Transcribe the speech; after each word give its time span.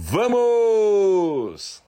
Vamos! 0.00 1.82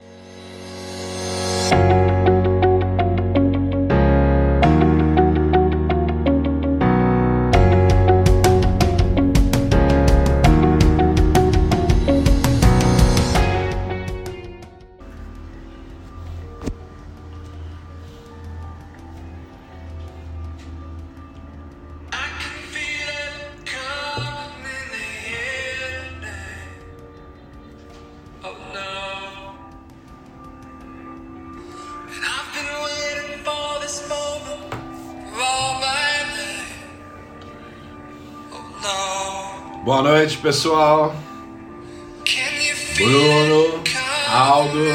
Pessoal. 40.41 41.15
Bruno, 42.95 43.81
Aldo, 44.29 44.85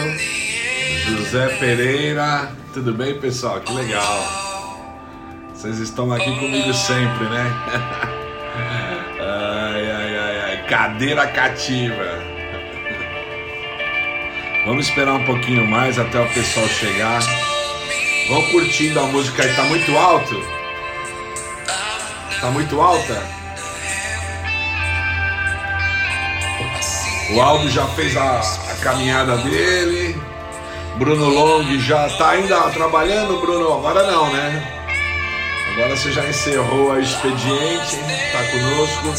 José 1.09 1.49
Pereira. 1.59 2.53
Tudo 2.75 2.93
bem, 2.93 3.19
pessoal? 3.19 3.61
Que 3.61 3.73
legal. 3.73 4.83
Vocês 5.55 5.79
estão 5.79 6.13
aqui 6.13 6.35
comigo 6.39 6.73
sempre, 6.75 7.25
né? 7.25 7.45
Ai, 9.19 9.91
ai, 9.91 10.19
ai, 10.19 10.41
ai. 10.45 10.67
Cadeira 10.69 11.27
cativa. 11.27 12.23
Vamos 14.65 14.89
esperar 14.89 15.15
um 15.15 15.25
pouquinho 15.25 15.67
mais 15.67 15.99
até 15.99 16.21
o 16.21 16.29
pessoal 16.33 16.67
chegar. 16.69 17.21
Vão 18.29 18.43
curtindo 18.51 19.01
a 19.01 19.05
música 19.05 19.43
aí. 19.43 19.55
Tá 19.55 19.65
muito 19.65 19.97
alto? 19.97 20.43
Tá 22.41 22.51
muito 22.51 22.81
alta? 22.81 23.36
O 27.31 27.41
Aldo 27.41 27.69
já 27.69 27.85
fez 27.89 28.17
a, 28.17 28.39
a 28.41 28.77
caminhada 28.83 29.37
dele. 29.39 30.21
Bruno 30.97 31.29
Long 31.29 31.79
já 31.81 32.07
está 32.07 32.31
ainda 32.31 32.71
trabalhando, 32.71 33.41
Bruno? 33.41 33.73
Agora 33.75 34.11
não, 34.11 34.33
né? 34.33 34.73
Agora 35.73 35.97
você 35.97 36.13
já 36.13 36.25
encerrou 36.25 36.93
a 36.93 37.01
expediente, 37.01 37.97
está 37.97 38.45
conosco. 38.51 39.13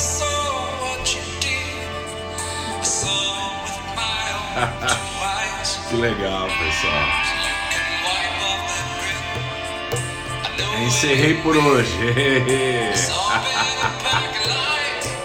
que 5.90 5.96
legal, 5.98 6.48
pessoal. 6.48 7.08
Encerrei 10.82 11.34
por 11.42 11.58
hoje. 11.58 11.94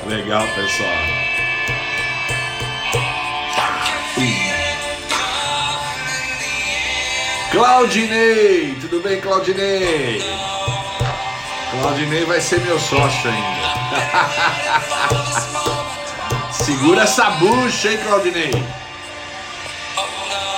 legal, 0.07 0.47
pessoal. 0.55 1.32
Claudinei, 7.53 8.77
tudo 8.81 9.01
bem, 9.01 9.21
Claudinei? 9.21 10.23
Claudinei 11.71 12.25
vai 12.25 12.41
ser 12.41 12.61
meu 12.63 12.81
sócio 12.81 13.31
ainda. 13.31 13.73
Segura 16.51 17.03
essa 17.03 17.29
bucha, 17.33 17.91
hein, 17.91 17.99
Claudinei? 18.07 18.53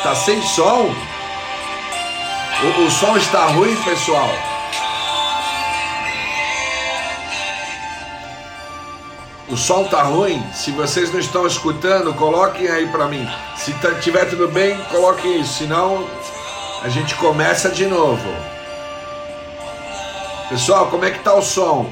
Tá 0.05 0.15
sem 0.15 0.41
som? 0.41 0.95
O, 2.63 2.83
o 2.87 2.91
som 2.93 3.17
está 3.17 3.47
ruim, 3.47 3.75
pessoal? 3.83 4.31
O 9.49 9.57
som 9.57 9.83
tá 9.89 10.03
ruim? 10.03 10.41
Se 10.53 10.71
vocês 10.71 11.13
não 11.13 11.19
estão 11.19 11.45
escutando, 11.45 12.15
coloquem 12.15 12.69
aí 12.69 12.87
para 12.87 13.09
mim. 13.09 13.29
Se 13.57 13.75
tiver 14.01 14.27
tudo 14.27 14.47
bem, 14.47 14.79
coloquem 14.85 15.41
isso. 15.41 15.55
Senão, 15.55 16.09
a 16.85 16.89
gente 16.91 17.15
começa 17.15 17.71
de 17.71 17.87
novo. 17.87 18.29
Pessoal, 20.51 20.89
como 20.89 21.07
é 21.07 21.11
que 21.11 21.21
tá 21.21 21.33
o 21.33 21.41
som? 21.41 21.91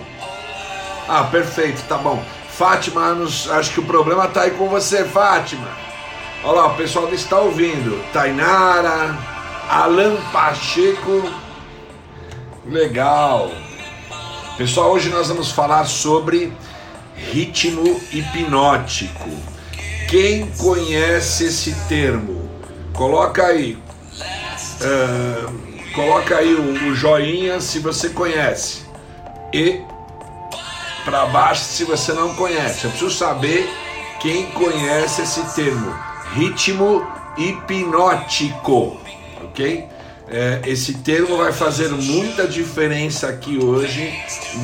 Ah, 1.08 1.24
perfeito, 1.24 1.82
tá 1.88 1.96
bom. 1.96 2.22
Fátima, 2.50 3.16
acho 3.52 3.72
que 3.72 3.80
o 3.80 3.84
problema 3.84 4.28
tá 4.28 4.42
aí 4.42 4.50
com 4.50 4.68
você, 4.68 5.02
Fátima. 5.02 5.66
Olha 6.44 6.60
lá, 6.60 6.66
o 6.66 6.74
pessoal 6.76 7.08
está 7.08 7.38
ouvindo. 7.38 8.04
Tainara, 8.12 9.16
Alan 9.66 10.16
Pacheco. 10.30 11.22
Legal. 12.66 13.50
Pessoal, 14.58 14.90
hoje 14.90 15.08
nós 15.08 15.28
vamos 15.28 15.50
falar 15.50 15.86
sobre 15.86 16.52
ritmo 17.16 17.98
hipnótico. 18.12 19.30
Quem 20.06 20.50
conhece 20.50 21.46
esse 21.46 21.74
termo? 21.88 22.50
Coloca 22.92 23.46
aí, 23.46 23.81
Uh, 24.84 25.92
coloca 25.94 26.36
aí 26.36 26.54
o, 26.54 26.88
o, 26.88 26.94
joinha 26.94 27.60
se 27.60 27.78
você 27.78 28.08
conhece 28.08 28.82
e 29.52 29.80
para 31.04 31.26
baixo 31.26 31.64
se 31.64 31.84
você 31.84 32.12
não 32.12 32.34
conhece. 32.34 32.84
Eu 32.84 32.90
preciso 32.90 33.10
saber 33.10 33.68
quem 34.20 34.46
conhece 34.46 35.22
esse 35.22 35.42
termo, 35.54 35.94
ritmo 36.34 37.06
hipnótico, 37.36 39.00
ok? 39.44 39.86
É, 40.28 40.62
esse 40.66 40.94
termo 40.94 41.36
vai 41.36 41.52
fazer 41.52 41.90
muita 41.90 42.46
diferença 42.46 43.28
aqui 43.28 43.58
hoje 43.58 44.12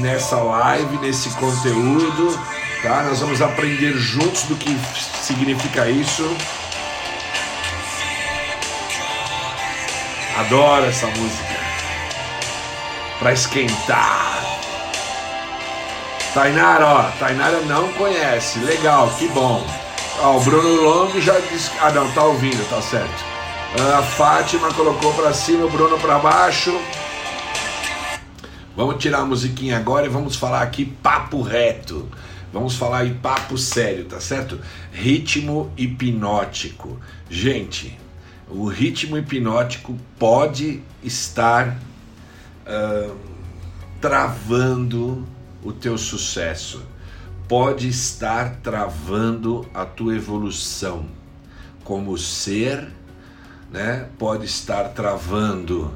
nessa 0.01 0.37
live, 0.37 0.97
nesse 0.99 1.29
conteúdo, 1.31 2.39
tá? 2.83 3.03
Nós 3.03 3.21
vamos 3.21 3.43
aprender 3.43 3.93
juntos 3.93 4.45
do 4.45 4.57
que 4.57 4.75
significa 5.23 5.91
isso. 5.91 6.25
Adoro 10.39 10.87
essa 10.87 11.09
música. 11.09 11.59
Pra 13.19 13.33
esquentar. 13.33 14.41
Tainara, 16.33 16.87
ó, 16.87 17.03
Tainara 17.19 17.61
não 17.63 17.93
conhece. 17.95 18.61
Legal, 18.61 19.11
que 19.19 19.27
bom. 19.29 19.67
Ó, 20.21 20.37
o 20.37 20.41
Bruno 20.41 20.83
Long 20.83 21.21
já 21.21 21.41
disse. 21.41 21.73
Ah, 21.81 21.91
não, 21.91 22.09
tá 22.13 22.23
ouvindo, 22.23 22.69
tá 22.71 22.81
certo. 22.81 23.25
A 23.99 24.01
Fátima 24.03 24.73
colocou 24.73 25.13
pra 25.15 25.33
cima, 25.33 25.65
o 25.65 25.71
Bruno 25.71 25.99
pra 25.99 26.21
baixo. 26.21 26.81
Vamos 28.77 29.03
tirar 29.03 29.19
a 29.23 29.25
musiquinha 29.25 29.77
agora 29.77 30.07
e 30.07 30.09
vamos 30.09 30.37
falar 30.37 30.63
aqui 30.63 30.85
papo 30.85 31.43
reto. 31.43 32.09
Vamos 32.53 32.77
falar 32.77 32.99
aí 32.99 33.11
papo 33.11 33.59
sério, 33.59 34.05
tá 34.05 34.21
certo? 34.21 34.61
Ritmo 34.93 35.73
hipnótico. 35.77 36.97
Gente, 37.29 37.99
o 38.51 38.67
ritmo 38.67 39.19
hipnótico 39.19 39.97
pode 40.19 40.83
estar 41.03 41.79
uh, 42.67 43.17
travando 44.01 45.27
o 45.63 45.73
teu 45.73 45.99
sucesso, 45.99 46.83
pode 47.47 47.89
estar 47.89 48.57
travando 48.57 49.67
a 49.75 49.85
tua 49.85 50.17
evolução 50.17 51.07
como 51.85 52.17
ser, 52.17 52.89
né? 53.71 54.09
pode 54.19 54.47
estar 54.47 54.91
travando 54.91 55.93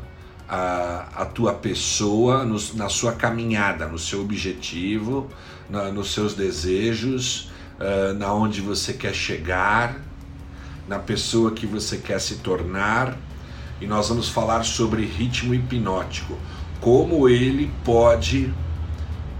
a, 0.48 1.22
a 1.22 1.24
tua 1.24 1.54
pessoa 1.54 2.44
no, 2.44 2.58
na 2.74 2.88
sua 2.88 3.12
caminhada, 3.12 3.86
no 3.86 3.98
seu 3.98 4.20
objetivo, 4.20 5.30
na, 5.70 5.90
nos 5.90 6.12
seus 6.12 6.34
desejos, 6.34 7.50
uh, 7.78 8.12
na 8.14 8.32
onde 8.32 8.60
você 8.60 8.92
quer 8.92 9.14
chegar 9.14 10.11
na 10.92 10.98
pessoa 10.98 11.52
que 11.52 11.66
você 11.66 11.96
quer 11.96 12.20
se 12.20 12.36
tornar 12.36 13.16
e 13.80 13.86
nós 13.86 14.10
vamos 14.10 14.28
falar 14.28 14.62
sobre 14.62 15.06
ritmo 15.06 15.54
hipnótico, 15.54 16.36
como 16.82 17.30
ele 17.30 17.72
pode 17.82 18.52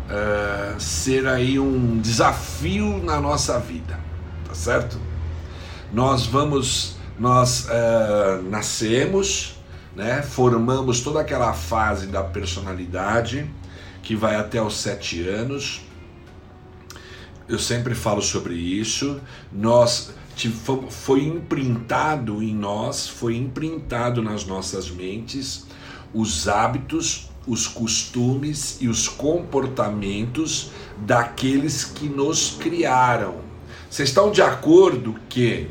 uh, 0.08 0.80
ser 0.80 1.26
aí 1.26 1.58
um 1.58 2.00
desafio 2.00 3.04
na 3.04 3.20
nossa 3.20 3.58
vida, 3.58 4.00
tá 4.48 4.54
certo? 4.54 4.98
Nós 5.92 6.24
vamos, 6.24 6.96
nós 7.18 7.66
uh, 7.66 8.42
nascemos, 8.48 9.56
né? 9.94 10.22
Formamos 10.22 11.02
toda 11.02 11.20
aquela 11.20 11.52
fase 11.52 12.06
da 12.06 12.22
personalidade 12.24 13.46
que 14.02 14.16
vai 14.16 14.36
até 14.36 14.62
os 14.62 14.78
sete 14.78 15.28
anos. 15.28 15.82
Eu 17.46 17.58
sempre 17.58 17.94
falo 17.94 18.22
sobre 18.22 18.54
isso. 18.54 19.20
Nós 19.52 20.14
foi 20.90 21.24
imprintado 21.24 22.42
em 22.42 22.54
nós, 22.54 23.08
foi 23.08 23.36
imprintado 23.36 24.22
nas 24.22 24.44
nossas 24.44 24.90
mentes 24.90 25.66
os 26.14 26.48
hábitos, 26.48 27.30
os 27.46 27.66
costumes 27.66 28.78
e 28.80 28.88
os 28.88 29.08
comportamentos 29.08 30.70
daqueles 30.98 31.84
que 31.84 32.08
nos 32.08 32.56
criaram. 32.58 33.36
Vocês 33.90 34.08
estão 34.08 34.30
de 34.30 34.42
acordo 34.42 35.16
que 35.28 35.68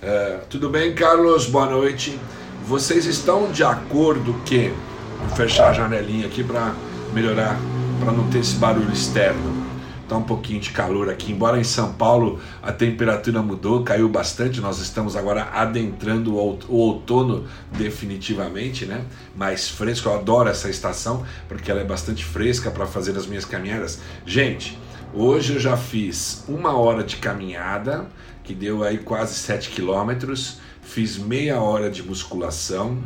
Uh, 0.00 0.46
tudo 0.48 0.68
bem, 0.68 0.94
Carlos? 0.94 1.46
Boa 1.46 1.66
noite. 1.66 2.16
Vocês 2.64 3.04
estão 3.04 3.50
de 3.50 3.64
acordo 3.64 4.32
que. 4.44 4.72
Vou 5.18 5.36
fechar 5.36 5.70
a 5.70 5.72
janelinha 5.72 6.26
aqui 6.26 6.44
para 6.44 6.72
melhorar, 7.12 7.58
para 7.98 8.12
não 8.12 8.30
ter 8.30 8.38
esse 8.38 8.54
barulho 8.54 8.92
externo. 8.92 9.67
Tá 10.08 10.16
um 10.16 10.22
pouquinho 10.22 10.58
de 10.58 10.70
calor 10.70 11.10
aqui, 11.10 11.30
embora 11.32 11.60
em 11.60 11.64
São 11.64 11.92
Paulo 11.92 12.40
a 12.62 12.72
temperatura 12.72 13.42
mudou, 13.42 13.84
caiu 13.84 14.08
bastante. 14.08 14.58
Nós 14.58 14.78
estamos 14.78 15.14
agora 15.14 15.50
adentrando 15.52 16.34
o 16.34 16.74
outono 16.74 17.46
definitivamente, 17.76 18.86
né? 18.86 19.04
Mais 19.36 19.68
fresco. 19.68 20.08
Eu 20.08 20.14
adoro 20.14 20.48
essa 20.48 20.70
estação 20.70 21.26
porque 21.46 21.70
ela 21.70 21.82
é 21.82 21.84
bastante 21.84 22.24
fresca 22.24 22.70
para 22.70 22.86
fazer 22.86 23.18
as 23.18 23.26
minhas 23.26 23.44
caminhadas. 23.44 24.00
Gente, 24.24 24.78
hoje 25.12 25.56
eu 25.56 25.60
já 25.60 25.76
fiz 25.76 26.42
uma 26.48 26.74
hora 26.74 27.04
de 27.04 27.16
caminhada, 27.16 28.06
que 28.42 28.54
deu 28.54 28.82
aí 28.82 28.96
quase 28.96 29.34
7 29.34 29.68
quilômetros. 29.68 30.58
Fiz 30.80 31.18
meia 31.18 31.60
hora 31.60 31.90
de 31.90 32.02
musculação, 32.02 32.96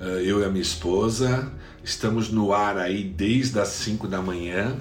eh, 0.00 0.22
eu 0.24 0.40
e 0.40 0.44
a 0.46 0.48
minha 0.48 0.62
esposa. 0.62 1.52
Estamos 1.84 2.30
no 2.30 2.54
ar 2.54 2.78
aí 2.78 3.04
desde 3.04 3.60
as 3.60 3.68
5 3.68 4.08
da 4.08 4.22
manhã. 4.22 4.74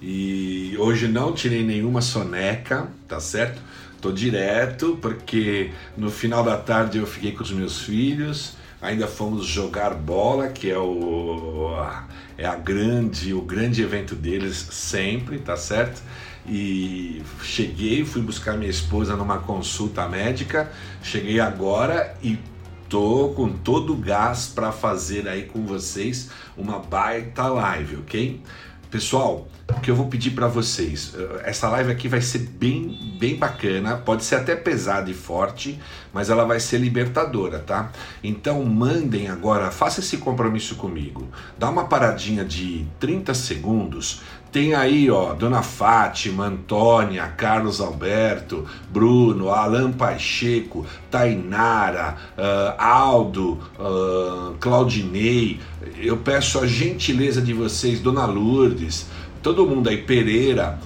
E 0.00 0.74
hoje 0.78 1.08
não 1.08 1.32
tirei 1.32 1.62
nenhuma 1.62 2.00
soneca, 2.00 2.88
tá 3.06 3.20
certo? 3.20 3.60
Tô 4.00 4.10
direto 4.10 4.98
porque 5.02 5.70
no 5.96 6.10
final 6.10 6.42
da 6.42 6.56
tarde 6.56 6.98
eu 6.98 7.06
fiquei 7.06 7.32
com 7.32 7.42
os 7.42 7.52
meus 7.52 7.82
filhos, 7.82 8.56
ainda 8.80 9.06
fomos 9.06 9.44
jogar 9.44 9.92
bola, 9.94 10.48
que 10.48 10.70
é 10.70 10.78
o 10.78 11.76
é 12.38 12.46
a 12.46 12.56
grande, 12.56 13.34
o 13.34 13.42
grande 13.42 13.82
evento 13.82 14.14
deles 14.14 14.68
sempre, 14.70 15.38
tá 15.38 15.54
certo? 15.56 16.02
E 16.48 17.22
cheguei, 17.42 18.02
fui 18.02 18.22
buscar 18.22 18.56
minha 18.56 18.70
esposa 18.70 19.14
numa 19.14 19.40
consulta 19.40 20.08
médica, 20.08 20.72
cheguei 21.02 21.38
agora 21.38 22.16
e 22.22 22.38
tô 22.88 23.34
com 23.36 23.50
todo 23.50 23.92
o 23.92 23.96
gás 23.96 24.50
para 24.52 24.72
fazer 24.72 25.28
aí 25.28 25.42
com 25.42 25.66
vocês 25.66 26.30
uma 26.56 26.78
baita 26.78 27.46
live, 27.46 27.96
ok? 27.96 28.40
Pessoal, 28.90 29.46
o 29.68 29.80
que 29.80 29.88
eu 29.88 29.94
vou 29.94 30.08
pedir 30.08 30.32
para 30.32 30.48
vocês, 30.48 31.14
eh, 31.16 31.42
essa 31.44 31.68
live 31.68 31.92
aqui 31.92 32.08
vai 32.08 32.20
ser 32.20 32.40
bem, 32.40 33.16
bem 33.20 33.36
bacana, 33.36 33.96
pode 33.96 34.24
ser 34.24 34.34
até 34.34 34.56
pesada 34.56 35.08
e 35.08 35.14
forte, 35.14 35.78
mas 36.12 36.28
ela 36.28 36.44
vai 36.44 36.58
ser 36.58 36.78
libertadora, 36.78 37.60
tá? 37.60 37.92
Então 38.20 38.64
mandem 38.64 39.28
agora, 39.28 39.70
faça 39.70 40.00
esse 40.00 40.16
compromisso 40.16 40.74
comigo. 40.74 41.28
Dá 41.56 41.70
uma 41.70 41.84
paradinha 41.84 42.44
de 42.44 42.84
30 42.98 43.32
segundos. 43.32 44.22
Tem 44.52 44.74
aí, 44.74 45.08
ó, 45.08 45.32
Dona 45.32 45.62
Fátima, 45.62 46.46
Antônia, 46.46 47.26
Carlos 47.36 47.80
Alberto, 47.80 48.66
Bruno, 48.90 49.50
Alan 49.50 49.92
Pacheco, 49.92 50.84
Tainara, 51.08 52.16
uh, 52.36 52.74
Aldo, 52.82 53.60
uh, 53.78 54.56
Claudinei. 54.58 55.60
Eu 55.96 56.16
peço 56.16 56.58
a 56.58 56.66
gentileza 56.66 57.40
de 57.40 57.54
vocês, 57.54 58.00
Dona 58.00 58.26
Lourdes, 58.26 59.06
todo 59.40 59.66
mundo 59.66 59.88
aí, 59.88 59.98
Pereira, 59.98 60.80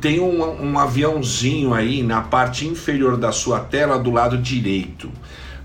tem 0.00 0.20
um, 0.20 0.42
um, 0.62 0.78
aviãozinho 0.78 1.72
aí 1.72 2.02
na 2.02 2.20
parte 2.20 2.66
inferior 2.66 3.16
da 3.16 3.32
sua 3.32 3.60
tela 3.60 3.98
do 3.98 4.10
lado 4.10 4.36
direito. 4.36 5.10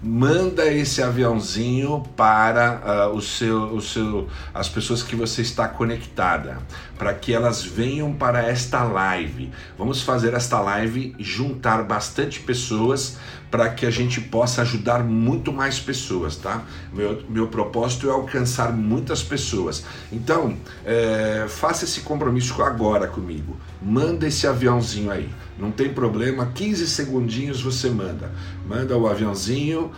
Manda 0.07 0.71
esse 0.71 1.01
aviãozinho 1.01 2.03
para 2.15 3.09
uh, 3.09 3.15
o 3.15 3.19
seu, 3.23 3.73
o 3.73 3.81
seu, 3.81 4.29
as 4.53 4.69
pessoas 4.69 5.01
que 5.01 5.15
você 5.15 5.41
está 5.41 5.67
conectada, 5.67 6.59
para 6.95 7.11
que 7.11 7.33
elas 7.33 7.63
venham 7.63 8.13
para 8.13 8.43
esta 8.43 8.83
live. 8.83 9.49
Vamos 9.75 10.03
fazer 10.03 10.35
esta 10.35 10.59
live 10.59 11.15
juntar 11.17 11.81
bastante 11.85 12.39
pessoas 12.39 13.17
para 13.49 13.67
que 13.69 13.83
a 13.83 13.89
gente 13.89 14.21
possa 14.21 14.61
ajudar 14.61 15.03
muito 15.03 15.51
mais 15.51 15.79
pessoas, 15.79 16.35
tá? 16.35 16.61
Meu, 16.93 17.23
meu 17.27 17.47
propósito 17.47 18.07
é 18.07 18.11
alcançar 18.11 18.71
muitas 18.71 19.23
pessoas. 19.23 19.83
Então, 20.11 20.55
é, 20.85 21.47
faça 21.49 21.83
esse 21.83 22.01
compromisso 22.01 22.61
agora 22.61 23.07
comigo. 23.07 23.57
Manda 23.81 24.27
esse 24.27 24.45
aviãozinho 24.45 25.09
aí. 25.09 25.29
Não 25.57 25.71
tem 25.71 25.93
problema, 25.93 26.51
15 26.53 26.87
segundinhos 26.87 27.61
você 27.61 27.89
manda. 27.89 28.31
Manda 28.67 28.97
o 28.97 29.07
aviãozinho, 29.07 29.91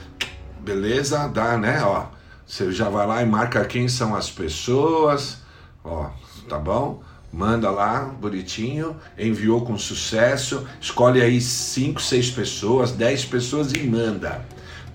beleza? 0.60 1.28
Dá, 1.28 1.58
né? 1.58 1.82
Ó, 1.84 2.06
você 2.46 2.72
já 2.72 2.90
vai 2.90 3.08
lá 3.08 3.24
e 3.24 3.26
marca 3.26 3.66
quem 3.66 3.88
são 3.88 4.16
as 4.16 4.30
pessoas, 4.30 5.42
ó, 5.84 6.12
tá 6.48 6.58
bom? 6.58 7.04
manda 7.32 7.70
lá, 7.70 8.00
bonitinho, 8.20 8.96
enviou 9.18 9.62
com 9.62 9.78
sucesso, 9.78 10.66
escolhe 10.80 11.22
aí 11.22 11.42
5, 11.42 12.02
6 12.02 12.32
pessoas, 12.32 12.92
10 12.92 13.26
pessoas 13.26 13.72
e 13.74 13.80
manda, 13.80 14.46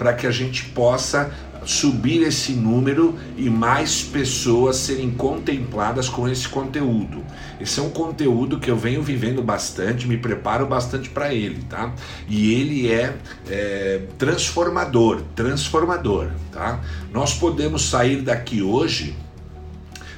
para 0.03 0.15
que 0.15 0.27
a 0.27 0.33
gente 0.33 0.65
possa 0.65 1.31
subir 1.65 2.23
esse 2.25 2.55
número 2.55 3.17
e 3.37 3.49
mais 3.49 4.03
pessoas 4.03 4.75
serem 4.75 5.13
contempladas 5.13 6.09
com 6.09 6.29
esse 6.29 6.49
conteúdo. 6.49 7.23
Esse 7.61 7.79
é 7.79 7.83
um 7.85 7.91
conteúdo 7.91 8.59
que 8.59 8.69
eu 8.69 8.77
venho 8.77 9.01
vivendo 9.01 9.45
bastante, 9.45 10.09
me 10.09 10.17
preparo 10.17 10.67
bastante 10.67 11.09
para 11.09 11.33
ele, 11.33 11.63
tá? 11.71 11.95
E 12.29 12.53
ele 12.53 12.91
é, 12.91 13.15
é 13.49 14.01
transformador, 14.19 15.23
transformador, 15.37 16.31
tá? 16.51 16.81
Nós 17.13 17.35
podemos 17.35 17.89
sair 17.89 18.23
daqui 18.23 18.61
hoje, 18.61 19.15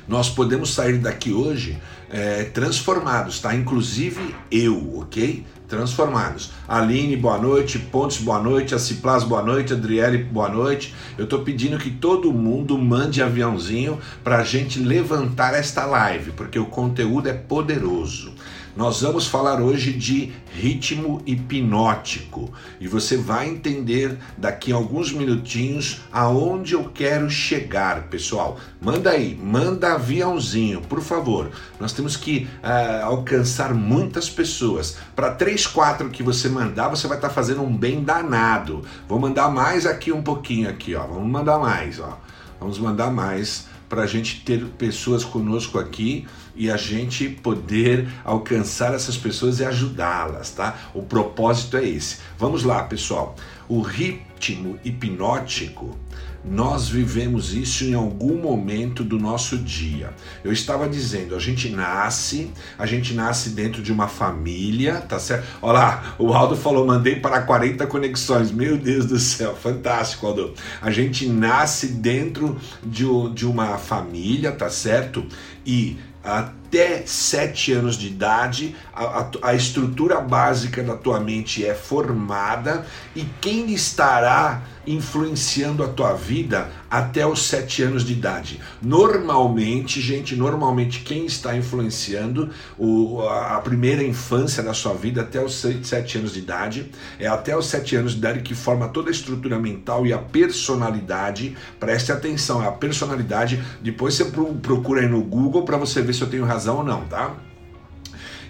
nós 0.08 0.30
podemos 0.30 0.72
sair 0.72 0.96
daqui 0.96 1.30
hoje 1.30 1.76
é, 2.14 2.44
transformados, 2.44 3.40
tá? 3.40 3.52
Inclusive 3.56 4.36
eu, 4.48 5.00
ok? 5.00 5.44
Transformados. 5.66 6.52
Aline, 6.68 7.16
boa 7.16 7.38
noite. 7.38 7.76
Pontes, 7.76 8.18
boa 8.18 8.40
noite. 8.40 8.72
Aciplas, 8.72 9.24
boa 9.24 9.42
noite. 9.42 9.72
Adriele, 9.72 10.18
boa 10.18 10.48
noite. 10.48 10.94
Eu 11.18 11.26
tô 11.26 11.40
pedindo 11.40 11.76
que 11.76 11.90
todo 11.90 12.32
mundo 12.32 12.78
mande 12.78 13.20
aviãozinho 13.20 13.98
pra 14.22 14.44
gente 14.44 14.78
levantar 14.78 15.54
esta 15.54 15.84
live, 15.86 16.30
porque 16.30 16.56
o 16.56 16.66
conteúdo 16.66 17.28
é 17.28 17.32
poderoso. 17.32 18.32
Nós 18.76 19.02
vamos 19.02 19.28
falar 19.28 19.60
hoje 19.60 19.92
de 19.92 20.32
ritmo 20.52 21.22
hipnótico 21.24 22.52
e 22.80 22.88
você 22.88 23.16
vai 23.16 23.48
entender 23.48 24.18
daqui 24.36 24.72
a 24.72 24.74
alguns 24.74 25.12
minutinhos 25.12 26.00
aonde 26.10 26.72
eu 26.72 26.90
quero 26.92 27.30
chegar, 27.30 28.08
pessoal. 28.08 28.58
Manda 28.80 29.10
aí, 29.10 29.38
manda 29.40 29.94
aviãozinho, 29.94 30.80
por 30.80 31.00
favor. 31.00 31.52
Nós 31.78 31.92
temos 31.92 32.16
que 32.16 32.48
uh, 32.64 33.04
alcançar 33.04 33.72
muitas 33.72 34.28
pessoas. 34.28 34.96
Para 35.14 35.30
três, 35.30 35.68
quatro 35.68 36.10
que 36.10 36.24
você 36.24 36.48
mandar, 36.48 36.88
você 36.88 37.06
vai 37.06 37.16
estar 37.16 37.28
tá 37.28 37.34
fazendo 37.34 37.62
um 37.62 37.76
bem 37.76 38.02
danado. 38.02 38.82
Vou 39.08 39.20
mandar 39.20 39.48
mais 39.52 39.86
aqui 39.86 40.10
um 40.10 40.22
pouquinho 40.22 40.68
aqui, 40.68 40.96
ó. 40.96 41.06
Vamos 41.06 41.30
mandar 41.30 41.60
mais, 41.60 42.00
ó. 42.00 42.18
Vamos 42.58 42.80
mandar 42.80 43.12
mais 43.12 43.68
para 43.88 44.02
a 44.02 44.06
gente 44.06 44.40
ter 44.40 44.64
pessoas 44.64 45.24
conosco 45.24 45.78
aqui 45.78 46.26
e 46.56 46.70
a 46.70 46.76
gente 46.76 47.28
poder 47.28 48.08
alcançar 48.24 48.94
essas 48.94 49.16
pessoas 49.16 49.60
e 49.60 49.64
ajudá-las, 49.64 50.50
tá? 50.50 50.76
O 50.94 51.02
propósito 51.02 51.76
é 51.76 51.84
esse. 51.84 52.18
Vamos 52.38 52.64
lá, 52.64 52.82
pessoal. 52.84 53.34
O 53.68 53.80
ritmo 53.80 54.78
hipnótico 54.84 55.98
nós 56.44 56.88
vivemos 56.88 57.54
isso 57.54 57.84
em 57.84 57.94
algum 57.94 58.36
momento 58.36 59.02
do 59.02 59.18
nosso 59.18 59.56
dia. 59.56 60.12
Eu 60.44 60.52
estava 60.52 60.86
dizendo, 60.86 61.34
a 61.34 61.38
gente 61.38 61.70
nasce, 61.70 62.50
a 62.78 62.84
gente 62.84 63.14
nasce 63.14 63.50
dentro 63.50 63.82
de 63.82 63.90
uma 63.90 64.08
família, 64.08 65.00
tá 65.00 65.18
certo? 65.18 65.46
Olha 65.62 65.72
lá, 65.72 66.14
o 66.18 66.32
Aldo 66.34 66.54
falou, 66.54 66.86
mandei 66.86 67.16
para 67.16 67.40
40 67.40 67.86
conexões. 67.86 68.50
Meu 68.50 68.76
Deus 68.76 69.06
do 69.06 69.18
céu, 69.18 69.56
fantástico, 69.56 70.26
Aldo. 70.26 70.52
A 70.82 70.90
gente 70.90 71.26
nasce 71.26 71.88
dentro 71.88 72.58
de, 72.84 73.04
de 73.32 73.46
uma 73.46 73.78
família, 73.78 74.52
tá 74.52 74.68
certo? 74.68 75.24
E 75.64 75.96
até 76.24 77.02
7 77.06 77.72
anos 77.72 77.96
de 77.96 78.06
idade, 78.06 78.74
a, 78.92 79.04
a, 79.04 79.30
a, 79.42 79.54
estrutura 79.54 80.20
básica 80.20 80.82
da 80.82 80.96
tua 80.96 81.20
mente 81.20 81.64
é 81.64 81.74
formada 81.74 82.86
e 83.14 83.24
quem 83.40 83.72
estará 83.72 84.62
influenciando 84.86 85.82
a 85.82 85.88
tua 85.88 86.14
vida 86.14 86.70
até 86.90 87.26
os 87.26 87.46
7 87.46 87.82
anos 87.82 88.04
de 88.04 88.12
idade. 88.12 88.60
Normalmente, 88.80 90.00
gente, 90.00 90.36
normalmente 90.36 91.00
quem 91.00 91.26
está 91.26 91.56
influenciando 91.56 92.50
o, 92.78 93.20
a 93.22 93.60
primeira 93.60 94.02
infância 94.02 94.62
da 94.62 94.74
sua 94.74 94.94
vida 94.94 95.22
até 95.22 95.42
os 95.42 95.64
7 95.82 96.18
anos 96.18 96.32
de 96.32 96.38
idade, 96.38 96.90
é 97.18 97.26
até 97.26 97.56
os 97.56 97.66
7 97.66 97.96
anos 97.96 98.12
de 98.12 98.18
idade 98.18 98.40
que 98.40 98.54
forma 98.54 98.88
toda 98.88 99.10
a 99.10 99.12
estrutura 99.12 99.58
mental 99.58 100.06
e 100.06 100.12
a 100.12 100.18
personalidade. 100.18 101.56
Preste 101.80 102.12
atenção, 102.12 102.62
é 102.62 102.68
a 102.68 102.72
personalidade. 102.72 103.62
Depois 103.80 104.14
você 104.14 104.26
procura 104.62 105.00
aí 105.00 105.08
no 105.08 105.22
Google 105.22 105.64
para 105.64 105.76
você 105.76 106.02
ver 106.02 106.14
se 106.14 106.22
eu 106.22 106.28
tenho 106.28 106.44
razão 106.44 106.78
ou 106.78 106.84
não, 106.84 107.04
tá? 107.06 107.34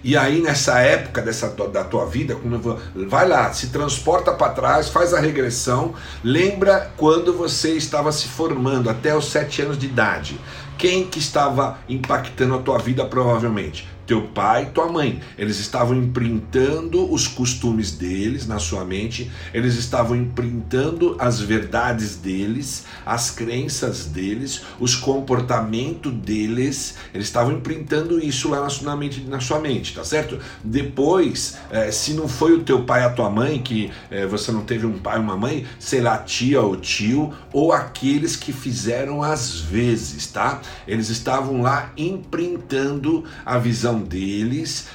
E 0.05 0.15
aí 0.15 0.39
nessa 0.39 0.77
época 0.81 1.19
dessa 1.19 1.49
da 1.49 1.83
tua 1.83 2.05
vida, 2.05 2.35
quando 2.35 2.79
vai 3.09 3.27
lá, 3.27 3.51
se 3.51 3.69
transporta 3.69 4.31
para 4.31 4.51
trás, 4.51 4.87
faz 4.87 5.15
a 5.15 5.19
regressão, 5.19 5.95
lembra 6.23 6.91
quando 6.95 7.33
você 7.33 7.71
estava 7.71 8.11
se 8.11 8.27
formando 8.27 8.87
até 8.87 9.17
os 9.17 9.31
sete 9.31 9.63
anos 9.63 9.79
de 9.79 9.87
idade. 9.87 10.39
Quem 10.77 11.07
que 11.07 11.17
estava 11.17 11.79
impactando 11.89 12.53
a 12.53 12.59
tua 12.59 12.77
vida 12.77 13.03
provavelmente? 13.03 13.94
Teu 14.05 14.23
pai, 14.27 14.71
tua 14.73 14.91
mãe. 14.91 15.21
Eles 15.37 15.59
estavam 15.59 15.95
imprintando 15.95 17.11
os 17.11 17.27
costumes 17.27 17.91
deles 17.91 18.47
na 18.47 18.59
sua 18.59 18.85
mente, 18.85 19.31
eles 19.53 19.75
estavam 19.75 20.15
imprintando 20.15 21.15
as 21.19 21.39
verdades 21.39 22.15
deles, 22.15 22.85
as 23.05 23.31
crenças 23.31 24.05
deles, 24.05 24.61
os 24.79 24.95
comportamentos 24.95 26.13
deles, 26.13 26.95
eles 27.13 27.27
estavam 27.27 27.53
imprintando 27.53 28.19
isso 28.19 28.49
lá 28.49 28.67
na, 28.81 28.95
mente, 28.95 29.21
na 29.21 29.39
sua 29.39 29.59
mente, 29.59 29.93
tá 29.93 30.03
certo? 30.03 30.39
Depois, 30.63 31.57
é, 31.71 31.91
se 31.91 32.13
não 32.13 32.27
foi 32.27 32.53
o 32.53 32.63
teu 32.63 32.83
pai, 32.83 33.03
a 33.03 33.09
tua 33.09 33.29
mãe, 33.29 33.59
que 33.59 33.91
é, 34.09 34.25
você 34.25 34.51
não 34.51 34.61
teve 34.61 34.85
um 34.85 34.99
pai, 34.99 35.19
uma 35.19 35.37
mãe, 35.37 35.65
sei 35.79 36.01
lá, 36.01 36.17
tia 36.17 36.61
ou 36.61 36.75
tio, 36.75 37.33
ou 37.51 37.71
aqueles 37.71 38.35
que 38.35 38.51
fizeram 38.51 39.21
às 39.21 39.59
vezes, 39.59 40.27
tá? 40.27 40.61
Eles 40.87 41.09
estavam 41.09 41.61
lá 41.61 41.91
imprintando 41.97 43.23
a 43.45 43.57
visão 43.57 43.94
deles, 43.99 44.87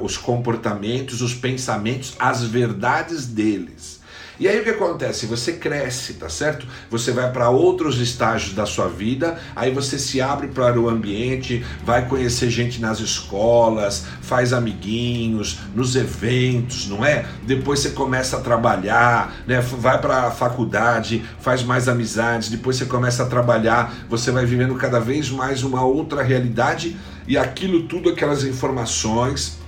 os 0.00 0.16
comportamentos, 0.16 1.22
os 1.22 1.34
pensamentos, 1.34 2.14
as 2.18 2.42
verdades 2.42 3.26
deles. 3.26 3.95
E 4.38 4.46
aí 4.46 4.60
o 4.60 4.64
que 4.64 4.70
acontece? 4.70 5.24
Você 5.26 5.54
cresce, 5.54 6.14
tá 6.14 6.28
certo? 6.28 6.66
Você 6.90 7.10
vai 7.10 7.32
para 7.32 7.48
outros 7.48 7.98
estágios 7.98 8.54
da 8.54 8.66
sua 8.66 8.86
vida, 8.86 9.38
aí 9.54 9.70
você 9.70 9.98
se 9.98 10.20
abre 10.20 10.48
para 10.48 10.78
o 10.78 10.88
ambiente, 10.88 11.64
vai 11.84 12.06
conhecer 12.06 12.50
gente 12.50 12.80
nas 12.80 13.00
escolas, 13.00 14.06
faz 14.20 14.52
amiguinhos, 14.52 15.58
nos 15.74 15.96
eventos, 15.96 16.86
não 16.86 17.04
é? 17.04 17.24
Depois 17.44 17.80
você 17.80 17.90
começa 17.90 18.36
a 18.36 18.40
trabalhar, 18.40 19.34
né? 19.46 19.60
Vai 19.60 20.00
para 20.00 20.26
a 20.26 20.30
faculdade, 20.30 21.24
faz 21.40 21.62
mais 21.62 21.88
amizades, 21.88 22.50
depois 22.50 22.76
você 22.76 22.84
começa 22.84 23.22
a 23.22 23.26
trabalhar, 23.26 23.94
você 24.08 24.30
vai 24.30 24.44
vivendo 24.44 24.74
cada 24.74 25.00
vez 25.00 25.30
mais 25.30 25.62
uma 25.62 25.82
outra 25.82 26.22
realidade 26.22 26.96
e 27.26 27.36
aquilo 27.36 27.84
tudo, 27.84 28.10
aquelas 28.10 28.44
informações, 28.44 29.58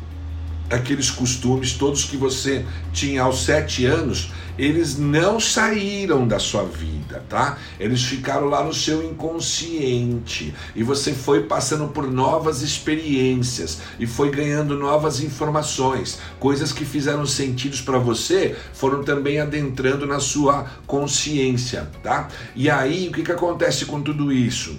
aqueles 0.70 1.10
costumes 1.10 1.72
todos 1.72 2.04
que 2.04 2.16
você 2.16 2.64
tinha 2.92 3.22
aos 3.22 3.44
sete 3.44 3.84
anos, 3.86 4.30
eles 4.58 4.98
não 4.98 5.38
saíram 5.38 6.26
da 6.26 6.38
sua 6.38 6.64
vida, 6.64 7.24
tá? 7.28 7.56
Eles 7.78 8.02
ficaram 8.02 8.46
lá 8.46 8.64
no 8.64 8.74
seu 8.74 9.08
inconsciente 9.08 10.52
e 10.74 10.82
você 10.82 11.12
foi 11.12 11.44
passando 11.44 11.88
por 11.88 12.10
novas 12.10 12.60
experiências 12.60 13.78
e 14.00 14.06
foi 14.06 14.30
ganhando 14.30 14.76
novas 14.76 15.20
informações, 15.20 16.18
coisas 16.40 16.72
que 16.72 16.84
fizeram 16.84 17.24
sentido 17.24 17.78
para 17.84 17.98
você 17.98 18.56
foram 18.72 19.04
também 19.04 19.38
adentrando 19.38 20.06
na 20.06 20.18
sua 20.18 20.66
consciência, 20.86 21.88
tá? 22.02 22.28
E 22.56 22.68
aí 22.68 23.08
o 23.08 23.12
que, 23.12 23.22
que 23.22 23.32
acontece 23.32 23.84
com 23.86 24.02
tudo 24.02 24.32
isso? 24.32 24.76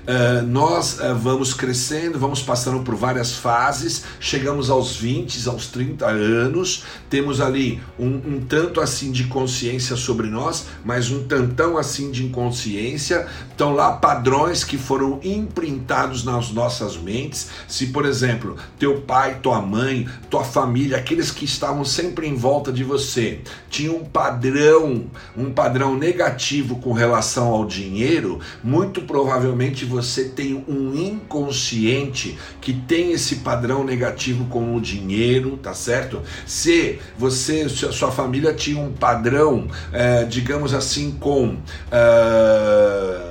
Uh, 0.00 0.46
nós 0.46 0.98
uh, 0.98 1.14
vamos 1.14 1.54
crescendo, 1.54 2.18
vamos 2.18 2.42
passando 2.42 2.82
por 2.82 2.94
várias 2.94 3.34
fases, 3.34 4.04
chegamos 4.18 4.70
aos 4.70 4.96
20, 4.96 5.48
aos 5.48 5.66
30 5.68 6.06
anos, 6.06 6.84
temos 7.08 7.40
ali 7.40 7.80
um, 7.98 8.06
um, 8.06 8.40
tanto 8.48 8.80
assim 8.80 9.12
de 9.12 9.24
consciência 9.24 9.96
sobre 9.96 10.28
nós, 10.28 10.66
mas 10.84 11.10
um 11.10 11.24
tantão 11.24 11.76
assim 11.76 12.10
de 12.10 12.24
inconsciência. 12.24 13.26
Estão 13.50 13.74
lá 13.74 13.92
padrões 13.92 14.64
que 14.64 14.78
foram 14.78 15.20
imprintados 15.22 16.24
nas 16.24 16.50
nossas 16.50 16.96
mentes. 16.96 17.50
Se, 17.68 17.88
por 17.88 18.06
exemplo, 18.06 18.56
teu 18.78 19.02
pai, 19.02 19.38
tua 19.42 19.60
mãe, 19.60 20.08
tua 20.30 20.44
família, 20.44 20.96
aqueles 20.96 21.30
que 21.30 21.44
estavam 21.44 21.84
sempre 21.84 22.26
em 22.26 22.34
volta 22.34 22.72
de 22.72 22.82
você, 22.82 23.40
tinham 23.68 23.96
um 23.96 24.04
padrão, 24.04 25.06
um 25.36 25.52
padrão 25.52 25.96
negativo 25.96 26.76
com 26.76 26.92
relação 26.92 27.48
ao 27.48 27.66
dinheiro, 27.66 28.40
muito 28.64 29.02
provavelmente 29.02 29.84
você 29.84 29.99
tem 30.30 30.64
um 30.68 30.94
inconsciente 30.94 32.38
que 32.60 32.72
tem 32.72 33.12
esse 33.12 33.36
padrão 33.36 33.84
negativo 33.84 34.46
com 34.46 34.74
o 34.74 34.80
dinheiro, 34.80 35.56
tá 35.56 35.74
certo? 35.74 36.22
Se 36.46 36.98
você, 37.18 37.68
sua 37.68 38.10
família 38.10 38.52
tinha 38.54 38.80
um 38.80 38.92
padrão, 38.92 39.68
é, 39.92 40.24
digamos 40.24 40.74
assim, 40.74 41.12
com. 41.12 41.56
Uh, 41.90 43.29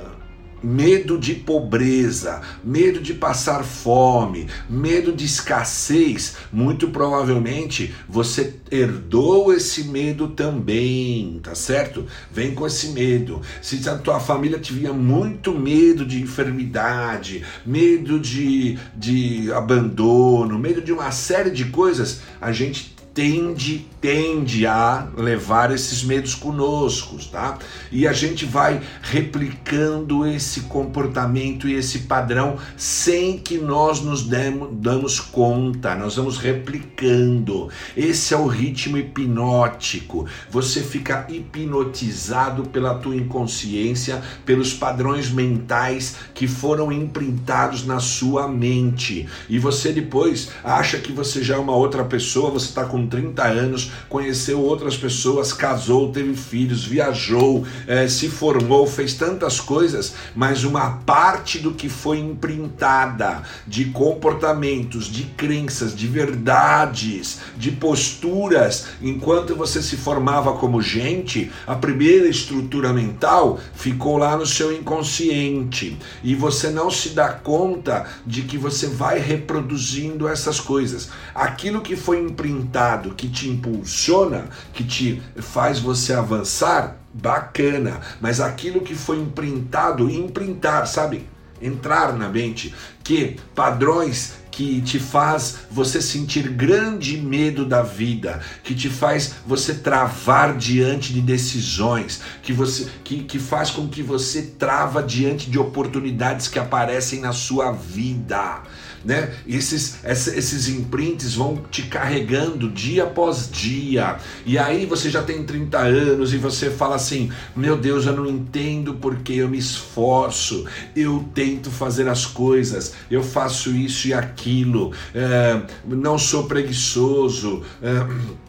medo 0.62 1.18
de 1.18 1.34
pobreza, 1.34 2.40
medo 2.62 3.00
de 3.00 3.14
passar 3.14 3.64
fome, 3.64 4.46
medo 4.68 5.12
de 5.12 5.24
escassez, 5.24 6.36
muito 6.52 6.88
provavelmente 6.88 7.94
você 8.08 8.54
herdou 8.70 9.52
esse 9.52 9.84
medo 9.84 10.28
também, 10.28 11.40
tá 11.42 11.54
certo? 11.54 12.06
Vem 12.30 12.54
com 12.54 12.66
esse 12.66 12.88
medo. 12.88 13.40
Se 13.60 13.88
a 13.88 13.96
tua 13.96 14.20
família 14.20 14.58
tiver 14.58 14.92
muito 14.92 15.52
medo 15.52 16.04
de 16.04 16.20
enfermidade, 16.20 17.44
medo 17.64 18.18
de, 18.18 18.78
de 18.96 19.52
abandono, 19.52 20.58
medo 20.58 20.80
de 20.80 20.92
uma 20.92 21.10
série 21.10 21.50
de 21.50 21.66
coisas, 21.66 22.22
a 22.40 22.52
gente 22.52 22.94
tende, 23.14 23.86
tende 24.00 24.66
a 24.66 25.08
levar 25.16 25.72
esses 25.72 26.04
medos 26.04 26.34
conosco, 26.34 27.18
tá? 27.30 27.58
E 27.90 28.06
a 28.06 28.12
gente 28.12 28.44
vai 28.44 28.80
replicando 29.02 30.24
esse 30.24 30.62
comportamento 30.62 31.68
e 31.68 31.74
esse 31.74 32.00
padrão 32.00 32.56
sem 32.76 33.38
que 33.38 33.58
nós 33.58 34.00
nos 34.00 34.22
demos, 34.22 34.70
damos 34.74 35.18
conta, 35.18 35.94
nós 35.96 36.16
vamos 36.16 36.38
replicando. 36.38 37.68
Esse 37.96 38.32
é 38.32 38.36
o 38.36 38.46
ritmo 38.46 38.96
hipnótico. 38.96 40.26
Você 40.50 40.80
fica 40.80 41.26
hipnotizado 41.28 42.64
pela 42.64 42.94
tua 42.94 43.16
inconsciência, 43.16 44.22
pelos 44.46 44.72
padrões 44.72 45.30
mentais 45.30 46.16
que 46.32 46.46
foram 46.46 46.92
imprintados 46.92 47.84
na 47.84 47.98
sua 47.98 48.46
mente. 48.46 49.28
E 49.48 49.58
você 49.58 49.92
depois 49.92 50.50
acha 50.62 50.98
que 50.98 51.12
você 51.12 51.42
já 51.42 51.56
é 51.56 51.58
uma 51.58 51.74
outra 51.74 52.04
pessoa, 52.04 52.50
você 52.50 52.66
está 52.66 52.84
com 52.84 53.00
com 53.00 53.06
30 53.06 53.42
anos, 53.44 53.89
conheceu 54.08 54.60
outras 54.60 54.96
pessoas, 54.96 55.52
casou, 55.52 56.10
teve 56.12 56.34
filhos, 56.34 56.84
viajou, 56.84 57.64
eh, 57.86 58.08
se 58.08 58.28
formou, 58.28 58.86
fez 58.86 59.14
tantas 59.14 59.60
coisas, 59.60 60.14
mas 60.34 60.64
uma 60.64 60.90
parte 61.04 61.58
do 61.58 61.72
que 61.72 61.88
foi 61.88 62.18
imprintada 62.18 63.42
de 63.66 63.86
comportamentos, 63.86 65.06
de 65.06 65.24
crenças, 65.24 65.94
de 65.94 66.06
verdades, 66.06 67.40
de 67.56 67.70
posturas, 67.72 68.86
enquanto 69.02 69.54
você 69.54 69.82
se 69.82 69.96
formava 69.96 70.52
como 70.54 70.80
gente, 70.80 71.50
a 71.66 71.74
primeira 71.74 72.28
estrutura 72.28 72.92
mental 72.92 73.58
ficou 73.74 74.16
lá 74.16 74.36
no 74.36 74.46
seu 74.46 74.72
inconsciente 74.72 75.98
e 76.22 76.34
você 76.34 76.70
não 76.70 76.90
se 76.90 77.10
dá 77.10 77.28
conta 77.28 78.06
de 78.26 78.42
que 78.42 78.58
você 78.58 78.86
vai 78.86 79.18
reproduzindo 79.18 80.28
essas 80.28 80.60
coisas. 80.60 81.10
Aquilo 81.34 81.80
que 81.80 81.96
foi 81.96 82.20
imprintado 82.20 83.14
que 83.14 83.28
te 83.28 83.48
impulsiona, 83.80 84.48
que 84.72 84.84
te 84.84 85.22
faz 85.36 85.78
você 85.78 86.12
avançar, 86.12 86.96
bacana. 87.12 88.00
Mas 88.20 88.40
aquilo 88.40 88.82
que 88.82 88.94
foi 88.94 89.18
imprintado, 89.18 90.10
imprintar, 90.10 90.86
sabe? 90.86 91.26
Entrar 91.60 92.14
na 92.14 92.28
mente, 92.28 92.74
que 93.04 93.36
padrões 93.54 94.40
que 94.50 94.80
te 94.80 94.98
faz 94.98 95.58
você 95.70 96.00
sentir 96.00 96.48
grande 96.48 97.18
medo 97.18 97.64
da 97.66 97.82
vida, 97.82 98.40
que 98.64 98.74
te 98.74 98.88
faz 98.88 99.34
você 99.46 99.74
travar 99.74 100.56
diante 100.56 101.12
de 101.12 101.20
decisões, 101.20 102.20
que 102.42 102.52
você 102.52 102.88
que, 103.04 103.22
que 103.22 103.38
faz 103.38 103.70
com 103.70 103.88
que 103.88 104.02
você 104.02 104.42
trava 104.58 105.02
diante 105.02 105.50
de 105.50 105.58
oportunidades 105.58 106.48
que 106.48 106.58
aparecem 106.58 107.20
na 107.20 107.32
sua 107.32 107.72
vida 107.72 108.62
né? 109.04 109.32
Esses, 109.46 110.04
esses 110.04 110.68
imprints 110.68 111.34
vão 111.34 111.62
te 111.70 111.82
carregando 111.82 112.68
dia 112.70 113.04
após 113.04 113.50
dia. 113.50 114.18
E 114.44 114.58
aí 114.58 114.86
você 114.86 115.10
já 115.10 115.22
tem 115.22 115.44
30 115.44 115.78
anos 115.78 116.32
e 116.32 116.36
você 116.36 116.70
fala 116.70 116.96
assim: 116.96 117.30
meu 117.54 117.76
Deus, 117.76 118.06
eu 118.06 118.14
não 118.14 118.26
entendo 118.26 118.94
porque 118.94 119.34
eu 119.34 119.48
me 119.48 119.58
esforço, 119.58 120.66
eu 120.94 121.28
tento 121.34 121.70
fazer 121.70 122.08
as 122.08 122.26
coisas, 122.26 122.94
eu 123.10 123.22
faço 123.22 123.70
isso 123.70 124.08
e 124.08 124.14
aquilo, 124.14 124.92
é, 125.14 125.62
não 125.84 126.18
sou 126.18 126.44
preguiçoso. 126.44 127.62
É, 127.82 128.40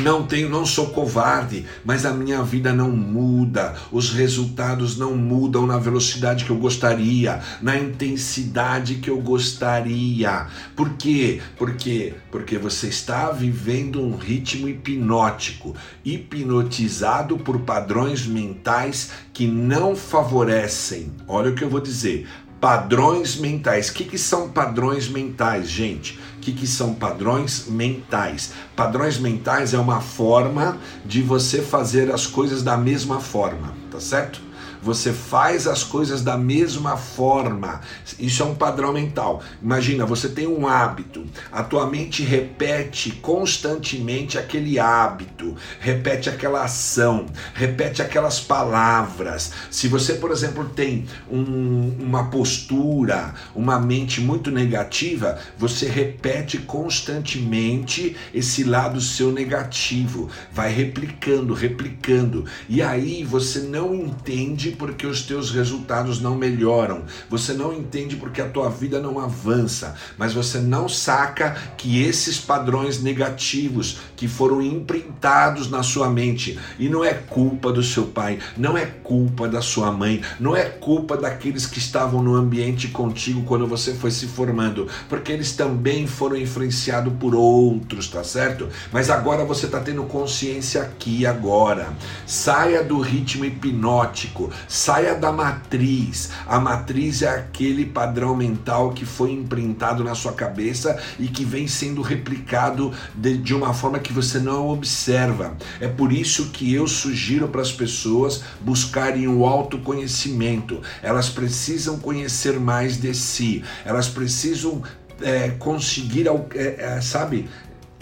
não 0.00 0.24
tenho, 0.24 0.48
não 0.48 0.64
sou 0.64 0.90
covarde, 0.90 1.66
mas 1.84 2.06
a 2.06 2.12
minha 2.12 2.42
vida 2.42 2.72
não 2.72 2.90
muda, 2.90 3.74
os 3.90 4.12
resultados 4.12 4.96
não 4.96 5.16
mudam 5.16 5.66
na 5.66 5.78
velocidade 5.78 6.44
que 6.44 6.50
eu 6.50 6.56
gostaria, 6.56 7.40
na 7.60 7.76
intensidade 7.76 8.96
que 8.96 9.10
eu 9.10 9.20
gostaria. 9.20 10.46
Por 10.74 10.90
quê? 10.94 11.40
Porque 11.56 12.14
porque 12.30 12.56
você 12.58 12.88
está 12.88 13.30
vivendo 13.30 14.00
um 14.00 14.16
ritmo 14.16 14.68
hipnótico, 14.68 15.74
hipnotizado 16.04 17.36
por 17.38 17.60
padrões 17.60 18.26
mentais 18.26 19.10
que 19.32 19.46
não 19.46 19.94
favorecem. 19.94 21.12
Olha 21.28 21.50
o 21.50 21.54
que 21.54 21.62
eu 21.62 21.70
vou 21.70 21.80
dizer 21.80 22.26
padrões 22.62 23.36
mentais. 23.36 23.88
O 23.88 23.94
que, 23.94 24.04
que 24.04 24.16
são 24.16 24.48
padrões 24.48 25.08
mentais, 25.08 25.68
gente? 25.68 26.16
Que, 26.42 26.52
que 26.52 26.66
são 26.66 26.92
padrões 26.92 27.66
mentais? 27.68 28.52
Padrões 28.76 29.16
mentais 29.18 29.72
é 29.72 29.78
uma 29.78 30.00
forma 30.00 30.76
de 31.06 31.22
você 31.22 31.62
fazer 31.62 32.12
as 32.12 32.26
coisas 32.26 32.62
da 32.62 32.76
mesma 32.76 33.20
forma, 33.20 33.72
tá 33.90 34.00
certo? 34.00 34.51
Você 34.82 35.12
faz 35.12 35.68
as 35.68 35.84
coisas 35.84 36.22
da 36.22 36.36
mesma 36.36 36.96
forma. 36.96 37.80
Isso 38.18 38.42
é 38.42 38.46
um 38.46 38.54
padrão 38.54 38.92
mental. 38.92 39.40
Imagina, 39.62 40.04
você 40.04 40.28
tem 40.28 40.46
um 40.46 40.66
hábito, 40.66 41.24
a 41.52 41.62
tua 41.62 41.86
mente 41.86 42.22
repete 42.24 43.12
constantemente 43.12 44.36
aquele 44.36 44.78
hábito, 44.78 45.56
repete 45.78 46.28
aquela 46.28 46.64
ação, 46.64 47.26
repete 47.54 48.02
aquelas 48.02 48.40
palavras. 48.40 49.52
Se 49.70 49.86
você, 49.86 50.14
por 50.14 50.32
exemplo, 50.32 50.68
tem 50.70 51.06
um, 51.30 51.96
uma 52.00 52.24
postura, 52.24 53.34
uma 53.54 53.78
mente 53.78 54.20
muito 54.20 54.50
negativa, 54.50 55.38
você 55.56 55.86
repete 55.88 56.58
constantemente 56.58 58.16
esse 58.34 58.64
lado 58.64 59.00
seu 59.00 59.30
negativo, 59.30 60.28
vai 60.52 60.72
replicando, 60.72 61.54
replicando. 61.54 62.44
E 62.68 62.82
aí 62.82 63.22
você 63.22 63.60
não 63.60 63.94
entende 63.94 64.71
porque 64.72 65.06
os 65.06 65.22
teus 65.22 65.50
resultados 65.50 66.20
não 66.20 66.34
melhoram. 66.34 67.02
Você 67.30 67.52
não 67.52 67.72
entende 67.72 68.16
porque 68.16 68.40
a 68.40 68.48
tua 68.48 68.68
vida 68.68 69.00
não 69.00 69.18
avança, 69.18 69.94
mas 70.16 70.32
você 70.32 70.58
não 70.58 70.88
saca 70.88 71.56
que 71.76 72.02
esses 72.02 72.38
padrões 72.38 73.02
negativos 73.02 73.98
que 74.16 74.28
foram 74.28 74.62
imprintados 74.62 75.70
na 75.70 75.82
sua 75.82 76.08
mente 76.08 76.58
e 76.78 76.88
não 76.88 77.04
é 77.04 77.14
culpa 77.14 77.72
do 77.72 77.82
seu 77.82 78.06
pai, 78.06 78.38
não 78.56 78.76
é 78.76 78.86
culpa 78.86 79.48
da 79.48 79.60
sua 79.60 79.90
mãe, 79.90 80.22
não 80.38 80.56
é 80.56 80.64
culpa 80.64 81.16
daqueles 81.16 81.66
que 81.66 81.78
estavam 81.78 82.22
no 82.22 82.34
ambiente 82.34 82.88
contigo 82.88 83.42
quando 83.44 83.66
você 83.66 83.94
foi 83.94 84.10
se 84.10 84.26
formando, 84.26 84.88
porque 85.08 85.32
eles 85.32 85.52
também 85.52 86.06
foram 86.06 86.36
influenciados 86.36 87.12
por 87.18 87.34
outros, 87.34 88.08
tá 88.08 88.22
certo? 88.24 88.68
Mas 88.92 89.10
agora 89.10 89.44
você 89.44 89.66
está 89.66 89.80
tendo 89.80 90.04
consciência 90.04 90.82
aqui 90.82 91.26
agora. 91.26 91.92
Saia 92.26 92.82
do 92.82 93.00
ritmo 93.00 93.44
hipnótico, 93.44 94.50
saia 94.68 95.14
da 95.14 95.32
matriz. 95.32 96.30
A 96.46 96.58
matriz 96.58 97.22
é 97.22 97.28
aquele 97.28 97.86
padrão 97.86 98.36
mental 98.36 98.92
que 98.92 99.04
foi 99.04 99.32
imprintado 99.32 100.02
na 100.04 100.14
sua 100.14 100.32
cabeça 100.32 101.00
e 101.18 101.28
que 101.28 101.44
vem 101.44 101.66
sendo 101.66 102.02
replicado 102.02 102.92
de, 103.14 103.36
de 103.38 103.54
uma 103.54 103.74
forma 103.74 103.98
que 103.98 104.12
você 104.12 104.38
não 104.38 104.68
observa. 104.68 105.56
É 105.80 105.88
por 105.88 106.12
isso 106.12 106.50
que 106.50 106.72
eu 106.72 106.86
sugiro 106.86 107.48
para 107.48 107.62
as 107.62 107.72
pessoas 107.72 108.42
buscarem 108.60 109.28
o 109.28 109.46
autoconhecimento. 109.46 110.80
Elas 111.02 111.28
precisam 111.28 111.98
conhecer 111.98 112.58
mais 112.58 113.00
de 113.00 113.14
si. 113.14 113.62
Elas 113.84 114.08
precisam 114.08 114.82
é, 115.20 115.50
conseguir, 115.50 116.26
é, 116.54 116.96
é, 116.96 117.00
sabe, 117.00 117.48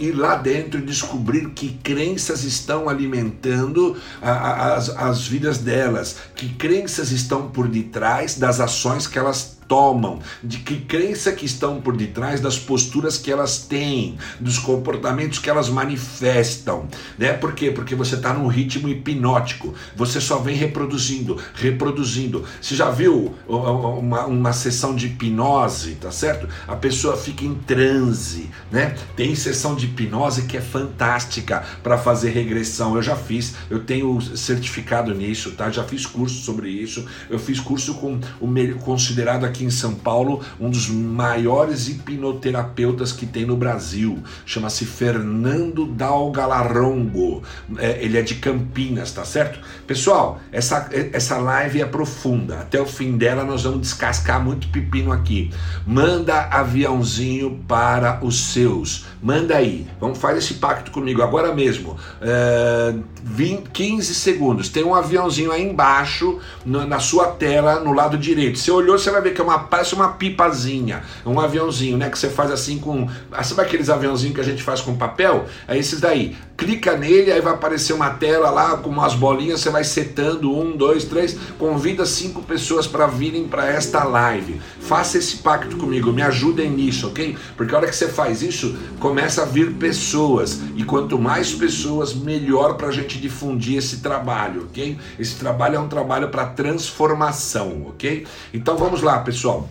ir 0.00 0.12
lá 0.12 0.34
dentro 0.34 0.80
e 0.80 0.82
descobrir 0.82 1.50
que 1.50 1.78
crenças 1.82 2.42
estão 2.42 2.88
alimentando 2.88 3.96
a, 4.22 4.30
a, 4.30 4.74
as, 4.74 4.88
as 4.88 5.26
vidas 5.26 5.58
delas, 5.58 6.16
que 6.34 6.48
crenças 6.54 7.12
estão 7.12 7.48
por 7.50 7.68
detrás 7.68 8.38
das 8.38 8.60
ações 8.60 9.06
que 9.06 9.18
elas 9.18 9.59
tomam, 9.70 10.18
de 10.42 10.58
que 10.58 10.80
crença 10.80 11.30
que 11.30 11.46
estão 11.46 11.80
por 11.80 11.96
detrás 11.96 12.40
das 12.40 12.58
posturas 12.58 13.16
que 13.16 13.30
elas 13.30 13.58
têm, 13.58 14.18
dos 14.40 14.58
comportamentos 14.58 15.38
que 15.38 15.48
elas 15.48 15.68
manifestam, 15.68 16.88
né? 17.16 17.34
Por 17.34 17.52
quê? 17.54 17.70
Porque 17.70 17.94
você 17.94 18.16
está 18.16 18.34
num 18.34 18.48
ritmo 18.48 18.88
hipnótico, 18.88 19.72
você 19.94 20.20
só 20.20 20.38
vem 20.38 20.56
reproduzindo, 20.56 21.40
reproduzindo. 21.54 22.44
Você 22.60 22.74
já 22.74 22.90
viu 22.90 23.32
uma, 23.46 24.26
uma 24.26 24.52
sessão 24.52 24.96
de 24.96 25.06
hipnose, 25.06 25.94
tá 25.94 26.10
certo? 26.10 26.48
A 26.66 26.74
pessoa 26.74 27.16
fica 27.16 27.44
em 27.44 27.54
transe, 27.54 28.50
né? 28.72 28.96
Tem 29.14 29.36
sessão 29.36 29.76
de 29.76 29.86
hipnose 29.86 30.42
que 30.42 30.56
é 30.56 30.60
fantástica 30.60 31.62
para 31.80 31.96
fazer 31.96 32.30
regressão. 32.30 32.96
Eu 32.96 33.02
já 33.02 33.14
fiz, 33.14 33.54
eu 33.70 33.78
tenho 33.78 34.20
certificado 34.36 35.14
nisso, 35.14 35.52
tá? 35.52 35.70
Já 35.70 35.84
fiz 35.84 36.06
curso 36.06 36.42
sobre 36.42 36.68
isso. 36.68 37.04
Eu 37.28 37.38
fiz 37.38 37.60
curso 37.60 37.94
com 37.94 38.18
o 38.40 38.48
considerado 38.80 39.44
aqui 39.44 39.59
aqui 39.60 39.64
em 39.64 39.70
São 39.70 39.94
Paulo 39.94 40.42
um 40.58 40.70
dos 40.70 40.88
maiores 40.88 41.88
hipnoterapeutas 41.88 43.12
que 43.12 43.26
tem 43.26 43.44
no 43.44 43.56
Brasil. 43.56 44.18
Chama-se 44.46 44.86
Fernando 44.86 45.86
Dalgalarrongo. 45.86 47.42
É, 47.76 48.02
ele 48.02 48.18
é 48.18 48.22
de 48.22 48.36
Campinas, 48.36 49.12
tá 49.12 49.24
certo? 49.24 49.60
Pessoal, 49.86 50.40
essa, 50.50 50.88
essa 51.12 51.36
live 51.38 51.82
é 51.82 51.86
profunda. 51.86 52.60
Até 52.60 52.80
o 52.80 52.86
fim 52.86 53.16
dela 53.16 53.44
nós 53.44 53.64
vamos 53.64 53.80
descascar 53.80 54.42
muito 54.42 54.68
pepino 54.68 55.12
aqui. 55.12 55.50
Manda 55.86 56.48
aviãozinho 56.50 57.60
para 57.68 58.24
os 58.24 58.52
seus. 58.52 59.06
Manda 59.22 59.56
aí. 59.56 59.86
Vamos 60.00 60.18
fazer 60.18 60.38
esse 60.38 60.54
pacto 60.54 60.90
comigo 60.90 61.22
agora 61.22 61.54
mesmo. 61.54 61.96
É, 62.22 62.94
20, 63.22 63.70
15 63.70 64.14
segundos. 64.14 64.68
Tem 64.68 64.82
um 64.82 64.94
aviãozinho 64.94 65.52
aí 65.52 65.62
embaixo 65.62 66.38
na, 66.64 66.86
na 66.86 66.98
sua 66.98 67.26
tela 67.28 67.80
no 67.80 67.92
lado 67.92 68.16
direito. 68.16 68.58
Você 68.58 68.70
olhou, 68.70 68.98
você 68.98 69.10
vai 69.10 69.20
ver 69.20 69.34
que 69.34 69.40
é 69.40 69.44
uma 69.44 69.49
uma, 69.50 69.58
parece 69.60 69.94
uma 69.94 70.08
pipazinha, 70.08 71.02
um 71.26 71.38
aviãozinho, 71.40 71.96
né? 71.96 72.08
Que 72.08 72.18
você 72.18 72.30
faz 72.30 72.50
assim 72.50 72.78
com. 72.78 73.08
Ah, 73.32 73.42
sabe 73.42 73.62
aqueles 73.62 73.90
aviãozinhos 73.90 74.34
que 74.34 74.40
a 74.40 74.44
gente 74.44 74.62
faz 74.62 74.80
com 74.80 74.96
papel? 74.96 75.46
É 75.66 75.76
esses 75.76 76.00
daí. 76.00 76.36
Clica 76.60 76.94
nele, 76.94 77.32
aí 77.32 77.40
vai 77.40 77.54
aparecer 77.54 77.94
uma 77.94 78.10
tela 78.10 78.50
lá 78.50 78.76
com 78.76 78.90
umas 78.90 79.14
bolinhas, 79.14 79.62
você 79.62 79.70
vai 79.70 79.82
setando 79.82 80.54
um, 80.54 80.76
dois, 80.76 81.06
três. 81.06 81.34
Convida 81.58 82.04
cinco 82.04 82.42
pessoas 82.42 82.86
para 82.86 83.06
virem 83.06 83.48
para 83.48 83.66
esta 83.66 84.04
live. 84.04 84.60
Faça 84.78 85.16
esse 85.16 85.38
pacto 85.38 85.78
comigo, 85.78 86.12
me 86.12 86.20
ajudem 86.20 86.68
nisso, 86.68 87.08
ok? 87.08 87.34
Porque 87.56 87.74
a 87.74 87.78
hora 87.78 87.86
que 87.86 87.96
você 87.96 88.08
faz 88.08 88.42
isso, 88.42 88.76
começa 88.98 89.40
a 89.40 89.46
vir 89.46 89.72
pessoas. 89.76 90.60
E 90.76 90.84
quanto 90.84 91.18
mais 91.18 91.50
pessoas, 91.50 92.12
melhor 92.12 92.74
para 92.74 92.88
a 92.88 92.92
gente 92.92 93.18
difundir 93.18 93.78
esse 93.78 94.00
trabalho, 94.00 94.64
ok? 94.64 94.98
Esse 95.18 95.36
trabalho 95.36 95.76
é 95.76 95.80
um 95.80 95.88
trabalho 95.88 96.28
para 96.28 96.44
transformação, 96.44 97.86
ok? 97.88 98.26
Então 98.52 98.76
vamos 98.76 99.00
lá, 99.00 99.18
pessoal. 99.20 99.66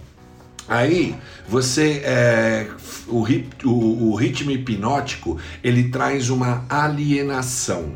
Aí 0.69 1.15
você 1.47 2.01
é, 2.05 2.67
o, 3.07 3.25
o, 3.65 4.11
o 4.11 4.15
ritmo 4.15 4.51
hipnótico 4.51 5.39
ele 5.63 5.89
traz 5.89 6.29
uma 6.29 6.63
alienação. 6.69 7.91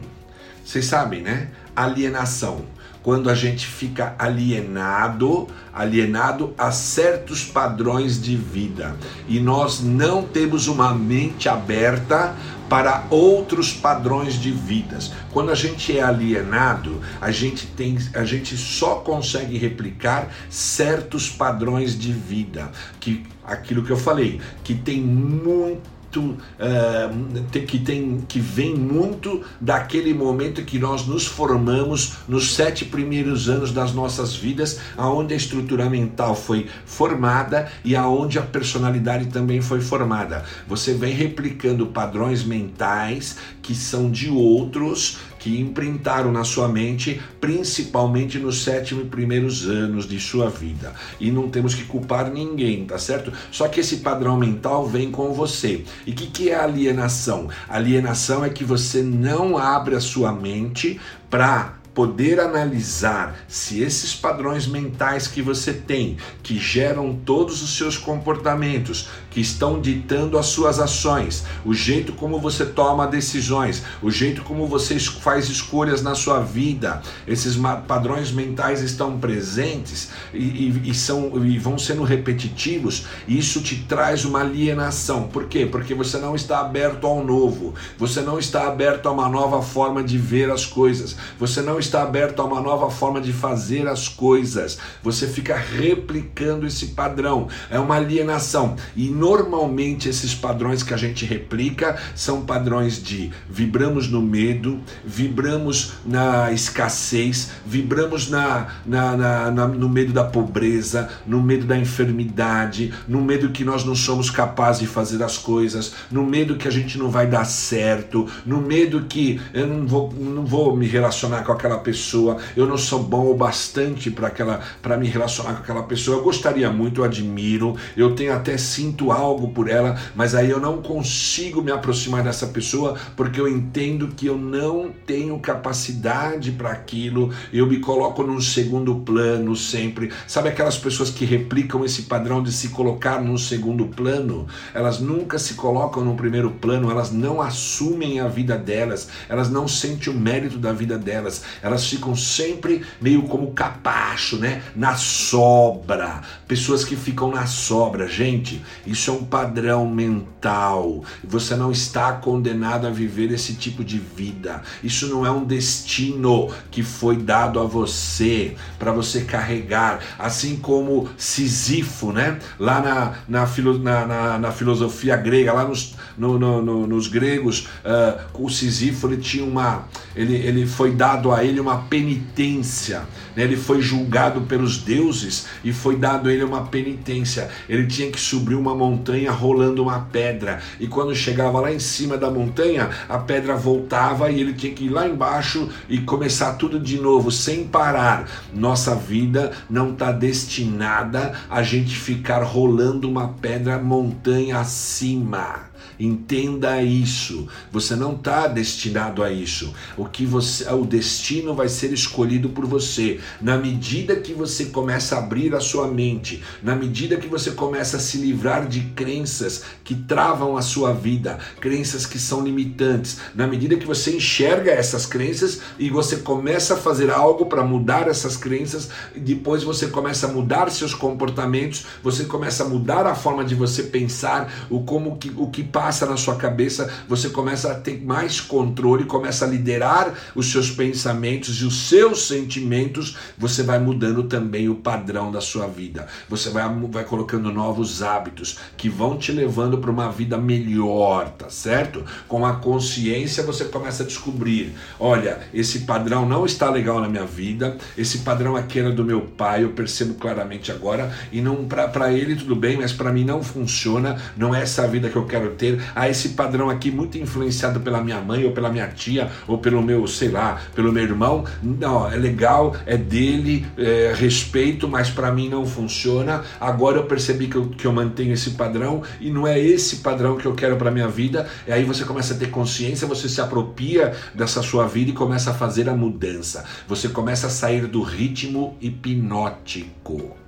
Vocês 0.65 0.85
sabem, 0.85 1.21
né? 1.21 1.49
Alienação 1.75 2.72
quando 3.03 3.29
a 3.29 3.35
gente 3.35 3.67
fica 3.67 4.15
alienado, 4.17 5.47
alienado 5.73 6.53
a 6.57 6.71
certos 6.71 7.43
padrões 7.43 8.19
de 8.19 8.35
vida 8.35 8.95
e 9.27 9.39
nós 9.39 9.81
não 9.81 10.23
temos 10.23 10.67
uma 10.67 10.93
mente 10.93 11.49
aberta 11.49 12.33
para 12.69 13.05
outros 13.11 13.71
padrões 13.73 14.33
de 14.33 14.49
vidas. 14.49 15.11
Quando 15.31 15.51
a 15.51 15.55
gente 15.55 15.95
é 15.95 16.01
alienado, 16.01 17.01
a 17.21 17.29
gente 17.29 17.67
tem, 17.67 17.97
a 18.15 18.23
gente 18.23 18.57
só 18.57 18.95
consegue 18.95 19.57
replicar 19.57 20.29
certos 20.49 21.29
padrões 21.29 21.99
de 21.99 22.11
vida, 22.11 22.71
que 22.99 23.25
aquilo 23.43 23.83
que 23.83 23.91
eu 23.91 23.97
falei, 23.97 24.41
que 24.63 24.73
tem 24.73 25.01
muito 25.01 25.92
muito 26.13 26.19
uh, 26.21 27.65
que 27.65 27.79
tem 27.79 28.23
que 28.27 28.39
vem 28.39 28.75
muito 28.75 29.41
daquele 29.59 30.13
momento 30.13 30.63
que 30.63 30.77
nós 30.77 31.07
nos 31.07 31.25
formamos 31.25 32.13
nos 32.27 32.53
sete 32.53 32.85
primeiros 32.85 33.49
anos 33.49 33.71
das 33.71 33.93
nossas 33.93 34.35
vidas, 34.35 34.79
aonde 34.97 35.33
a 35.33 35.37
estrutura 35.37 35.89
mental 35.89 36.35
foi 36.35 36.67
formada 36.85 37.71
e 37.83 37.95
aonde 37.95 38.37
a 38.37 38.41
personalidade 38.41 39.27
também 39.27 39.61
foi 39.61 39.81
formada. 39.81 40.43
Você 40.67 40.93
vem 40.93 41.13
replicando 41.13 41.87
padrões 41.87 42.43
mentais 42.43 43.37
que 43.61 43.73
são 43.73 44.11
de 44.11 44.29
outros 44.29 45.17
que 45.43 45.59
imprintaram 45.59 46.31
na 46.31 46.45
sua 46.45 46.69
mente, 46.69 47.21
principalmente 47.41 48.39
nos 48.39 48.63
sete 48.63 48.95
primeiros 48.95 49.67
anos 49.67 50.07
de 50.07 50.17
sua 50.17 50.49
vida. 50.49 50.93
E 51.19 51.29
não 51.31 51.49
temos 51.49 51.75
que 51.75 51.83
culpar 51.83 52.31
ninguém, 52.31 52.85
tá 52.85 52.97
certo? 52.97 53.33
Só 53.51 53.67
que 53.67 53.81
esse 53.81 53.97
padrão 53.97 54.37
mental 54.37 54.87
vem 54.87 55.11
com 55.11 55.33
você. 55.33 55.83
E 56.07 56.11
o 56.11 56.13
que, 56.15 56.27
que 56.27 56.49
é 56.49 56.55
alienação? 56.55 57.49
Alienação 57.67 58.45
é 58.45 58.49
que 58.49 58.63
você 58.63 59.01
não 59.01 59.57
abre 59.57 59.95
a 59.95 59.99
sua 59.99 60.31
mente 60.31 60.97
para 61.29 61.73
poder 61.93 62.39
analisar 62.39 63.35
se 63.47 63.81
esses 63.81 64.15
padrões 64.15 64.65
mentais 64.65 65.27
que 65.27 65.41
você 65.41 65.73
tem, 65.73 66.17
que 66.41 66.57
geram 66.57 67.15
todos 67.23 67.61
os 67.61 67.77
seus 67.77 67.97
comportamentos, 67.97 69.09
que 69.33 69.41
estão 69.41 69.79
ditando 69.79 70.37
as 70.37 70.47
suas 70.47 70.79
ações, 70.79 71.43
o 71.65 71.73
jeito 71.73 72.13
como 72.13 72.39
você 72.39 72.65
toma 72.65 73.07
decisões, 73.07 73.83
o 74.01 74.11
jeito 74.11 74.43
como 74.43 74.67
você 74.67 74.99
faz 74.99 75.49
escolhas 75.49 76.01
na 76.01 76.15
sua 76.15 76.39
vida, 76.39 77.01
esses 77.27 77.55
padrões 77.87 78.31
mentais 78.31 78.81
estão 78.81 79.17
presentes 79.17 80.09
e, 80.33 80.37
e, 80.37 80.89
e 80.89 80.93
são, 80.93 81.45
e 81.45 81.57
vão 81.57 81.77
sendo 81.77 82.03
repetitivos, 82.03 83.05
isso 83.27 83.61
te 83.61 83.75
traz 83.87 84.25
uma 84.25 84.41
alienação. 84.41 85.23
Por 85.23 85.45
quê? 85.45 85.65
Porque 85.65 85.93
você 85.93 86.17
não 86.17 86.35
está 86.35 86.59
aberto 86.59 87.07
ao 87.07 87.23
novo, 87.23 87.73
você 87.97 88.21
não 88.21 88.37
está 88.37 88.67
aberto 88.67 89.07
a 89.07 89.11
uma 89.11 89.27
nova 89.29 89.61
forma 89.61 90.03
de 90.03 90.17
ver 90.17 90.51
as 90.51 90.65
coisas, 90.65 91.15
você 91.39 91.61
não 91.61 91.79
está 91.79 92.03
aberto 92.03 92.41
a 92.41 92.45
uma 92.45 92.61
nova 92.61 92.89
forma 92.89 93.19
de 93.19 93.33
fazer 93.33 93.87
as 93.87 94.07
coisas. 94.07 94.77
Você 95.01 95.27
fica 95.27 95.55
replicando 95.55 96.65
esse 96.65 96.87
padrão. 96.87 97.47
É 97.69 97.79
uma 97.79 97.95
alienação. 97.95 98.75
E 98.95 99.09
normalmente 99.23 100.09
esses 100.09 100.35
padrões 100.35 100.83
que 100.83 100.93
a 100.93 100.97
gente 100.97 101.25
replica 101.25 101.97
são 102.13 102.41
padrões 102.41 103.01
de 103.01 103.31
vibramos 103.49 104.09
no 104.09 104.21
medo, 104.21 104.81
vibramos 105.05 105.93
na 106.05 106.51
escassez, 106.51 107.51
vibramos 107.65 108.29
na, 108.29 108.67
na, 108.85 109.15
na, 109.15 109.51
na 109.51 109.67
no 109.67 109.87
medo 109.87 110.11
da 110.11 110.25
pobreza, 110.25 111.09
no 111.25 111.41
medo 111.41 111.65
da 111.65 111.77
enfermidade, 111.77 112.93
no 113.07 113.21
medo 113.21 113.51
que 113.51 113.63
nós 113.63 113.85
não 113.85 113.95
somos 113.95 114.29
capazes 114.29 114.81
de 114.81 114.87
fazer 114.87 115.23
as 115.23 115.37
coisas, 115.37 115.93
no 116.11 116.25
medo 116.25 116.57
que 116.57 116.67
a 116.67 116.71
gente 116.71 116.97
não 116.97 117.09
vai 117.09 117.25
dar 117.25 117.45
certo, 117.45 118.27
no 118.45 118.59
medo 118.59 119.05
que 119.07 119.39
eu 119.53 119.65
não 119.65 119.87
vou, 119.87 120.11
não 120.11 120.45
vou 120.45 120.75
me 120.75 120.85
relacionar 120.85 121.43
com 121.43 121.53
aquela 121.53 121.77
pessoa, 121.77 122.39
eu 122.57 122.67
não 122.67 122.77
sou 122.77 123.01
bom 123.01 123.31
o 123.31 123.33
bastante 123.33 124.11
para 124.11 124.97
me 124.97 125.07
relacionar 125.07 125.53
com 125.53 125.59
aquela 125.63 125.83
pessoa. 125.83 126.17
Eu 126.17 126.23
gostaria 126.23 126.69
muito, 126.69 126.99
eu 126.99 127.05
admiro, 127.05 127.77
eu 127.95 128.13
tenho 128.13 128.33
até 128.33 128.57
sinto 128.57 129.12
algo 129.13 129.49
por 129.49 129.69
ela, 129.69 129.97
mas 130.15 130.35
aí 130.35 130.49
eu 130.49 130.59
não 130.59 130.81
consigo 130.81 131.61
me 131.61 131.71
aproximar 131.71 132.23
dessa 132.23 132.47
pessoa 132.47 132.95
porque 133.15 133.39
eu 133.39 133.47
entendo 133.47 134.09
que 134.09 134.27
eu 134.27 134.37
não 134.37 134.91
tenho 135.05 135.39
capacidade 135.39 136.51
para 136.51 136.71
aquilo. 136.71 137.31
Eu 137.51 137.67
me 137.67 137.79
coloco 137.79 138.23
num 138.23 138.41
segundo 138.41 138.95
plano 138.95 139.55
sempre. 139.55 140.11
Sabe 140.27 140.49
aquelas 140.49 140.77
pessoas 140.77 141.09
que 141.09 141.25
replicam 141.25 141.85
esse 141.85 142.03
padrão 142.03 142.41
de 142.41 142.51
se 142.51 142.69
colocar 142.69 143.21
num 143.21 143.37
segundo 143.37 143.85
plano? 143.87 144.47
Elas 144.73 144.99
nunca 144.99 145.37
se 145.37 145.53
colocam 145.53 146.03
no 146.03 146.15
primeiro 146.15 146.51
plano, 146.51 146.89
elas 146.89 147.11
não 147.11 147.41
assumem 147.41 148.19
a 148.19 148.27
vida 148.27 148.57
delas, 148.57 149.09
elas 149.29 149.49
não 149.49 149.67
sentem 149.67 150.13
o 150.13 150.17
mérito 150.17 150.57
da 150.57 150.73
vida 150.73 150.97
delas, 150.97 151.43
elas 151.61 151.87
ficam 151.87 152.15
sempre 152.15 152.83
meio 153.01 153.23
como 153.23 153.51
capacho, 153.51 154.37
né? 154.37 154.63
Na 154.75 154.95
sobra. 154.95 156.21
Pessoas 156.47 156.83
que 156.83 156.95
ficam 156.95 157.31
na 157.31 157.45
sobra. 157.45 158.07
Gente, 158.07 158.61
isso 158.85 159.02
é 159.09 159.13
um 159.13 159.23
padrão 159.23 159.89
mental. 159.89 161.03
Você 161.23 161.55
não 161.55 161.71
está 161.71 162.13
condenado 162.13 162.87
a 162.87 162.89
viver 162.89 163.31
esse 163.31 163.55
tipo 163.55 163.83
de 163.83 163.97
vida. 163.97 164.61
Isso 164.83 165.07
não 165.07 165.25
é 165.25 165.31
um 165.31 165.43
destino 165.43 166.49
que 166.71 166.83
foi 166.83 167.17
dado 167.17 167.59
a 167.59 167.63
você 167.63 168.55
para 168.77 168.91
você 168.91 169.21
carregar, 169.21 169.99
assim 170.17 170.57
como 170.57 171.09
Sísifo, 171.17 172.11
né? 172.11 172.39
Lá 172.59 172.81
na, 172.81 173.13
na, 173.27 173.47
na, 173.79 174.05
na, 174.05 174.39
na 174.39 174.51
filosofia 174.51 175.15
grega, 175.15 175.53
lá 175.53 175.65
nos, 175.65 175.95
no, 176.17 176.37
no, 176.37 176.61
no, 176.61 176.87
nos 176.87 177.07
gregos, 177.07 177.67
uh, 177.83 178.21
o 178.33 178.49
Sísifo 178.49 179.07
ele 179.07 179.17
tinha 179.17 179.43
uma, 179.43 179.87
ele, 180.15 180.35
ele 180.35 180.65
foi 180.65 180.91
dado 180.91 181.31
a 181.31 181.43
ele 181.43 181.59
uma 181.59 181.83
penitência, 181.83 183.03
né? 183.35 183.43
ele 183.43 183.57
foi 183.57 183.81
julgado 183.81 184.41
pelos 184.41 184.77
deuses 184.77 185.47
e 185.63 185.73
foi 185.73 185.95
dado 185.95 186.29
a 186.29 186.33
ele 186.33 186.43
uma 186.43 186.65
penitência. 186.65 187.49
Ele 187.67 187.87
tinha 187.87 188.11
que 188.11 188.19
subir 188.19 188.55
uma 188.55 188.75
montanha 188.75 189.31
rolando 189.31 189.83
uma 189.83 189.99
pedra 189.99 190.61
e 190.79 190.87
quando 190.87 191.15
chegava 191.15 191.59
lá 191.59 191.71
em 191.71 191.79
cima 191.79 192.17
da 192.17 192.29
montanha, 192.29 192.89
a 193.09 193.17
pedra 193.17 193.55
voltava 193.55 194.29
e 194.29 194.39
ele 194.39 194.53
tinha 194.53 194.73
que 194.73 194.85
ir 194.85 194.89
lá 194.89 195.07
embaixo 195.07 195.69
e 195.89 195.99
começar 195.99 196.53
tudo 196.53 196.79
de 196.79 196.99
novo, 196.99 197.31
sem 197.31 197.65
parar. 197.65 198.29
Nossa 198.53 198.95
vida 198.95 199.51
não 199.69 199.91
está 199.91 200.11
destinada 200.11 201.33
a 201.49 201.63
gente 201.63 201.95
ficar 201.95 202.43
rolando 202.43 203.09
uma 203.09 203.29
pedra 203.29 203.77
montanha 203.79 204.59
acima. 204.59 205.72
Entenda 206.03 206.81
isso. 206.81 207.47
Você 207.71 207.95
não 207.95 208.13
está 208.13 208.45
destinado 208.45 209.23
a 209.23 209.31
isso. 209.31 209.73
O 209.95 210.03
que 210.03 210.25
você, 210.25 210.69
o 210.69 210.83
destino 210.83 211.55
vai 211.55 211.69
ser 211.69 211.93
escolhido 211.93 212.49
por 212.49 212.65
você 212.65 213.21
na 213.41 213.57
medida 213.57 214.17
que 214.17 214.33
você 214.33 214.65
começa 214.65 215.15
a 215.15 215.19
abrir 215.19 215.55
a 215.55 215.61
sua 215.61 215.87
mente, 215.87 216.43
na 216.61 216.75
medida 216.75 217.15
que 217.15 217.29
você 217.29 217.51
começa 217.51 217.95
a 217.95 217.99
se 218.01 218.17
livrar 218.17 218.67
de 218.67 218.81
crenças 218.93 219.63
que 219.81 219.95
travam 219.95 220.57
a 220.57 220.61
sua 220.61 220.91
vida, 220.91 221.39
crenças 221.61 222.05
que 222.05 222.19
são 222.19 222.43
limitantes. 222.43 223.19
Na 223.33 223.47
medida 223.47 223.77
que 223.77 223.87
você 223.87 224.17
enxerga 224.17 224.71
essas 224.71 225.05
crenças 225.05 225.61
e 225.79 225.89
você 225.89 226.17
começa 226.17 226.73
a 226.73 226.77
fazer 226.77 227.11
algo 227.11 227.45
para 227.45 227.63
mudar 227.63 228.09
essas 228.09 228.35
crenças, 228.35 228.89
depois 229.15 229.63
você 229.63 229.87
começa 229.87 230.27
a 230.27 230.33
mudar 230.33 230.69
seus 230.69 230.93
comportamentos, 230.93 231.85
você 232.03 232.25
começa 232.25 232.65
a 232.65 232.67
mudar 232.67 233.07
a 233.07 233.15
forma 233.15 233.45
de 233.45 233.55
você 233.55 233.83
pensar, 233.83 234.67
o 234.69 234.81
como 234.81 235.15
que 235.17 235.31
o 235.37 235.47
que 235.47 235.63
passa 235.63 235.92
na 236.01 236.17
sua 236.17 236.35
cabeça, 236.35 236.91
você 237.07 237.29
começa 237.29 237.71
a 237.71 237.75
ter 237.75 238.03
mais 238.03 238.41
controle, 238.41 239.05
começa 239.05 239.45
a 239.45 239.47
liderar 239.47 240.13
os 240.35 240.51
seus 240.51 240.71
pensamentos 240.71 241.61
e 241.61 241.65
os 241.65 241.87
seus 241.87 242.27
sentimentos, 242.27 243.17
você 243.37 243.63
vai 243.63 243.79
mudando 243.79 244.23
também 244.23 244.69
o 244.69 244.75
padrão 244.75 245.31
da 245.31 245.41
sua 245.41 245.67
vida. 245.67 246.07
Você 246.29 246.49
vai, 246.49 246.63
vai 246.89 247.03
colocando 247.03 247.51
novos 247.51 248.01
hábitos 248.01 248.59
que 248.77 248.89
vão 248.89 249.17
te 249.17 249.31
levando 249.31 249.77
para 249.77 249.91
uma 249.91 250.11
vida 250.11 250.37
melhor, 250.37 251.29
tá 251.29 251.49
certo? 251.49 252.03
Com 252.27 252.45
a 252.45 252.55
consciência 252.55 253.43
você 253.43 253.65
começa 253.65 254.03
a 254.03 254.05
descobrir: 254.05 254.73
olha, 254.99 255.39
esse 255.53 255.79
padrão 255.79 256.27
não 256.27 256.45
está 256.45 256.69
legal 256.69 256.99
na 256.99 257.09
minha 257.09 257.25
vida, 257.25 257.77
esse 257.97 258.19
padrão 258.19 258.55
aqui 258.55 258.79
era 258.79 258.91
do 258.91 259.03
meu 259.03 259.21
pai, 259.21 259.63
eu 259.63 259.69
percebo 259.69 260.15
claramente 260.15 260.71
agora, 260.71 261.13
e 261.31 261.41
não 261.41 261.65
para 261.65 262.11
ele 262.11 262.35
tudo 262.35 262.55
bem, 262.55 262.77
mas 262.77 262.93
para 262.93 263.11
mim 263.11 263.23
não 263.23 263.43
funciona, 263.43 264.21
não 264.35 264.53
é 264.53 264.61
essa 264.61 264.87
vida 264.87 265.09
que 265.09 265.15
eu 265.15 265.25
quero 265.25 265.51
ter 265.51 265.72
a 265.95 266.09
esse 266.09 266.29
padrão 266.29 266.69
aqui 266.69 266.91
muito 266.91 267.17
influenciado 267.17 267.79
pela 267.79 268.01
minha 268.01 268.19
mãe 268.19 268.45
ou 268.45 268.51
pela 268.51 268.69
minha 268.69 268.87
tia 268.87 269.29
ou 269.47 269.57
pelo 269.57 269.81
meu, 269.81 270.05
sei 270.07 270.29
lá, 270.29 270.61
pelo 270.75 270.91
meu 270.91 271.03
irmão. 271.03 271.45
Não, 271.61 272.11
é 272.11 272.15
legal, 272.15 272.75
é 272.85 272.97
dele, 272.97 273.65
é, 273.77 274.13
respeito, 274.15 274.87
mas 274.87 275.09
para 275.09 275.31
mim 275.31 275.49
não 275.49 275.65
funciona. 275.65 276.43
Agora 276.59 276.97
eu 276.97 277.05
percebi 277.05 277.47
que 277.47 277.55
eu, 277.55 277.69
que 277.69 277.85
eu 277.85 277.93
mantenho 277.93 278.33
esse 278.33 278.51
padrão 278.51 279.03
e 279.19 279.29
não 279.29 279.47
é 279.47 279.59
esse 279.59 279.97
padrão 279.97 280.37
que 280.37 280.45
eu 280.45 280.53
quero 280.53 280.75
para 280.77 280.91
minha 280.91 281.07
vida. 281.07 281.47
E 281.67 281.71
aí 281.71 281.83
você 281.83 282.03
começa 282.03 282.33
a 282.33 282.37
ter 282.37 282.49
consciência, 282.49 283.07
você 283.07 283.27
se 283.29 283.41
apropria 283.41 284.13
dessa 284.33 284.61
sua 284.61 284.87
vida 284.87 285.11
e 285.11 285.13
começa 285.13 285.51
a 285.51 285.53
fazer 285.53 285.89
a 285.89 285.95
mudança. 285.95 286.63
Você 286.87 287.09
começa 287.09 287.47
a 287.47 287.49
sair 287.49 287.87
do 287.87 288.01
ritmo 288.01 288.77
hipnótico. 288.81 290.42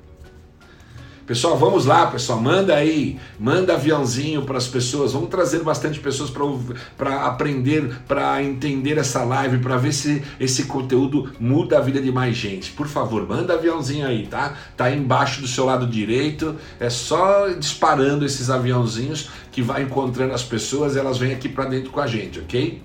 Pessoal, 1.26 1.58
vamos 1.58 1.86
lá, 1.86 2.06
pessoal, 2.06 2.40
manda 2.40 2.76
aí, 2.76 3.18
manda 3.40 3.74
aviãozinho 3.74 4.44
para 4.44 4.60
as 4.60 4.68
pessoas, 4.68 5.14
vamos 5.14 5.30
trazer 5.30 5.64
bastante 5.64 6.00
pessoas 6.00 6.32
para 6.96 7.26
aprender, 7.26 7.98
para 8.08 8.44
entender 8.44 9.00
essa 9.00 9.24
live, 9.24 9.58
para 9.58 9.76
ver 9.76 9.92
se 9.92 10.22
esse 10.40 10.66
conteúdo 10.66 11.34
muda 11.40 11.80
a 11.80 11.82
vida 11.82 12.00
de 12.00 12.12
mais 12.12 12.38
gente. 12.38 12.72
Por 12.74 12.88
favor, 12.88 13.28
manda 13.28 13.56
aviãozinho 13.56 14.06
aí, 14.06 14.28
tá? 14.28 14.56
Tá 14.78 14.86
aí 14.86 15.00
embaixo 15.00 15.42
do 15.42 15.48
seu 15.48 15.66
lado 15.66 15.88
direito, 15.88 16.56
é 16.80 16.92
só 16.92 17.50
disparando 17.50 18.24
esses 18.24 18.52
aviãozinhos 18.52 19.32
que 19.52 19.64
vai 19.64 19.82
encontrando 19.82 20.32
as 20.32 20.44
pessoas, 20.44 20.96
elas 20.96 21.18
vêm 21.18 21.34
aqui 21.34 21.50
para 21.50 21.66
dentro 21.66 21.90
com 21.90 22.02
a 22.02 22.06
gente, 22.06 22.40
ok? 22.40 22.84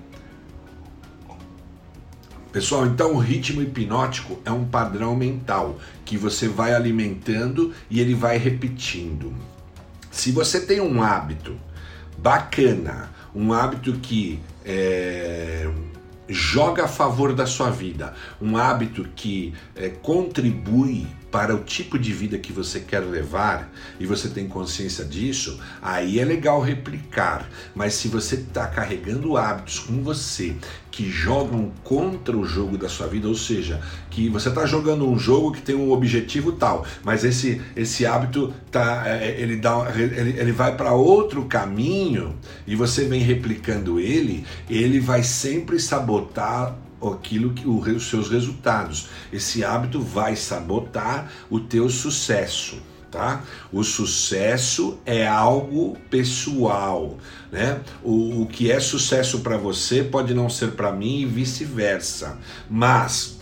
Pessoal, 2.52 2.84
então 2.84 3.14
o 3.14 3.18
ritmo 3.18 3.62
hipnótico 3.62 4.40
é 4.44 4.50
um 4.50 4.64
padrão 4.64 5.14
mental 5.14 5.78
que 6.04 6.16
você 6.16 6.48
vai 6.48 6.74
alimentando 6.74 7.72
e 7.88 8.00
ele 8.00 8.12
vai 8.12 8.38
repetindo. 8.38 9.32
Se 10.10 10.32
você 10.32 10.60
tem 10.60 10.80
um 10.80 11.00
hábito 11.00 11.56
bacana, 12.18 13.10
um 13.32 13.52
hábito 13.52 13.92
que 13.94 14.40
é, 14.64 15.70
joga 16.28 16.86
a 16.86 16.88
favor 16.88 17.32
da 17.32 17.46
sua 17.46 17.70
vida, 17.70 18.14
um 18.42 18.56
hábito 18.56 19.08
que 19.14 19.54
é, 19.76 19.88
contribui 19.88 21.06
para 21.30 21.54
o 21.54 21.62
tipo 21.62 21.98
de 21.98 22.12
vida 22.12 22.38
que 22.38 22.52
você 22.52 22.80
quer 22.80 23.00
levar 23.00 23.72
e 23.98 24.06
você 24.06 24.28
tem 24.28 24.48
consciência 24.48 25.04
disso, 25.04 25.60
aí 25.80 26.18
é 26.18 26.24
legal 26.24 26.60
replicar. 26.60 27.48
Mas 27.74 27.94
se 27.94 28.08
você 28.08 28.34
está 28.34 28.66
carregando 28.66 29.36
hábitos 29.36 29.78
com 29.78 30.02
você 30.02 30.56
que 30.90 31.08
jogam 31.08 31.72
contra 31.84 32.36
o 32.36 32.44
jogo 32.44 32.76
da 32.76 32.88
sua 32.88 33.06
vida, 33.06 33.28
ou 33.28 33.34
seja, 33.34 33.80
que 34.10 34.28
você 34.28 34.48
está 34.48 34.66
jogando 34.66 35.08
um 35.08 35.18
jogo 35.18 35.52
que 35.52 35.62
tem 35.62 35.74
um 35.74 35.92
objetivo 35.92 36.52
tal, 36.52 36.84
mas 37.04 37.24
esse, 37.24 37.60
esse 37.76 38.04
hábito 38.04 38.52
tá, 38.70 39.04
é, 39.06 39.40
ele, 39.40 39.56
dá, 39.56 39.86
ele, 39.94 40.38
ele 40.38 40.52
vai 40.52 40.76
para 40.76 40.92
outro 40.92 41.44
caminho 41.44 42.36
e 42.66 42.74
você 42.74 43.04
vem 43.04 43.22
replicando 43.22 44.00
ele, 44.00 44.44
ele 44.68 44.98
vai 44.98 45.22
sempre 45.22 45.78
sabotar 45.78 46.76
aquilo 47.08 47.52
que 47.52 47.66
os 47.66 48.08
seus 48.08 48.30
resultados. 48.30 49.08
Esse 49.32 49.64
hábito 49.64 50.00
vai 50.00 50.36
sabotar 50.36 51.30
o 51.48 51.60
teu 51.60 51.88
sucesso. 51.88 52.82
Tá? 53.10 53.42
O 53.72 53.82
sucesso 53.82 55.00
é 55.04 55.26
algo 55.26 55.96
pessoal, 56.08 57.18
né? 57.50 57.80
O, 58.04 58.42
o 58.42 58.46
que 58.46 58.70
é 58.70 58.78
sucesso 58.78 59.40
para 59.40 59.56
você 59.56 60.04
pode 60.04 60.32
não 60.32 60.48
ser 60.48 60.72
para 60.72 60.92
mim 60.92 61.22
e 61.22 61.26
vice-versa. 61.26 62.38
Mas 62.70 63.40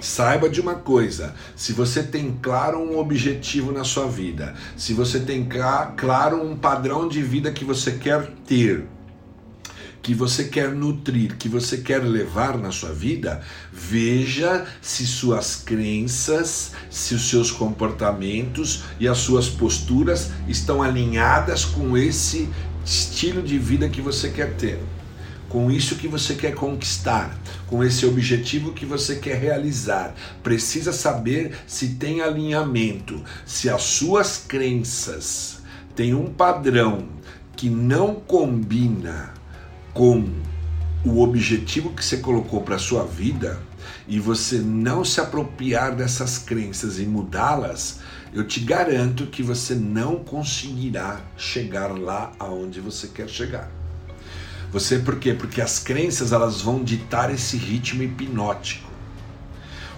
Saiba 0.00 0.48
de 0.48 0.60
uma 0.60 0.76
coisa: 0.76 1.34
se 1.56 1.72
você 1.72 2.02
tem 2.02 2.38
claro 2.40 2.78
um 2.78 2.98
objetivo 2.98 3.72
na 3.72 3.82
sua 3.82 4.06
vida, 4.06 4.54
se 4.76 4.94
você 4.94 5.18
tem 5.18 5.48
claro 5.96 6.40
um 6.40 6.56
padrão 6.56 7.08
de 7.08 7.20
vida 7.20 7.50
que 7.50 7.64
você 7.64 7.92
quer 7.92 8.30
ter, 8.46 8.86
que 10.08 10.14
você 10.14 10.44
quer 10.44 10.70
nutrir, 10.70 11.36
que 11.36 11.50
você 11.50 11.76
quer 11.76 12.02
levar 12.02 12.56
na 12.56 12.72
sua 12.72 12.94
vida, 12.94 13.42
veja 13.70 14.64
se 14.80 15.06
suas 15.06 15.56
crenças, 15.56 16.72
se 16.88 17.14
os 17.14 17.28
seus 17.28 17.50
comportamentos 17.50 18.84
e 18.98 19.06
as 19.06 19.18
suas 19.18 19.50
posturas 19.50 20.30
estão 20.48 20.82
alinhadas 20.82 21.66
com 21.66 21.94
esse 21.94 22.48
estilo 22.82 23.42
de 23.42 23.58
vida 23.58 23.86
que 23.90 24.00
você 24.00 24.30
quer 24.30 24.54
ter, 24.54 24.80
com 25.46 25.70
isso 25.70 25.96
que 25.96 26.08
você 26.08 26.34
quer 26.34 26.54
conquistar, 26.54 27.38
com 27.66 27.84
esse 27.84 28.06
objetivo 28.06 28.72
que 28.72 28.86
você 28.86 29.16
quer 29.16 29.38
realizar. 29.38 30.14
Precisa 30.42 30.90
saber 30.90 31.54
se 31.66 31.96
tem 31.96 32.22
alinhamento, 32.22 33.22
se 33.44 33.68
as 33.68 33.82
suas 33.82 34.38
crenças 34.38 35.58
têm 35.94 36.14
um 36.14 36.32
padrão 36.32 37.10
que 37.54 37.68
não 37.68 38.14
combina 38.14 39.36
com 39.92 40.28
o 41.04 41.22
objetivo 41.22 41.90
que 41.90 42.04
você 42.04 42.18
colocou 42.18 42.62
para 42.62 42.78
sua 42.78 43.04
vida 43.04 43.60
e 44.06 44.18
você 44.18 44.58
não 44.58 45.04
se 45.04 45.20
apropriar 45.20 45.94
dessas 45.94 46.38
crenças 46.38 46.98
e 46.98 47.04
mudá-las, 47.04 48.00
eu 48.32 48.46
te 48.46 48.60
garanto 48.60 49.26
que 49.26 49.42
você 49.42 49.74
não 49.74 50.16
conseguirá 50.16 51.20
chegar 51.36 51.88
lá 51.98 52.32
aonde 52.38 52.80
você 52.80 53.08
quer 53.08 53.28
chegar. 53.28 53.70
Você 54.70 54.98
por 54.98 55.18
quê? 55.18 55.32
Porque 55.32 55.60
as 55.62 55.78
crenças 55.78 56.32
elas 56.32 56.60
vão 56.60 56.82
ditar 56.84 57.32
esse 57.32 57.56
ritmo 57.56 58.02
hipnótico. 58.02 58.88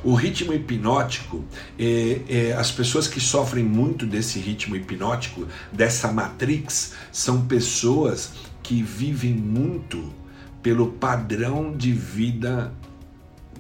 O 0.03 0.15
ritmo 0.15 0.55
hipnótico, 0.55 1.45
é, 1.79 2.21
é, 2.29 2.53
as 2.55 2.71
pessoas 2.71 3.07
que 3.07 3.21
sofrem 3.21 3.65
muito 3.65 4.07
desse 4.07 4.39
ritmo 4.39 4.75
hipnótico, 4.75 5.47
dessa 5.71 6.11
matrix, 6.11 6.95
são 7.13 7.45
pessoas 7.45 8.31
que 8.71 8.85
vivem 8.85 9.35
muito 9.35 10.13
pelo 10.63 10.93
padrão 10.93 11.77
de 11.77 11.91
vida 11.91 12.73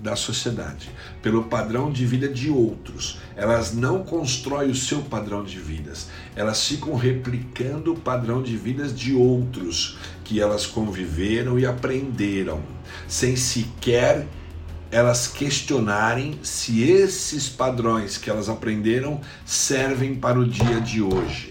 da 0.00 0.14
sociedade, 0.14 0.88
pelo 1.20 1.42
padrão 1.42 1.90
de 1.90 2.06
vida 2.06 2.28
de 2.28 2.48
outros. 2.48 3.18
Elas 3.34 3.74
não 3.74 4.04
constroem 4.04 4.70
o 4.70 4.74
seu 4.74 5.02
padrão 5.02 5.42
de 5.42 5.58
vidas, 5.58 6.08
elas 6.36 6.64
ficam 6.64 6.94
replicando 6.94 7.92
o 7.92 7.98
padrão 7.98 8.40
de 8.40 8.56
vidas 8.56 8.96
de 8.96 9.12
outros 9.12 9.98
que 10.22 10.40
elas 10.40 10.64
conviveram 10.64 11.58
e 11.58 11.66
aprenderam, 11.66 12.62
sem 13.08 13.34
sequer 13.34 14.28
elas 14.92 15.26
questionarem 15.26 16.38
se 16.40 16.84
esses 16.84 17.48
padrões 17.48 18.16
que 18.16 18.30
elas 18.30 18.48
aprenderam 18.48 19.20
servem 19.44 20.14
para 20.14 20.38
o 20.38 20.46
dia 20.46 20.80
de 20.80 21.02
hoje. 21.02 21.49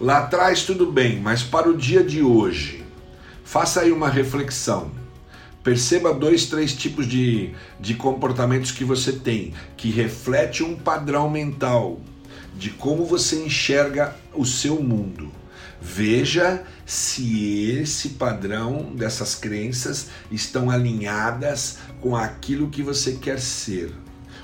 Lá 0.00 0.18
atrás 0.18 0.62
tudo 0.62 0.92
bem, 0.92 1.18
mas 1.18 1.42
para 1.42 1.68
o 1.68 1.76
dia 1.76 2.04
de 2.04 2.22
hoje, 2.22 2.84
faça 3.42 3.80
aí 3.80 3.90
uma 3.90 4.08
reflexão. 4.08 4.92
Perceba 5.64 6.14
dois, 6.14 6.46
três 6.46 6.72
tipos 6.72 7.04
de, 7.08 7.50
de 7.80 7.94
comportamentos 7.94 8.70
que 8.70 8.84
você 8.84 9.10
tem, 9.10 9.52
que 9.76 9.90
reflete 9.90 10.62
um 10.62 10.76
padrão 10.76 11.28
mental 11.28 11.98
de 12.56 12.70
como 12.70 13.04
você 13.04 13.42
enxerga 13.44 14.14
o 14.32 14.46
seu 14.46 14.80
mundo. 14.80 15.32
Veja 15.82 16.62
se 16.86 17.68
esse 17.68 18.10
padrão 18.10 18.92
dessas 18.94 19.34
crenças 19.34 20.10
estão 20.30 20.70
alinhadas 20.70 21.78
com 22.00 22.14
aquilo 22.14 22.70
que 22.70 22.84
você 22.84 23.14
quer 23.14 23.40
ser, 23.40 23.92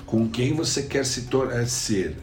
com 0.05 0.27
quem 0.27 0.53
você 0.53 0.83
quer 0.83 1.05
se 1.05 1.23
tornar 1.23 1.65
ser, 1.67 2.17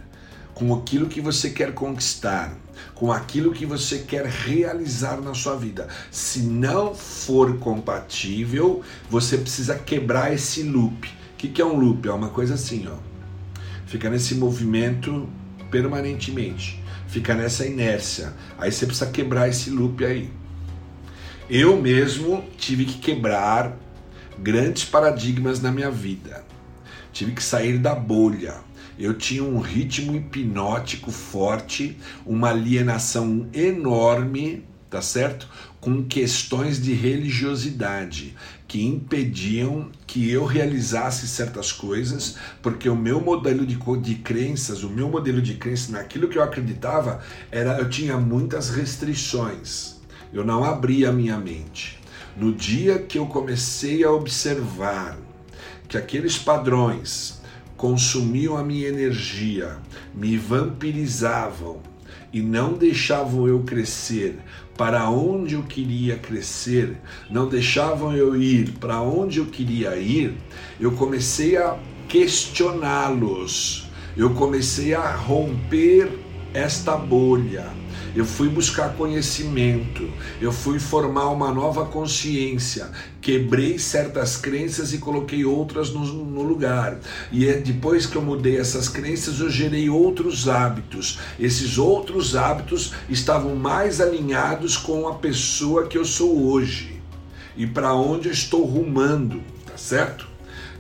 com 0.53 0.75
aquilo 0.75 1.09
que 1.09 1.21
você 1.21 1.49
quer 1.49 1.73
conquistar, 1.73 2.59
com 2.95 3.13
aquilo 3.13 3.53
que 3.53 3.67
você 3.67 3.99
quer 3.99 4.27
realizar 4.27 5.21
na 5.21 5.35
sua 5.35 5.57
vida. 5.57 5.89
Se 6.11 6.41
não 6.41 6.95
for 6.95 7.59
compatível, 7.59 8.83
você 9.09 9.39
precisa 9.39 9.79
quebrar 9.79 10.33
esse 10.33 10.63
loop. 10.63 11.09
O 11.09 11.37
que 11.37 11.61
é 11.61 11.65
um 11.65 11.77
loop? 11.77 12.09
É 12.09 12.13
uma 12.13 12.29
coisa 12.29 12.55
assim, 12.55 12.87
ó. 12.89 12.97
Fica 13.87 14.09
nesse 14.09 14.35
movimento 14.35 15.29
permanentemente 15.71 16.83
fica 17.13 17.35
nessa 17.35 17.67
inércia. 17.67 18.33
Aí 18.59 18.73
você 18.73 18.87
precisa 18.87 19.11
quebrar 19.11 19.47
esse 19.47 19.69
loop 19.69 20.03
aí. 20.03 20.31
Eu 21.49 21.79
mesmo 21.79 22.43
tive 22.57 22.87
que 22.87 22.99
quebrar 22.99 23.77
grandes 24.39 24.87
paradigmas 24.87 25.61
na 25.61 25.71
minha 25.71 25.91
vida. 25.91 26.43
Tive 27.13 27.33
que 27.33 27.43
sair 27.43 27.77
da 27.77 27.95
bolha. 27.95 28.55
Eu 28.99 29.15
tinha 29.15 29.43
um 29.43 29.59
ritmo 29.59 30.15
hipnótico 30.15 31.11
forte, 31.11 31.97
uma 32.27 32.51
alienação 32.51 33.49
enorme, 33.53 34.65
tá 34.91 35.01
certo? 35.01 35.49
Com 35.81 36.05
questões 36.05 36.81
de 36.81 36.93
religiosidade 36.93 38.37
que 38.73 38.83
impediam 38.83 39.91
que 40.07 40.31
eu 40.31 40.47
realizasse 40.47 41.29
certas 41.29 41.71
coisas, 41.73 42.37
porque 42.63 42.89
o 42.89 42.97
meu 42.97 43.21
modelo 43.21 43.67
de, 43.67 43.79
de 44.01 44.15
crenças, 44.15 44.83
o 44.83 44.89
meu 44.89 45.11
modelo 45.11 45.43
de 45.43 45.55
crenças 45.55 45.91
naquilo 45.91 46.27
que 46.27 46.39
eu 46.39 46.43
acreditava, 46.43 47.21
era 47.51 47.79
eu 47.79 47.91
tinha 47.91 48.17
muitas 48.17 48.71
restrições. 48.71 49.97
Eu 50.33 50.43
não 50.43 50.65
abria 50.65 51.11
a 51.11 51.13
minha 51.13 51.37
mente. 51.37 51.99
No 52.35 52.51
dia 52.51 52.99
que 52.99 53.19
eu 53.19 53.27
comecei 53.27 54.03
a 54.05 54.11
observar 54.11 55.19
que 55.87 55.99
aqueles 55.99 56.39
padrões 56.39 57.42
consumiam 57.83 58.57
a 58.57 58.63
minha 58.63 58.87
energia, 58.87 59.77
me 60.15 60.37
vampirizavam 60.37 61.81
e 62.33 62.41
não 62.41 62.75
deixavam 62.75 63.49
eu 63.49 63.65
crescer, 63.65 64.39
para 64.77 65.11
onde 65.11 65.57
eu 65.57 65.65
queria 65.65 66.17
crescer, 66.17 66.97
não 67.29 67.49
deixavam 67.49 68.15
eu 68.15 68.37
ir. 68.41 68.71
Para 68.79 69.01
onde 69.01 69.41
eu 69.41 69.47
queria 69.47 69.97
ir, 69.97 70.37
eu 70.79 70.93
comecei 70.93 71.57
a 71.57 71.77
questioná-los, 72.07 73.91
eu 74.17 74.31
comecei 74.31 74.95
a 74.95 75.17
romper 75.17 76.09
esta 76.55 76.97
bolha 76.97 77.67
eu 78.15 78.25
fui 78.25 78.49
buscar 78.49 78.95
conhecimento, 78.95 80.11
eu 80.41 80.53
fui 80.53 80.79
formar 80.79 81.31
uma 81.31 81.53
nova 81.53 81.87
consciência, 81.87 82.91
quebrei 83.21 83.79
certas 83.79 84.37
crenças 84.37 84.93
e 84.93 84.99
coloquei 84.99 85.45
outras 85.45 85.91
no, 85.91 86.05
no, 86.05 86.43
lugar. 86.43 86.99
E 87.31 87.49
é 87.49 87.55
depois 87.55 88.05
que 88.05 88.17
eu 88.17 88.23
mudei 88.23 88.59
essas 88.59 88.89
crenças, 88.89 89.41
eu 89.41 89.51
gerei 89.51 89.89
outros 89.89 90.49
hábitos. 90.49 91.19
Esses 91.39 91.79
outros 91.79 92.37
hábitos 92.37 92.93
estavam 93.09 93.57
mais 93.57 94.01
alinhados 94.01 94.77
com 94.77 95.09
a 95.09 95.15
pessoa 95.15 95.87
que 95.87 95.97
eu 95.97 96.05
sou 96.05 96.51
hoje 96.51 97.01
e 97.57 97.67
para 97.67 97.95
onde 97.95 98.29
eu 98.29 98.33
estou 98.33 98.65
rumando, 98.65 99.43
tá 99.67 99.77
certo? 99.77 100.27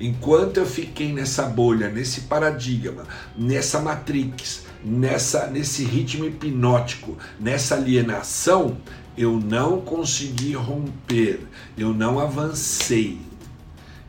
Enquanto 0.00 0.56
eu 0.56 0.66
fiquei 0.66 1.12
nessa 1.12 1.44
bolha, 1.44 1.88
nesse 1.88 2.22
paradigma, 2.22 3.04
nessa 3.36 3.80
matrix, 3.80 4.64
nessa 4.84 5.46
nesse 5.46 5.84
ritmo 5.84 6.24
hipnótico, 6.24 7.16
nessa 7.38 7.74
alienação, 7.76 8.76
eu 9.16 9.38
não 9.38 9.80
consegui 9.80 10.54
romper, 10.54 11.40
eu 11.76 11.92
não 11.92 12.18
avancei. 12.18 13.18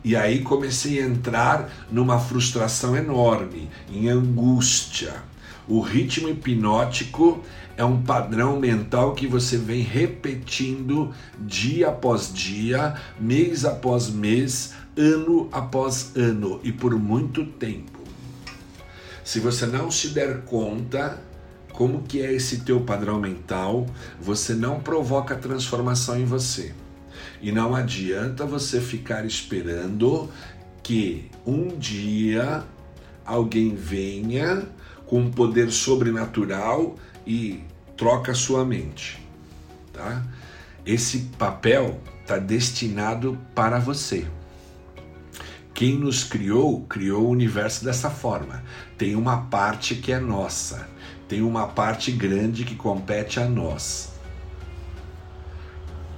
E 0.02 0.14
aí 0.14 0.40
comecei 0.40 1.00
a 1.00 1.06
entrar 1.06 1.70
numa 1.90 2.18
frustração 2.18 2.94
enorme, 2.96 3.70
em 3.90 4.08
angústia. 4.08 5.14
O 5.66 5.80
ritmo 5.80 6.28
hipnótico 6.28 7.42
é 7.76 7.84
um 7.84 8.02
padrão 8.02 8.60
mental 8.60 9.14
que 9.14 9.26
você 9.26 9.56
vem 9.56 9.80
repetindo 9.80 11.12
dia 11.38 11.88
após 11.88 12.32
dia, 12.32 12.94
mês 13.18 13.64
após 13.64 14.10
mês, 14.10 14.74
ano 14.96 15.48
após 15.50 16.12
ano 16.14 16.60
e 16.62 16.70
por 16.70 16.94
muito 16.98 17.44
tempo. 17.44 17.93
Se 19.24 19.40
você 19.40 19.64
não 19.64 19.90
se 19.90 20.08
der 20.08 20.42
conta 20.42 21.18
como 21.72 22.02
que 22.02 22.20
é 22.20 22.32
esse 22.32 22.60
teu 22.60 22.80
padrão 22.82 23.18
mental, 23.18 23.86
você 24.20 24.54
não 24.54 24.80
provoca 24.80 25.34
transformação 25.34 26.18
em 26.18 26.24
você. 26.24 26.72
E 27.40 27.50
não 27.50 27.74
adianta 27.74 28.46
você 28.46 28.80
ficar 28.80 29.24
esperando 29.24 30.30
que 30.82 31.30
um 31.44 31.68
dia 31.68 32.62
alguém 33.24 33.74
venha 33.74 34.68
com 35.06 35.20
um 35.20 35.30
poder 35.30 35.70
sobrenatural 35.70 36.94
e 37.26 37.64
troca 37.96 38.34
sua 38.34 38.64
mente, 38.64 39.26
tá? 39.92 40.22
Esse 40.84 41.30
papel 41.38 41.98
está 42.20 42.36
destinado 42.38 43.38
para 43.54 43.78
você. 43.78 44.26
Quem 45.74 45.98
nos 45.98 46.22
criou, 46.22 46.82
criou 46.82 47.24
o 47.24 47.30
universo 47.30 47.84
dessa 47.84 48.08
forma. 48.08 48.62
Tem 48.96 49.16
uma 49.16 49.38
parte 49.38 49.96
que 49.96 50.12
é 50.12 50.20
nossa, 50.20 50.88
tem 51.28 51.42
uma 51.42 51.66
parte 51.66 52.12
grande 52.12 52.64
que 52.64 52.76
compete 52.76 53.40
a 53.40 53.44
nós. 53.48 54.12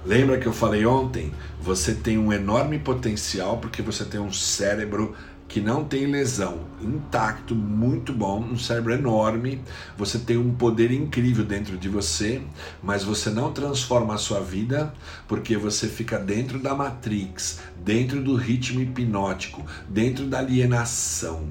Lembra 0.05 0.39
que 0.39 0.47
eu 0.47 0.53
falei 0.53 0.85
ontem? 0.85 1.33
Você 1.61 1.95
tem 1.95 2.19
um 2.19 2.33
enorme 2.33 2.79
potencial 2.79 3.57
porque 3.57 3.81
você 3.81 4.05
tem 4.05 4.21
um 4.21 4.31
cérebro 4.31 5.17
que 5.49 5.61
não 5.61 5.85
tem 5.85 6.07
lesão, 6.07 6.61
intacto, 6.81 7.55
muito 7.55 8.13
bom, 8.13 8.41
um 8.41 8.59
cérebro 8.59 8.93
enorme, 8.93 9.61
você 9.97 10.19
tem 10.19 10.37
um 10.37 10.53
poder 10.53 10.91
incrível 10.91 11.45
dentro 11.45 11.77
de 11.77 11.89
você, 11.89 12.43
mas 12.83 13.05
você 13.05 13.31
não 13.31 13.53
transforma 13.53 14.15
a 14.15 14.19
sua 14.19 14.41
vida 14.41 14.93
porque 15.29 15.57
você 15.57 15.89
fica 15.89 16.19
dentro 16.19 16.59
da 16.59 16.75
matrix, 16.75 17.61
dentro 17.85 18.23
do 18.23 18.35
ritmo 18.35 18.81
hipnótico, 18.81 19.65
dentro 19.89 20.27
da 20.27 20.39
alienação. 20.39 21.47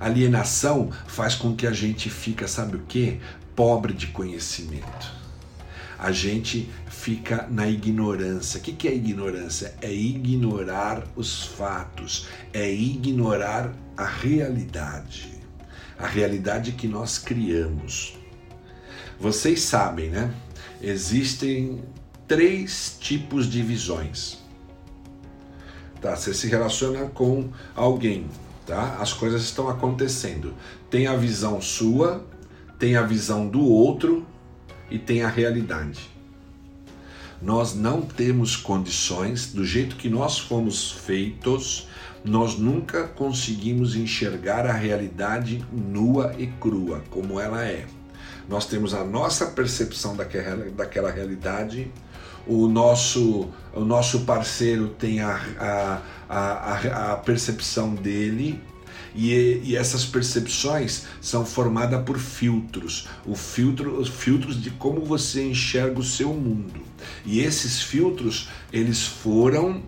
Alienação 0.00 0.90
faz 1.06 1.34
com 1.34 1.54
que 1.54 1.66
a 1.66 1.72
gente 1.72 2.10
fica, 2.10 2.48
sabe 2.48 2.76
o 2.76 2.80
que? 2.80 3.20
Pobre 3.54 3.92
de 3.92 4.08
conhecimento 4.08 5.24
a 6.04 6.12
gente 6.12 6.68
fica 7.04 7.46
na 7.50 7.68
ignorância. 7.68 8.58
O 8.58 8.62
que 8.62 8.88
é 8.88 8.94
ignorância? 8.94 9.74
É 9.82 9.92
ignorar 9.92 11.04
os 11.14 11.44
fatos, 11.44 12.28
é 12.50 12.72
ignorar 12.72 13.74
a 13.94 14.06
realidade, 14.06 15.34
a 15.98 16.06
realidade 16.06 16.72
que 16.72 16.88
nós 16.88 17.18
criamos. 17.18 18.16
Vocês 19.20 19.60
sabem, 19.60 20.08
né? 20.08 20.32
Existem 20.80 21.82
três 22.26 22.96
tipos 22.98 23.50
de 23.50 23.62
visões. 23.62 24.38
Tá? 26.00 26.16
Você 26.16 26.32
se 26.32 26.48
relaciona 26.48 27.04
com 27.08 27.50
alguém, 27.76 28.26
tá? 28.66 28.96
As 28.98 29.12
coisas 29.12 29.42
estão 29.42 29.68
acontecendo. 29.68 30.54
Tem 30.88 31.06
a 31.06 31.14
visão 31.14 31.60
sua, 31.60 32.26
tem 32.78 32.96
a 32.96 33.02
visão 33.02 33.46
do 33.46 33.62
outro 33.62 34.26
e 34.90 34.98
tem 34.98 35.22
a 35.22 35.28
realidade. 35.28 36.13
Nós 37.44 37.74
não 37.74 38.00
temos 38.00 38.56
condições, 38.56 39.52
do 39.52 39.66
jeito 39.66 39.96
que 39.96 40.08
nós 40.08 40.38
fomos 40.38 40.90
feitos, 40.90 41.86
nós 42.24 42.58
nunca 42.58 43.04
conseguimos 43.04 43.94
enxergar 43.94 44.64
a 44.64 44.72
realidade 44.72 45.62
nua 45.70 46.34
e 46.38 46.46
crua, 46.46 47.04
como 47.10 47.38
ela 47.38 47.62
é. 47.62 47.84
Nós 48.48 48.64
temos 48.64 48.94
a 48.94 49.04
nossa 49.04 49.44
percepção 49.44 50.16
daquela, 50.16 50.70
daquela 50.70 51.10
realidade, 51.10 51.92
o 52.46 52.66
nosso, 52.66 53.50
o 53.74 53.80
nosso 53.80 54.20
parceiro 54.20 54.88
tem 54.88 55.20
a, 55.20 55.38
a, 55.58 56.02
a, 56.26 57.12
a 57.12 57.16
percepção 57.16 57.94
dele, 57.94 58.58
e, 59.14 59.60
e 59.64 59.76
essas 59.76 60.04
percepções 60.04 61.04
são 61.20 61.46
formadas 61.46 62.02
por 62.04 62.18
filtros, 62.18 63.08
o 63.24 63.34
filtro, 63.34 63.98
os 63.98 64.08
filtros 64.08 64.60
de 64.60 64.70
como 64.70 65.04
você 65.04 65.48
enxerga 65.48 66.00
o 66.00 66.04
seu 66.04 66.32
mundo. 66.34 66.80
E 67.24 67.40
esses 67.40 67.80
filtros, 67.82 68.48
eles 68.72 69.04
foram 69.04 69.82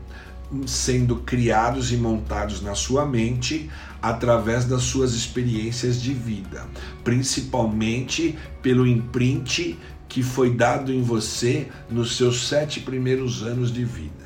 sendo 0.66 1.16
criados 1.16 1.92
e 1.92 1.96
montados 1.96 2.62
na 2.62 2.74
sua 2.74 3.04
mente 3.04 3.68
através 4.00 4.64
das 4.64 4.82
suas 4.82 5.12
experiências 5.12 6.00
de 6.00 6.14
vida, 6.14 6.64
principalmente 7.02 8.38
pelo 8.62 8.86
imprint 8.86 9.76
que 10.08 10.22
foi 10.22 10.54
dado 10.54 10.92
em 10.92 11.02
você 11.02 11.66
nos 11.90 12.16
seus 12.16 12.46
sete 12.46 12.80
primeiros 12.80 13.42
anos 13.42 13.72
de 13.72 13.84
vida. 13.84 14.25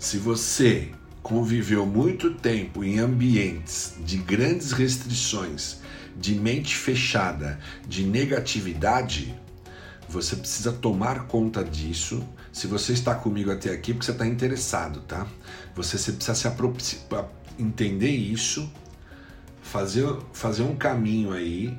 Se 0.00 0.16
você 0.16 0.88
conviveu 1.22 1.84
muito 1.84 2.32
tempo 2.32 2.82
em 2.82 2.98
ambientes 2.98 3.96
de 4.00 4.16
grandes 4.16 4.72
restrições, 4.72 5.80
de 6.16 6.34
mente 6.34 6.74
fechada, 6.74 7.60
de 7.86 8.02
negatividade, 8.04 9.38
você 10.08 10.36
precisa 10.36 10.72
tomar 10.72 11.26
conta 11.26 11.62
disso. 11.62 12.26
Se 12.50 12.66
você 12.66 12.94
está 12.94 13.14
comigo 13.14 13.52
até 13.52 13.70
aqui, 13.70 13.92
porque 13.92 14.06
você 14.06 14.12
está 14.12 14.26
interessado, 14.26 15.02
tá? 15.02 15.26
Você, 15.76 15.98
você 15.98 16.12
precisa 16.12 16.34
se 16.34 16.48
aproximar, 16.48 17.28
entender 17.58 18.08
isso, 18.08 18.72
fazer, 19.60 20.08
fazer 20.32 20.62
um 20.62 20.76
caminho 20.76 21.30
aí, 21.30 21.76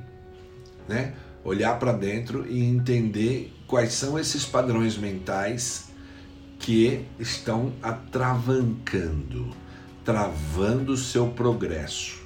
né? 0.88 1.12
Olhar 1.42 1.76
para 1.76 1.92
dentro 1.92 2.48
e 2.48 2.62
entender 2.62 3.52
quais 3.66 3.92
são 3.94 4.16
esses 4.16 4.44
padrões 4.44 4.96
mentais 4.96 5.91
que 6.62 7.04
estão 7.18 7.72
atravancando, 7.82 9.50
travando 10.04 10.92
o 10.92 10.96
seu 10.96 11.26
progresso. 11.26 12.22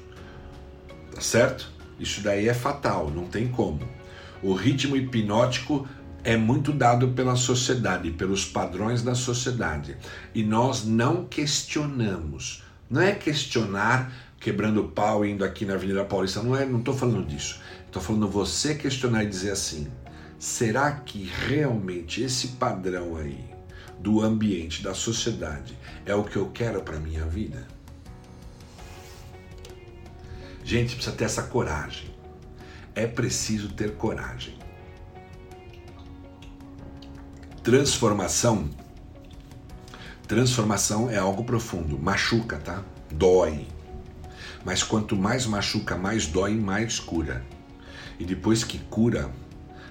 Tá 1.13 1.23
certo? 1.23 1.73
Isso 1.99 2.21
daí 2.21 2.47
é 2.47 2.53
fatal, 2.53 3.11
não 3.11 3.25
tem 3.25 3.49
como. 3.49 3.81
O 4.43 4.53
ritmo 4.53 4.95
hipnótico 4.95 5.89
é 6.23 6.37
muito 6.37 6.71
dado 6.71 7.09
pela 7.09 7.35
sociedade, 7.35 8.11
pelos 8.11 8.45
padrões 8.45 9.03
da 9.03 9.15
sociedade. 9.15 9.97
E 10.35 10.45
nós 10.45 10.85
não 10.85 11.25
questionamos. 11.25 12.63
Não 12.91 13.01
é 13.01 13.13
questionar 13.13 14.13
quebrando 14.39 14.85
pau 14.85 15.25
indo 15.25 15.45
aqui 15.45 15.65
na 15.65 15.75
Avenida 15.75 16.05
Paulista, 16.05 16.43
não 16.43 16.55
é, 16.55 16.67
não 16.67 16.81
estou 16.81 16.95
falando 16.95 17.27
disso. 17.27 17.59
Estou 17.87 18.03
falando 18.03 18.29
você 18.29 18.75
questionar 18.75 19.25
e 19.25 19.29
dizer 19.29 19.53
assim: 19.53 19.89
será 20.39 20.93
que 20.93 21.25
realmente 21.49 22.23
esse 22.23 22.49
padrão 22.49 23.17
aí 23.17 23.56
do 23.99 24.23
ambiente, 24.23 24.83
da 24.83 24.95
sociedade, 24.95 25.77
é 26.05 26.15
o 26.15 26.25
que 26.25 26.37
eu 26.37 26.51
quero 26.51 26.83
para 26.83 26.99
minha 26.99 27.25
vida? 27.25 27.67
Gente, 30.65 30.95
precisa 30.95 31.15
ter 31.15 31.25
essa 31.25 31.45
coragem. 31.45 32.15
É 32.95 33.07
preciso 33.07 33.73
ter 33.73 33.97
coragem. 33.97 34.59
Transformação. 37.63 38.69
Transformação 40.27 41.09
é 41.09 41.19
algo 41.19 41.45
profundo, 41.45 41.99
machuca, 41.99 42.59
tá? 42.59 42.83
Dói. 43.11 43.69
Mas 44.65 44.83
quanto 44.83 45.15
mais 45.15 45.47
machuca, 45.47 45.97
mais 45.97 46.27
dói, 46.27 46.57
mais 46.57 46.99
cura. 46.99 47.45
E 48.19 48.25
depois 48.25 48.65
que 48.65 48.79
cura, 48.79 49.31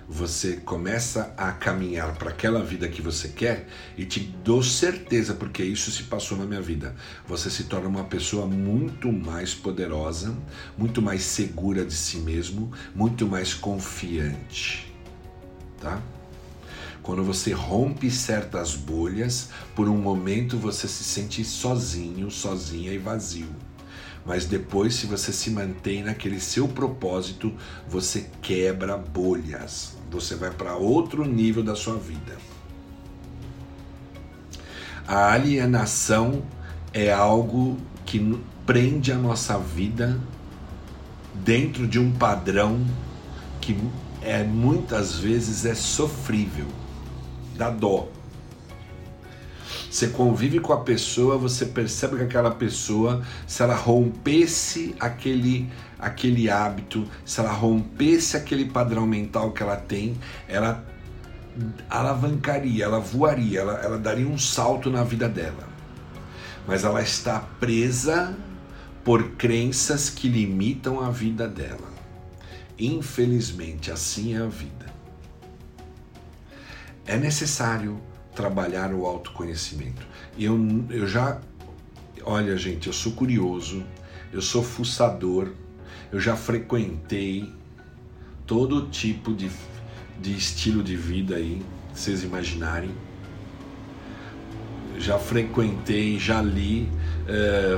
você 0.07 0.57
começa 0.57 1.33
a 1.35 1.51
caminhar 1.51 2.15
para 2.15 2.29
aquela 2.29 2.63
vida 2.63 2.87
que 2.87 3.01
você 3.01 3.27
quer 3.29 3.67
e 3.97 4.05
te 4.05 4.19
dou 4.19 4.61
certeza, 4.61 5.33
porque 5.33 5.63
isso 5.63 5.91
se 5.91 6.03
passou 6.03 6.37
na 6.37 6.45
minha 6.45 6.61
vida. 6.61 6.95
Você 7.27 7.49
se 7.49 7.63
torna 7.63 7.87
uma 7.87 8.03
pessoa 8.03 8.45
muito 8.45 9.11
mais 9.11 9.53
poderosa, 9.53 10.35
muito 10.77 11.01
mais 11.01 11.23
segura 11.23 11.83
de 11.83 11.93
si 11.93 12.17
mesmo, 12.17 12.71
muito 12.93 13.25
mais 13.25 13.53
confiante. 13.53 14.93
Tá? 15.81 16.01
Quando 17.01 17.23
você 17.23 17.51
rompe 17.51 18.09
certas 18.09 18.75
bolhas, 18.75 19.49
por 19.75 19.87
um 19.87 19.97
momento 19.97 20.57
você 20.57 20.87
se 20.87 21.03
sente 21.03 21.43
sozinho, 21.43 22.29
sozinha 22.29 22.91
e 22.91 22.97
vazio 22.97 23.49
mas 24.25 24.45
depois, 24.45 24.95
se 24.95 25.05
você 25.05 25.31
se 25.31 25.51
mantém 25.51 26.01
naquele 26.03 26.39
seu 26.39 26.67
propósito, 26.67 27.53
você 27.87 28.27
quebra 28.41 28.97
bolhas, 28.97 29.94
você 30.09 30.35
vai 30.35 30.51
para 30.51 30.75
outro 30.75 31.25
nível 31.25 31.63
da 31.63 31.75
sua 31.75 31.97
vida. 31.97 32.37
A 35.07 35.33
alienação 35.33 36.43
é 36.93 37.11
algo 37.11 37.77
que 38.05 38.39
prende 38.65 39.11
a 39.11 39.15
nossa 39.15 39.57
vida 39.57 40.19
dentro 41.33 41.87
de 41.87 41.99
um 41.99 42.11
padrão 42.11 42.83
que 43.61 43.77
é 44.21 44.43
muitas 44.43 45.19
vezes 45.19 45.65
é 45.65 45.75
sofrível, 45.75 46.65
dá 47.55 47.69
dó. 47.69 48.07
Você 49.89 50.07
convive 50.07 50.59
com 50.59 50.73
a 50.73 50.81
pessoa, 50.81 51.37
você 51.37 51.67
percebe 51.67 52.17
que 52.17 52.23
aquela 52.23 52.51
pessoa, 52.51 53.23
se 53.47 53.63
ela 53.63 53.75
rompesse 53.75 54.95
aquele 54.99 55.69
aquele 55.99 56.49
hábito, 56.49 57.07
se 57.25 57.39
ela 57.39 57.51
rompesse 57.51 58.37
aquele 58.37 58.65
padrão 58.65 59.05
mental 59.07 59.51
que 59.51 59.63
ela 59.63 59.75
tem, 59.75 60.17
ela 60.47 60.85
alavancaria, 61.89 62.83
ela 62.85 62.99
voaria, 62.99 63.61
ela, 63.61 63.73
ela 63.81 63.97
daria 63.97 64.27
um 64.27 64.37
salto 64.37 64.89
na 64.89 65.03
vida 65.03 65.27
dela. 65.27 65.67
Mas 66.67 66.83
ela 66.83 67.01
está 67.01 67.39
presa 67.39 68.35
por 69.03 69.31
crenças 69.31 70.09
que 70.09 70.27
limitam 70.27 70.99
a 70.99 71.11
vida 71.11 71.47
dela. 71.47 71.93
Infelizmente, 72.77 73.91
assim 73.91 74.35
é 74.35 74.41
a 74.41 74.47
vida. 74.47 74.85
É 77.05 77.15
necessário 77.17 78.01
trabalhar 78.35 78.93
o 78.93 79.05
autoconhecimento. 79.05 80.05
Eu, 80.37 80.57
eu 80.89 81.07
já, 81.07 81.39
olha 82.23 82.57
gente, 82.57 82.87
eu 82.87 82.93
sou 82.93 83.13
curioso, 83.13 83.85
eu 84.33 84.41
sou 84.41 84.63
fuçador, 84.63 85.53
eu 86.11 86.19
já 86.19 86.35
frequentei 86.35 87.53
todo 88.45 88.87
tipo 88.89 89.33
de, 89.33 89.49
de 90.19 90.35
estilo 90.35 90.83
de 90.83 90.95
vida 90.95 91.35
aí, 91.35 91.61
vocês 91.93 92.23
imaginarem. 92.23 92.91
Já 94.97 95.19
frequentei, 95.19 96.17
já 96.17 96.41
li, 96.41 96.89
é, 97.27 97.77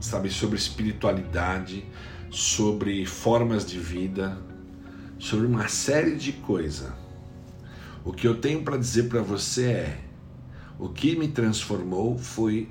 sabe, 0.00 0.30
sobre 0.30 0.56
espiritualidade, 0.56 1.84
sobre 2.30 3.06
formas 3.06 3.64
de 3.66 3.78
vida, 3.78 4.38
sobre 5.18 5.46
uma 5.46 5.68
série 5.68 6.16
de 6.16 6.32
coisas 6.32 6.92
O 8.04 8.12
que 8.12 8.26
eu 8.26 8.36
tenho 8.38 8.62
para 8.62 8.76
dizer 8.76 9.04
para 9.04 9.22
você 9.22 9.66
é: 9.66 10.00
o 10.78 10.88
que 10.88 11.16
me 11.16 11.28
transformou 11.28 12.18
foi 12.18 12.68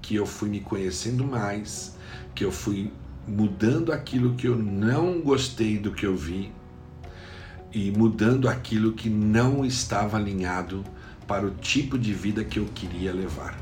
que 0.00 0.14
eu 0.14 0.24
fui 0.24 0.48
me 0.48 0.60
conhecendo 0.60 1.24
mais, 1.24 1.95
que 2.36 2.44
eu 2.44 2.52
fui 2.52 2.92
mudando 3.26 3.92
aquilo 3.92 4.34
que 4.34 4.46
eu 4.46 4.56
não 4.56 5.20
gostei 5.22 5.78
do 5.78 5.90
que 5.90 6.06
eu 6.06 6.14
vi 6.14 6.52
e 7.72 7.90
mudando 7.90 8.46
aquilo 8.48 8.92
que 8.92 9.08
não 9.08 9.64
estava 9.64 10.18
alinhado 10.18 10.84
para 11.26 11.46
o 11.46 11.50
tipo 11.50 11.98
de 11.98 12.12
vida 12.12 12.44
que 12.44 12.58
eu 12.58 12.66
queria 12.66 13.12
levar. 13.12 13.58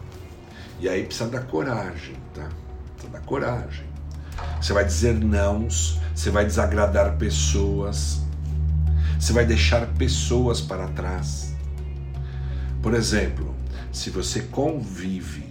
E 0.81 0.89
aí 0.89 1.05
precisa 1.05 1.31
da 1.31 1.41
coragem, 1.41 2.17
tá? 2.35 2.49
Precisa 2.95 3.13
da 3.13 3.21
coragem. 3.21 3.87
Você 4.61 4.73
vai 4.73 4.85
dizer 4.85 5.15
nãos, 5.15 6.01
você 6.15 6.31
vai 6.31 6.45
desagradar 6.45 7.17
pessoas, 7.17 8.21
você 9.19 9.33
vai 9.33 9.47
deixar 9.47 9.87
pessoas 9.95 10.61
para 10.61 10.89
trás. 10.89 11.55
Por 12.83 12.93
exemplo, 12.93 13.55
se 13.93 14.11
você 14.11 14.41
convive 14.43 15.44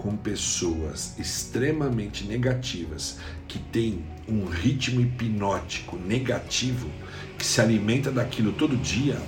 com 0.00 0.16
pessoas 0.16 1.14
extremamente 1.18 2.24
negativas, 2.24 3.18
que 3.46 3.58
têm 3.58 4.02
um 4.26 4.46
ritmo 4.46 5.00
hipnótico 5.00 5.96
negativo, 5.98 6.90
que 7.36 7.44
se 7.44 7.60
alimenta 7.60 8.10
daquilo 8.10 8.52
todo 8.52 8.78
dia, 8.78 9.20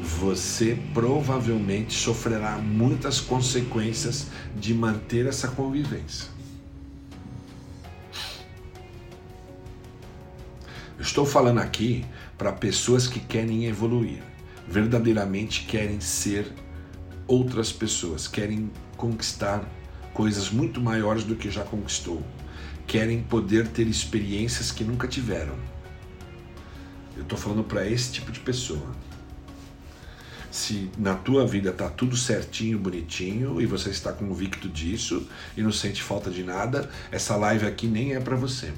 você 0.00 0.78
provavelmente 0.92 1.92
sofrerá 1.92 2.56
muitas 2.58 3.20
consequências 3.20 4.28
de 4.54 4.72
manter 4.72 5.26
essa 5.26 5.48
convivência. 5.48 6.28
Estou 11.00 11.26
falando 11.26 11.58
aqui 11.58 12.04
para 12.38 12.52
pessoas 12.52 13.08
que 13.08 13.18
querem 13.18 13.64
evoluir, 13.64 14.22
verdadeiramente 14.68 15.64
querem 15.64 16.00
ser 16.00 16.46
outras 17.26 17.72
pessoas, 17.72 18.28
querem 18.28 18.70
conquistar 19.04 19.62
coisas 20.14 20.48
muito 20.48 20.80
maiores 20.80 21.24
do 21.24 21.36
que 21.36 21.50
já 21.50 21.62
conquistou, 21.62 22.22
querem 22.86 23.22
poder 23.22 23.68
ter 23.68 23.86
experiências 23.86 24.70
que 24.70 24.82
nunca 24.82 25.06
tiveram. 25.06 25.54
Eu 27.14 27.22
estou 27.22 27.38
falando 27.38 27.64
para 27.64 27.86
esse 27.86 28.12
tipo 28.12 28.32
de 28.32 28.40
pessoa. 28.40 28.86
Se 30.50 30.90
na 30.96 31.14
tua 31.14 31.46
vida 31.46 31.68
está 31.68 31.90
tudo 31.90 32.16
certinho, 32.16 32.78
bonitinho 32.78 33.60
e 33.60 33.66
você 33.66 33.90
está 33.90 34.10
convicto 34.10 34.68
disso 34.70 35.28
e 35.54 35.62
não 35.62 35.72
sente 35.72 36.02
falta 36.02 36.30
de 36.30 36.42
nada, 36.42 36.88
essa 37.10 37.36
live 37.36 37.66
aqui 37.66 37.86
nem 37.86 38.14
é 38.14 38.20
para 38.20 38.36
você. 38.36 38.72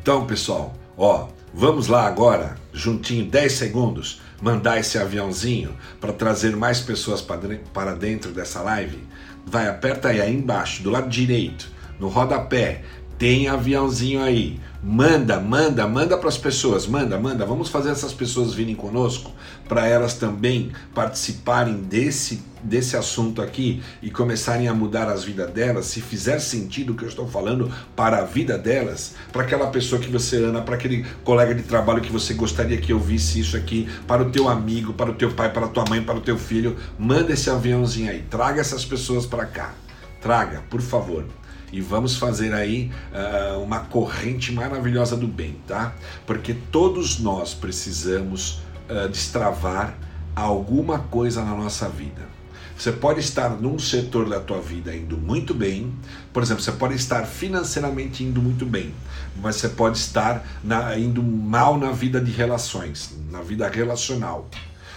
Então, 0.00 0.24
pessoal, 0.24 0.74
ó, 0.96 1.28
vamos 1.52 1.88
lá 1.88 2.06
agora, 2.06 2.56
juntinho, 2.72 3.26
10 3.26 3.52
segundos, 3.52 4.20
mandar 4.40 4.78
esse 4.78 4.98
aviãozinho 4.98 5.76
para 6.00 6.12
trazer 6.12 6.56
mais 6.56 6.80
pessoas 6.80 7.20
para 7.22 7.94
dentro 7.94 8.32
dessa 8.32 8.60
live. 8.62 8.98
Vai, 9.44 9.68
aperta 9.68 10.08
aí, 10.08 10.20
aí 10.20 10.34
embaixo, 10.34 10.82
do 10.82 10.90
lado 10.90 11.08
direito, 11.08 11.70
no 11.98 12.08
rodapé, 12.08 12.82
tem 13.18 13.48
aviãozinho 13.48 14.22
aí. 14.22 14.60
Manda, 14.80 15.40
manda, 15.40 15.88
manda 15.88 16.16
para 16.16 16.28
as 16.28 16.38
pessoas, 16.38 16.86
manda, 16.86 17.18
manda. 17.18 17.44
Vamos 17.44 17.68
fazer 17.68 17.90
essas 17.90 18.12
pessoas 18.12 18.54
virem 18.54 18.76
conosco 18.76 19.32
para 19.68 19.88
elas 19.88 20.14
também 20.14 20.70
participarem 20.94 21.74
desse 21.74 22.46
desse 22.60 22.96
assunto 22.96 23.40
aqui 23.40 23.80
e 24.02 24.10
começarem 24.10 24.66
a 24.66 24.74
mudar 24.74 25.08
as 25.08 25.22
vidas 25.22 25.48
delas, 25.52 25.86
se 25.86 26.00
fizer 26.00 26.40
sentido 26.40 26.92
o 26.92 26.96
que 26.96 27.04
eu 27.04 27.08
estou 27.08 27.28
falando 27.28 27.72
para 27.94 28.18
a 28.18 28.24
vida 28.24 28.58
delas, 28.58 29.14
para 29.32 29.42
aquela 29.42 29.68
pessoa 29.68 30.00
que 30.00 30.10
você 30.10 30.42
ama, 30.44 30.60
para 30.60 30.74
aquele 30.74 31.06
colega 31.22 31.54
de 31.54 31.62
trabalho 31.62 32.00
que 32.00 32.10
você 32.10 32.34
gostaria 32.34 32.76
que 32.76 32.92
eu 32.92 32.98
visse 32.98 33.38
isso 33.38 33.56
aqui, 33.56 33.88
para 34.08 34.22
o 34.22 34.30
teu 34.32 34.48
amigo, 34.48 34.92
para 34.92 35.08
o 35.08 35.14
teu 35.14 35.30
pai, 35.30 35.52
para 35.52 35.66
a 35.66 35.68
tua 35.68 35.84
mãe, 35.88 36.02
para 36.02 36.18
o 36.18 36.20
teu 36.20 36.36
filho, 36.36 36.76
manda 36.98 37.32
esse 37.32 37.48
aviãozinho 37.48 38.10
aí, 38.10 38.22
traga 38.28 38.60
essas 38.60 38.84
pessoas 38.84 39.24
para 39.24 39.46
cá. 39.46 39.72
Traga, 40.20 40.64
por 40.68 40.80
favor 40.80 41.24
e 41.72 41.80
vamos 41.80 42.16
fazer 42.16 42.52
aí 42.54 42.90
uh, 43.12 43.62
uma 43.62 43.80
corrente 43.80 44.52
maravilhosa 44.52 45.16
do 45.16 45.26
bem, 45.26 45.56
tá? 45.66 45.94
Porque 46.26 46.54
todos 46.54 47.18
nós 47.18 47.54
precisamos 47.54 48.60
uh, 48.88 49.08
destravar 49.08 49.96
alguma 50.34 50.98
coisa 50.98 51.44
na 51.44 51.54
nossa 51.54 51.88
vida. 51.88 52.38
Você 52.78 52.92
pode 52.92 53.18
estar 53.18 53.50
num 53.50 53.76
setor 53.76 54.28
da 54.28 54.38
tua 54.38 54.60
vida 54.60 54.94
indo 54.94 55.18
muito 55.18 55.52
bem, 55.52 55.92
por 56.32 56.44
exemplo, 56.44 56.62
você 56.62 56.70
pode 56.70 56.94
estar 56.94 57.26
financeiramente 57.26 58.22
indo 58.22 58.40
muito 58.40 58.64
bem, 58.64 58.94
mas 59.42 59.56
você 59.56 59.68
pode 59.68 59.98
estar 59.98 60.46
na, 60.62 60.96
indo 60.96 61.20
mal 61.20 61.76
na 61.76 61.90
vida 61.90 62.20
de 62.20 62.30
relações, 62.30 63.18
na 63.32 63.42
vida 63.42 63.68
relacional. 63.68 64.48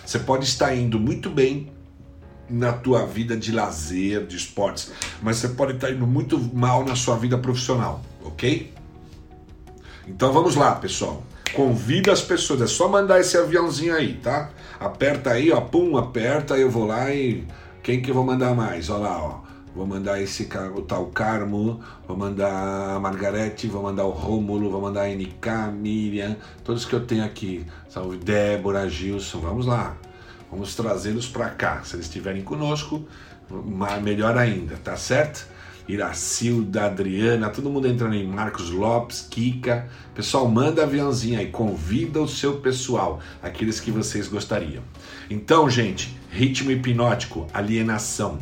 Você 0.05 0.19
pode 0.19 0.45
estar 0.45 0.75
indo 0.75 0.99
muito 0.99 1.27
bem 1.27 1.71
na 2.51 2.73
tua 2.73 3.05
vida 3.05 3.35
de 3.37 3.51
lazer, 3.51 4.25
de 4.25 4.35
esportes, 4.35 4.91
mas 5.21 5.37
você 5.37 5.49
pode 5.49 5.73
estar 5.73 5.91
indo 5.91 6.05
muito 6.05 6.37
mal 6.53 6.83
na 6.83 6.95
sua 6.95 7.15
vida 7.15 7.37
profissional, 7.37 8.01
ok? 8.23 8.73
Então 10.07 10.33
vamos 10.33 10.55
lá, 10.55 10.75
pessoal. 10.75 11.23
Convida 11.53 12.11
as 12.11 12.21
pessoas, 12.21 12.61
é 12.61 12.67
só 12.67 12.87
mandar 12.87 13.19
esse 13.19 13.37
aviãozinho 13.37 13.95
aí, 13.95 14.13
tá? 14.13 14.51
Aperta 14.79 15.31
aí, 15.31 15.51
ó, 15.51 15.61
pum, 15.61 15.97
aperta, 15.97 16.57
eu 16.57 16.69
vou 16.69 16.85
lá 16.85 17.13
e 17.13 17.45
quem 17.83 18.01
que 18.01 18.11
eu 18.11 18.15
vou 18.15 18.23
mandar 18.23 18.53
mais? 18.53 18.89
Olha 18.89 19.01
lá, 19.01 19.23
ó. 19.23 19.51
Vou 19.73 19.87
mandar 19.87 20.21
esse 20.21 20.49
o 20.75 20.81
tal 20.81 21.05
Carmo, 21.07 21.79
vou 22.05 22.17
mandar 22.17 22.95
a 22.95 22.99
Margarete, 22.99 23.67
vou 23.67 23.81
mandar 23.81 24.03
o 24.03 24.09
Rômulo, 24.09 24.69
vou 24.69 24.81
mandar 24.81 25.03
a 25.03 25.07
NK, 25.07 25.71
Miriam, 25.73 26.35
todos 26.63 26.83
que 26.83 26.93
eu 26.93 27.05
tenho 27.05 27.23
aqui. 27.23 27.65
Salve 27.87 28.17
Débora, 28.17 28.89
Gilson, 28.89 29.39
vamos 29.39 29.65
lá. 29.65 29.95
Vamos 30.51 30.75
trazê-los 30.75 31.27
para 31.27 31.49
cá. 31.49 31.81
Se 31.83 31.95
eles 31.95 32.05
estiverem 32.05 32.43
conosco, 32.43 33.07
melhor 34.03 34.37
ainda, 34.37 34.75
tá 34.75 34.97
certo? 34.97 35.47
Iracilda, 35.87 36.85
Adriana, 36.85 37.49
todo 37.49 37.69
mundo 37.69 37.87
entrando 37.87 38.15
em 38.15 38.27
Marcos 38.27 38.69
Lopes, 38.69 39.27
Kika. 39.29 39.89
Pessoal, 40.13 40.47
manda 40.47 40.83
aviãozinho 40.83 41.39
aí, 41.39 41.47
convida 41.47 42.21
o 42.21 42.27
seu 42.27 42.57
pessoal, 42.57 43.19
aqueles 43.41 43.79
que 43.79 43.91
vocês 43.91 44.27
gostariam. 44.27 44.83
Então, 45.29 45.69
gente, 45.69 46.15
ritmo 46.29 46.71
hipnótico, 46.71 47.47
alienação. 47.53 48.39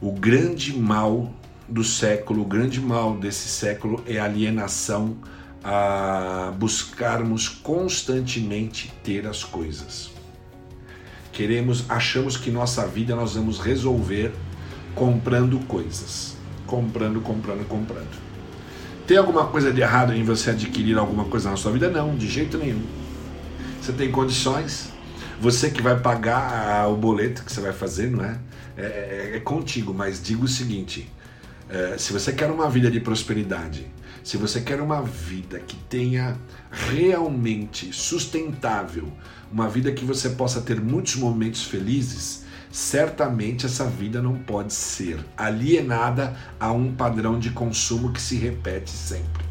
O 0.00 0.12
grande 0.12 0.72
mal 0.76 1.32
do 1.68 1.84
século, 1.84 2.42
o 2.42 2.46
grande 2.46 2.80
mal 2.80 3.16
desse 3.16 3.48
século 3.48 4.02
é 4.06 4.18
a 4.18 4.24
alienação 4.24 5.16
a 5.62 6.52
buscarmos 6.56 7.48
constantemente 7.48 8.92
ter 9.02 9.26
as 9.26 9.44
coisas. 9.44 10.17
Queremos, 11.38 11.84
achamos 11.88 12.36
que 12.36 12.50
nossa 12.50 12.84
vida 12.84 13.14
nós 13.14 13.36
vamos 13.36 13.60
resolver 13.60 14.32
comprando 14.92 15.56
coisas. 15.68 16.36
Comprando, 16.66 17.20
comprando, 17.20 17.64
comprando. 17.68 18.10
Tem 19.06 19.16
alguma 19.16 19.46
coisa 19.46 19.72
de 19.72 19.80
errado 19.80 20.12
em 20.12 20.24
você 20.24 20.50
adquirir 20.50 20.98
alguma 20.98 21.26
coisa 21.26 21.48
na 21.48 21.56
sua 21.56 21.70
vida? 21.70 21.88
Não, 21.88 22.16
de 22.16 22.26
jeito 22.26 22.58
nenhum. 22.58 22.82
Você 23.80 23.92
tem 23.92 24.10
condições, 24.10 24.88
você 25.40 25.70
que 25.70 25.80
vai 25.80 26.00
pagar 26.00 26.88
o 26.88 26.96
boleto 26.96 27.44
que 27.44 27.52
você 27.52 27.60
vai 27.60 27.72
fazer, 27.72 28.10
não 28.10 28.24
é? 28.24 28.36
É, 28.76 28.82
é, 28.82 29.32
é 29.36 29.38
contigo, 29.38 29.94
mas 29.94 30.20
digo 30.20 30.44
o 30.44 30.48
seguinte: 30.48 31.08
é, 31.70 31.96
se 31.98 32.12
você 32.12 32.32
quer 32.32 32.50
uma 32.50 32.68
vida 32.68 32.90
de 32.90 32.98
prosperidade, 32.98 33.86
se 34.28 34.36
você 34.36 34.60
quer 34.60 34.78
uma 34.78 35.00
vida 35.00 35.58
que 35.58 35.74
tenha 35.74 36.36
realmente 36.70 37.90
sustentável, 37.94 39.10
uma 39.50 39.70
vida 39.70 39.90
que 39.90 40.04
você 40.04 40.28
possa 40.28 40.60
ter 40.60 40.78
muitos 40.78 41.16
momentos 41.16 41.64
felizes, 41.64 42.44
certamente 42.70 43.64
essa 43.64 43.86
vida 43.86 44.20
não 44.20 44.34
pode 44.34 44.74
ser 44.74 45.18
alienada 45.34 46.36
a 46.60 46.70
um 46.70 46.92
padrão 46.92 47.38
de 47.38 47.48
consumo 47.48 48.12
que 48.12 48.20
se 48.20 48.36
repete 48.36 48.90
sempre. 48.90 49.46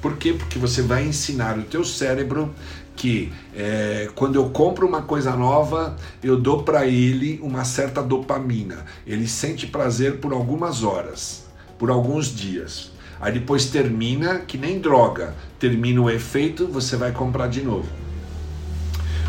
Por 0.00 0.16
quê? 0.16 0.32
Porque 0.32 0.58
você 0.58 0.80
vai 0.80 1.04
ensinar 1.04 1.58
o 1.58 1.64
teu 1.64 1.84
cérebro 1.84 2.54
que 2.96 3.30
é, 3.54 4.08
quando 4.14 4.36
eu 4.36 4.48
compro 4.48 4.88
uma 4.88 5.02
coisa 5.02 5.36
nova, 5.36 5.94
eu 6.22 6.40
dou 6.40 6.62
para 6.62 6.86
ele 6.86 7.38
uma 7.42 7.66
certa 7.66 8.02
dopamina. 8.02 8.86
Ele 9.06 9.28
sente 9.28 9.66
prazer 9.66 10.20
por 10.20 10.32
algumas 10.32 10.82
horas, 10.82 11.44
por 11.78 11.90
alguns 11.90 12.34
dias. 12.34 12.95
Aí 13.20 13.32
depois 13.32 13.66
termina, 13.66 14.40
que 14.40 14.58
nem 14.58 14.78
droga, 14.78 15.34
termina 15.58 16.00
o 16.00 16.10
efeito, 16.10 16.66
você 16.66 16.96
vai 16.96 17.12
comprar 17.12 17.48
de 17.48 17.62
novo. 17.62 17.88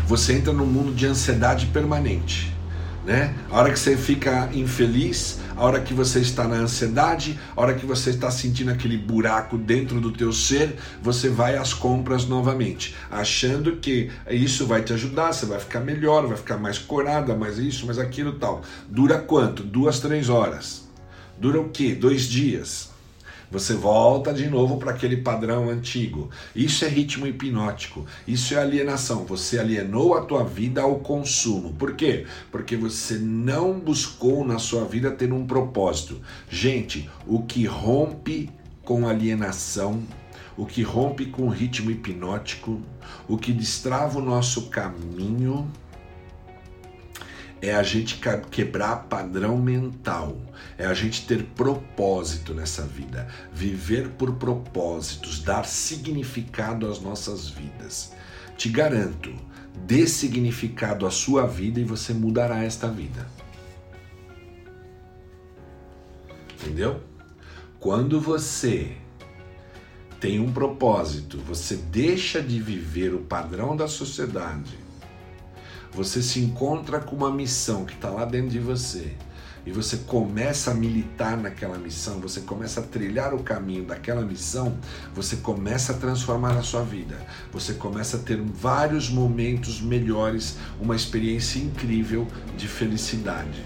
Você 0.06 0.34
entra 0.34 0.52
num 0.52 0.66
mundo 0.66 0.94
de 0.94 1.06
ansiedade 1.06 1.66
permanente. 1.66 2.54
Né? 3.04 3.34
A 3.50 3.58
hora 3.58 3.72
que 3.72 3.78
você 3.78 3.96
fica 3.96 4.50
infeliz, 4.52 5.38
a 5.56 5.64
hora 5.64 5.80
que 5.80 5.94
você 5.94 6.20
está 6.20 6.46
na 6.46 6.56
ansiedade, 6.56 7.38
a 7.56 7.60
hora 7.60 7.74
que 7.74 7.86
você 7.86 8.10
está 8.10 8.30
sentindo 8.30 8.70
aquele 8.70 8.98
buraco 8.98 9.56
dentro 9.56 9.98
do 9.98 10.12
teu 10.12 10.30
ser, 10.30 10.76
você 11.02 11.30
vai 11.30 11.56
às 11.56 11.72
compras 11.72 12.26
novamente, 12.26 12.94
achando 13.10 13.76
que 13.76 14.10
isso 14.30 14.66
vai 14.66 14.82
te 14.82 14.92
ajudar, 14.92 15.32
você 15.32 15.46
vai 15.46 15.58
ficar 15.58 15.80
melhor, 15.80 16.26
vai 16.26 16.36
ficar 16.36 16.58
mais 16.58 16.78
corada, 16.78 17.34
mais 17.34 17.56
isso, 17.56 17.86
mais 17.86 17.98
aquilo 17.98 18.34
tal. 18.34 18.62
Dura 18.88 19.18
quanto? 19.18 19.62
Duas, 19.62 20.00
três 20.00 20.28
horas. 20.28 20.86
Dura 21.40 21.60
o 21.60 21.70
quê? 21.70 21.94
Dois 21.94 22.24
dias. 22.24 22.90
Você 23.50 23.72
volta 23.72 24.32
de 24.34 24.46
novo 24.46 24.76
para 24.76 24.90
aquele 24.90 25.16
padrão 25.16 25.70
antigo. 25.70 26.28
Isso 26.54 26.84
é 26.84 26.88
ritmo 26.88 27.26
hipnótico. 27.26 28.04
Isso 28.26 28.52
é 28.52 28.58
alienação. 28.58 29.24
Você 29.24 29.58
alienou 29.58 30.14
a 30.14 30.20
tua 30.20 30.44
vida 30.44 30.82
ao 30.82 30.96
consumo. 30.96 31.72
Por 31.72 31.94
quê? 31.94 32.26
Porque 32.52 32.76
você 32.76 33.14
não 33.14 33.80
buscou 33.80 34.44
na 34.44 34.58
sua 34.58 34.84
vida 34.84 35.10
ter 35.10 35.32
um 35.32 35.46
propósito. 35.46 36.20
Gente, 36.50 37.08
o 37.26 37.42
que 37.42 37.64
rompe 37.64 38.50
com 38.84 39.08
alienação, 39.08 40.02
o 40.54 40.66
que 40.66 40.82
rompe 40.82 41.24
com 41.24 41.44
o 41.44 41.50
ritmo 41.50 41.90
hipnótico, 41.90 42.82
o 43.26 43.38
que 43.38 43.52
destrava 43.52 44.18
o 44.18 44.22
nosso 44.22 44.68
caminho 44.68 45.66
é 47.60 47.74
a 47.74 47.82
gente 47.82 48.20
quebrar 48.50 49.08
padrão 49.08 49.56
mental, 49.56 50.36
é 50.76 50.86
a 50.86 50.94
gente 50.94 51.26
ter 51.26 51.42
propósito 51.44 52.54
nessa 52.54 52.82
vida, 52.82 53.26
viver 53.52 54.10
por 54.10 54.34
propósitos, 54.34 55.40
dar 55.42 55.66
significado 55.66 56.88
às 56.88 57.00
nossas 57.00 57.48
vidas. 57.48 58.12
Te 58.56 58.68
garanto, 58.68 59.34
dê 59.86 60.06
significado 60.06 61.06
à 61.06 61.10
sua 61.10 61.46
vida 61.46 61.80
e 61.80 61.84
você 61.84 62.12
mudará 62.12 62.62
esta 62.62 62.88
vida. 62.88 63.26
Entendeu? 66.54 67.02
Quando 67.80 68.20
você 68.20 68.96
tem 70.20 70.40
um 70.40 70.52
propósito, 70.52 71.38
você 71.38 71.76
deixa 71.76 72.42
de 72.42 72.60
viver 72.60 73.14
o 73.14 73.20
padrão 73.20 73.76
da 73.76 73.86
sociedade 73.86 74.87
você 75.98 76.22
se 76.22 76.38
encontra 76.38 77.00
com 77.00 77.16
uma 77.16 77.28
missão 77.28 77.84
que 77.84 77.92
está 77.92 78.08
lá 78.08 78.24
dentro 78.24 78.50
de 78.50 78.60
você 78.60 79.16
e 79.66 79.72
você 79.72 79.96
começa 79.96 80.70
a 80.70 80.74
militar 80.74 81.36
naquela 81.36 81.76
missão, 81.76 82.20
você 82.20 82.40
começa 82.42 82.78
a 82.78 82.84
trilhar 82.84 83.34
o 83.34 83.42
caminho 83.42 83.84
daquela 83.84 84.22
missão, 84.22 84.78
você 85.12 85.34
começa 85.38 85.92
a 85.92 85.96
transformar 85.96 86.56
a 86.56 86.62
sua 86.62 86.84
vida, 86.84 87.18
você 87.52 87.74
começa 87.74 88.16
a 88.16 88.20
ter 88.20 88.40
vários 88.40 89.10
momentos 89.10 89.80
melhores, 89.80 90.56
uma 90.80 90.94
experiência 90.94 91.58
incrível 91.58 92.28
de 92.56 92.68
felicidade. 92.68 93.60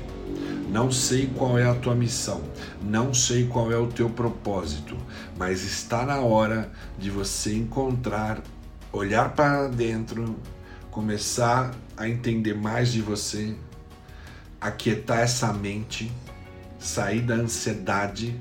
Não 0.70 0.90
sei 0.90 1.26
qual 1.36 1.58
é 1.58 1.68
a 1.68 1.74
tua 1.74 1.94
missão, 1.94 2.40
não 2.82 3.12
sei 3.12 3.46
qual 3.46 3.70
é 3.70 3.76
o 3.76 3.88
teu 3.88 4.08
propósito, 4.08 4.96
mas 5.36 5.64
está 5.64 6.06
na 6.06 6.20
hora 6.20 6.72
de 6.98 7.10
você 7.10 7.54
encontrar, 7.54 8.42
olhar 8.90 9.34
para 9.34 9.68
dentro, 9.68 10.34
começar 10.90 11.72
a 12.02 12.08
entender 12.08 12.54
mais 12.54 12.92
de 12.92 13.00
você, 13.00 13.54
aquietar 14.60 15.20
essa 15.20 15.52
mente, 15.52 16.10
sair 16.78 17.20
da 17.20 17.34
ansiedade, 17.34 18.34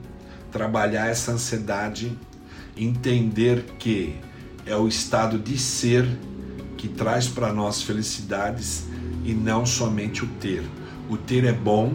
trabalhar 0.52 1.08
essa 1.08 1.32
ansiedade, 1.32 2.18
entender 2.76 3.64
que 3.78 4.16
é 4.66 4.76
o 4.76 4.88
estado 4.88 5.38
de 5.38 5.60
ser 5.60 6.08
que 6.76 6.88
traz 6.88 7.28
para 7.28 7.54
nós 7.54 7.84
felicidades 7.84 8.86
e 9.24 9.32
não 9.32 9.64
somente 9.64 10.26
o 10.26 10.28
ter. 10.28 10.64
O 11.08 11.16
ter 11.16 11.44
é 11.44 11.54
bom, 11.54 11.94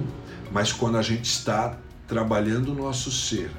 mas 0.52 0.72
quando 0.72 0.96
a 0.96 1.02
gente 1.02 1.24
está 1.24 1.76
trabalhando 2.06 2.70
o 2.70 2.74
nosso 2.76 3.10
ser, 3.10 3.50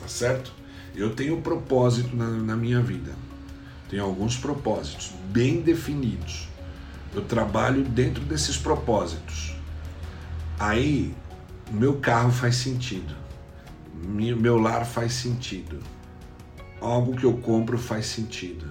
tá 0.00 0.06
certo? 0.06 0.52
Eu 0.94 1.12
tenho 1.16 1.38
um 1.38 1.42
propósito 1.42 2.14
na, 2.14 2.28
na 2.28 2.54
minha 2.54 2.80
vida, 2.80 3.12
tenho 3.90 4.04
alguns 4.04 4.36
propósitos 4.36 5.10
bem 5.32 5.60
definidos 5.60 6.51
eu 7.14 7.22
trabalho 7.22 7.82
dentro 7.84 8.24
desses 8.24 8.56
propósitos. 8.56 9.54
Aí, 10.58 11.14
meu 11.70 11.98
carro 11.98 12.30
faz 12.30 12.56
sentido, 12.56 13.14
meu 13.94 14.58
lar 14.58 14.86
faz 14.86 15.12
sentido, 15.12 15.78
algo 16.80 17.16
que 17.16 17.24
eu 17.24 17.34
compro 17.38 17.78
faz 17.78 18.06
sentido. 18.06 18.70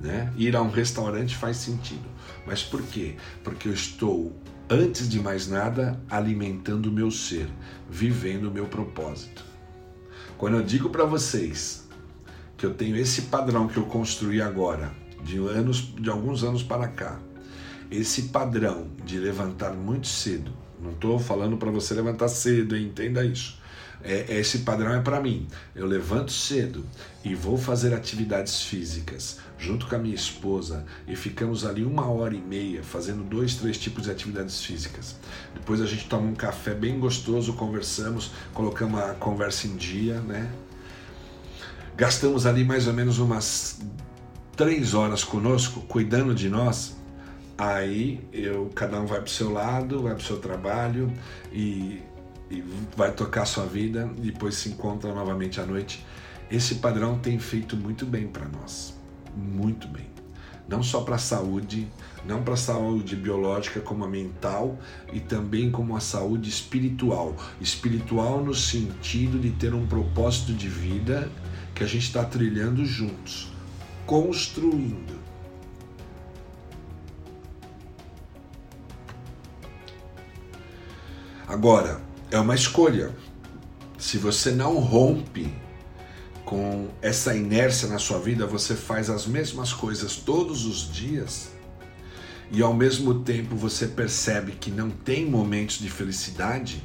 Né? 0.00 0.32
Ir 0.36 0.56
a 0.56 0.62
um 0.62 0.70
restaurante 0.70 1.36
faz 1.36 1.58
sentido. 1.58 2.08
Mas 2.46 2.62
por 2.62 2.82
quê? 2.82 3.16
Porque 3.44 3.68
eu 3.68 3.72
estou, 3.72 4.34
antes 4.68 5.08
de 5.08 5.20
mais 5.20 5.46
nada, 5.46 6.00
alimentando 6.08 6.86
o 6.86 6.92
meu 6.92 7.10
ser, 7.10 7.48
vivendo 7.88 8.46
o 8.46 8.50
meu 8.50 8.66
propósito. 8.66 9.44
Quando 10.38 10.56
eu 10.56 10.62
digo 10.62 10.88
para 10.88 11.04
vocês 11.04 11.86
que 12.56 12.64
eu 12.64 12.72
tenho 12.72 12.96
esse 12.96 13.22
padrão 13.22 13.68
que 13.68 13.76
eu 13.76 13.84
construí 13.84 14.40
agora, 14.40 14.90
de 15.22 15.38
anos, 15.38 15.94
de 15.94 16.08
alguns 16.10 16.42
anos 16.44 16.62
para 16.62 16.88
cá, 16.88 17.18
esse 17.90 18.22
padrão 18.22 18.88
de 19.04 19.18
levantar 19.18 19.72
muito 19.72 20.06
cedo, 20.06 20.52
não 20.80 20.92
estou 20.92 21.18
falando 21.18 21.56
para 21.56 21.70
você 21.70 21.94
levantar 21.94 22.28
cedo, 22.28 22.76
hein? 22.76 22.86
entenda 22.86 23.24
isso. 23.24 23.58
É, 24.02 24.38
esse 24.38 24.60
padrão 24.60 24.94
é 24.94 25.00
para 25.00 25.20
mim. 25.20 25.46
Eu 25.74 25.86
levanto 25.86 26.32
cedo 26.32 26.84
e 27.22 27.34
vou 27.34 27.58
fazer 27.58 27.92
atividades 27.92 28.62
físicas 28.62 29.38
junto 29.58 29.86
com 29.86 29.94
a 29.94 29.98
minha 29.98 30.14
esposa 30.14 30.86
e 31.06 31.14
ficamos 31.14 31.66
ali 31.66 31.84
uma 31.84 32.06
hora 32.06 32.34
e 32.34 32.40
meia 32.40 32.82
fazendo 32.82 33.22
dois, 33.22 33.56
três 33.56 33.76
tipos 33.76 34.04
de 34.04 34.10
atividades 34.10 34.64
físicas. 34.64 35.16
Depois 35.54 35.82
a 35.82 35.86
gente 35.86 36.06
toma 36.08 36.26
um 36.26 36.34
café 36.34 36.72
bem 36.72 36.98
gostoso, 36.98 37.52
conversamos, 37.52 38.30
colocamos 38.54 38.98
a 39.00 39.12
conversa 39.14 39.66
em 39.66 39.76
dia, 39.76 40.18
né? 40.20 40.50
Gastamos 41.94 42.46
ali 42.46 42.64
mais 42.64 42.86
ou 42.86 42.94
menos 42.94 43.18
umas 43.18 43.80
três 44.56 44.94
horas 44.94 45.24
conosco, 45.24 45.80
cuidando 45.82 46.34
de 46.34 46.48
nós, 46.48 46.96
aí 47.56 48.20
eu 48.32 48.70
cada 48.74 49.00
um 49.00 49.06
vai 49.06 49.18
para 49.18 49.26
o 49.26 49.30
seu 49.30 49.52
lado, 49.52 50.02
vai 50.02 50.14
para 50.14 50.22
o 50.22 50.26
seu 50.26 50.38
trabalho 50.38 51.12
e, 51.52 52.02
e 52.50 52.64
vai 52.96 53.12
tocar 53.12 53.42
a 53.42 53.46
sua 53.46 53.66
vida, 53.66 54.10
depois 54.18 54.54
se 54.56 54.68
encontra 54.70 55.14
novamente 55.14 55.60
à 55.60 55.66
noite. 55.66 56.04
Esse 56.50 56.76
padrão 56.76 57.18
tem 57.18 57.38
feito 57.38 57.76
muito 57.76 58.04
bem 58.04 58.26
para 58.26 58.46
nós, 58.48 58.94
muito 59.36 59.86
bem. 59.88 60.08
Não 60.68 60.82
só 60.82 61.00
para 61.00 61.16
a 61.16 61.18
saúde, 61.18 61.88
não 62.24 62.42
para 62.42 62.54
a 62.54 62.56
saúde 62.56 63.16
biológica, 63.16 63.80
como 63.80 64.04
a 64.04 64.08
mental 64.08 64.78
e 65.12 65.18
também 65.18 65.68
como 65.68 65.96
a 65.96 66.00
saúde 66.00 66.48
espiritual. 66.48 67.34
Espiritual 67.60 68.44
no 68.44 68.54
sentido 68.54 69.38
de 69.38 69.50
ter 69.50 69.74
um 69.74 69.84
propósito 69.86 70.52
de 70.52 70.68
vida 70.68 71.28
que 71.74 71.82
a 71.82 71.86
gente 71.86 72.04
está 72.04 72.24
trilhando 72.24 72.84
juntos 72.84 73.49
construindo. 74.10 75.20
Agora, 81.46 82.00
é 82.28 82.36
uma 82.36 82.56
escolha. 82.56 83.14
Se 83.96 84.18
você 84.18 84.50
não 84.50 84.80
rompe 84.80 85.54
com 86.44 86.88
essa 87.00 87.36
inércia 87.36 87.86
na 87.86 88.00
sua 88.00 88.18
vida, 88.18 88.48
você 88.48 88.74
faz 88.74 89.08
as 89.08 89.28
mesmas 89.28 89.72
coisas 89.72 90.16
todos 90.16 90.64
os 90.64 90.92
dias 90.92 91.50
e 92.50 92.60
ao 92.60 92.74
mesmo 92.74 93.20
tempo 93.20 93.54
você 93.54 93.86
percebe 93.86 94.56
que 94.58 94.72
não 94.72 94.90
tem 94.90 95.24
momentos 95.24 95.78
de 95.78 95.88
felicidade, 95.88 96.82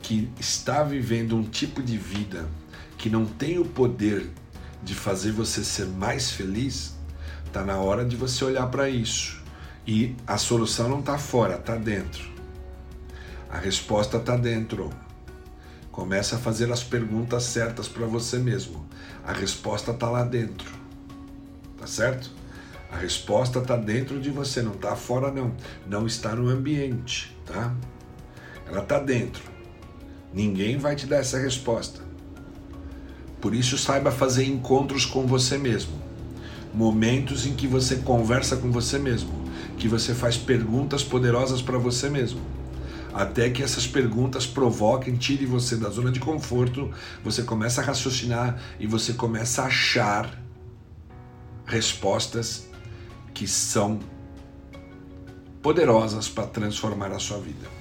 que 0.00 0.30
está 0.40 0.82
vivendo 0.82 1.36
um 1.36 1.42
tipo 1.42 1.82
de 1.82 1.98
vida 1.98 2.48
que 2.96 3.10
não 3.10 3.26
tem 3.26 3.58
o 3.58 3.66
poder 3.66 4.30
de 4.82 4.94
fazer 4.94 5.32
você 5.32 5.64
ser 5.64 5.86
mais 5.86 6.30
feliz, 6.30 6.94
tá 7.52 7.64
na 7.64 7.76
hora 7.78 8.04
de 8.04 8.16
você 8.16 8.44
olhar 8.44 8.66
para 8.68 8.88
isso. 8.88 9.42
E 9.86 10.14
a 10.26 10.36
solução 10.36 10.88
não 10.88 11.00
está 11.00 11.18
fora, 11.18 11.56
está 11.56 11.76
dentro. 11.76 12.28
A 13.50 13.58
resposta 13.58 14.18
está 14.18 14.36
dentro. 14.36 14.90
Começa 15.90 16.36
a 16.36 16.38
fazer 16.38 16.70
as 16.70 16.82
perguntas 16.82 17.44
certas 17.44 17.88
para 17.88 18.06
você 18.06 18.38
mesmo. 18.38 18.86
A 19.24 19.32
resposta 19.32 19.90
está 19.92 20.10
lá 20.10 20.22
dentro. 20.22 20.70
Tá 21.78 21.86
certo? 21.86 22.30
A 22.90 22.96
resposta 22.96 23.58
está 23.58 23.76
dentro 23.76 24.20
de 24.20 24.30
você, 24.30 24.62
não 24.62 24.72
está 24.72 24.94
fora 24.94 25.30
não. 25.30 25.54
Não 25.86 26.06
está 26.06 26.34
no 26.34 26.48
ambiente, 26.48 27.36
tá? 27.44 27.74
Ela 28.66 28.82
está 28.82 28.98
dentro. 28.98 29.42
Ninguém 30.32 30.76
vai 30.76 30.94
te 30.94 31.06
dar 31.06 31.16
essa 31.16 31.38
resposta. 31.38 32.07
Por 33.40 33.54
isso, 33.54 33.78
saiba 33.78 34.10
fazer 34.10 34.44
encontros 34.44 35.06
com 35.06 35.26
você 35.26 35.56
mesmo. 35.56 35.92
Momentos 36.74 37.46
em 37.46 37.54
que 37.54 37.66
você 37.66 37.96
conversa 37.96 38.56
com 38.56 38.70
você 38.70 38.98
mesmo, 38.98 39.30
que 39.78 39.88
você 39.88 40.14
faz 40.14 40.36
perguntas 40.36 41.02
poderosas 41.02 41.62
para 41.62 41.78
você 41.78 42.08
mesmo. 42.08 42.40
Até 43.12 43.48
que 43.48 43.62
essas 43.62 43.86
perguntas 43.86 44.46
provoquem, 44.46 45.16
tire 45.16 45.46
você 45.46 45.76
da 45.76 45.88
zona 45.88 46.12
de 46.12 46.20
conforto, 46.20 46.90
você 47.24 47.42
começa 47.42 47.80
a 47.80 47.84
raciocinar 47.84 48.60
e 48.78 48.86
você 48.86 49.12
começa 49.12 49.62
a 49.62 49.66
achar 49.66 50.38
respostas 51.64 52.68
que 53.32 53.46
são 53.46 53.98
poderosas 55.62 56.28
para 56.28 56.46
transformar 56.46 57.12
a 57.12 57.18
sua 57.18 57.38
vida. 57.38 57.77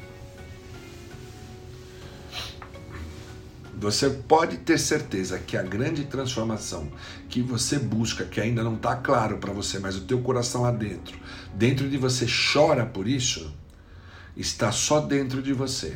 Você 3.79 4.09
pode 4.09 4.57
ter 4.57 4.79
certeza 4.79 5.37
que 5.37 5.55
a 5.55 5.61
grande 5.61 6.05
transformação 6.05 6.91
que 7.29 7.43
você 7.43 7.77
busca, 7.77 8.25
que 8.25 8.41
ainda 8.41 8.63
não 8.63 8.73
está 8.73 8.95
claro 8.95 9.37
para 9.37 9.53
você, 9.53 9.77
mas 9.77 9.95
o 9.95 10.01
teu 10.01 10.19
coração 10.19 10.63
lá 10.63 10.71
dentro, 10.71 11.15
dentro 11.53 11.87
de 11.87 11.95
você 11.95 12.25
chora 12.25 12.87
por 12.87 13.07
isso, 13.07 13.53
está 14.35 14.71
só 14.71 14.99
dentro 14.99 15.43
de 15.43 15.53
você. 15.53 15.95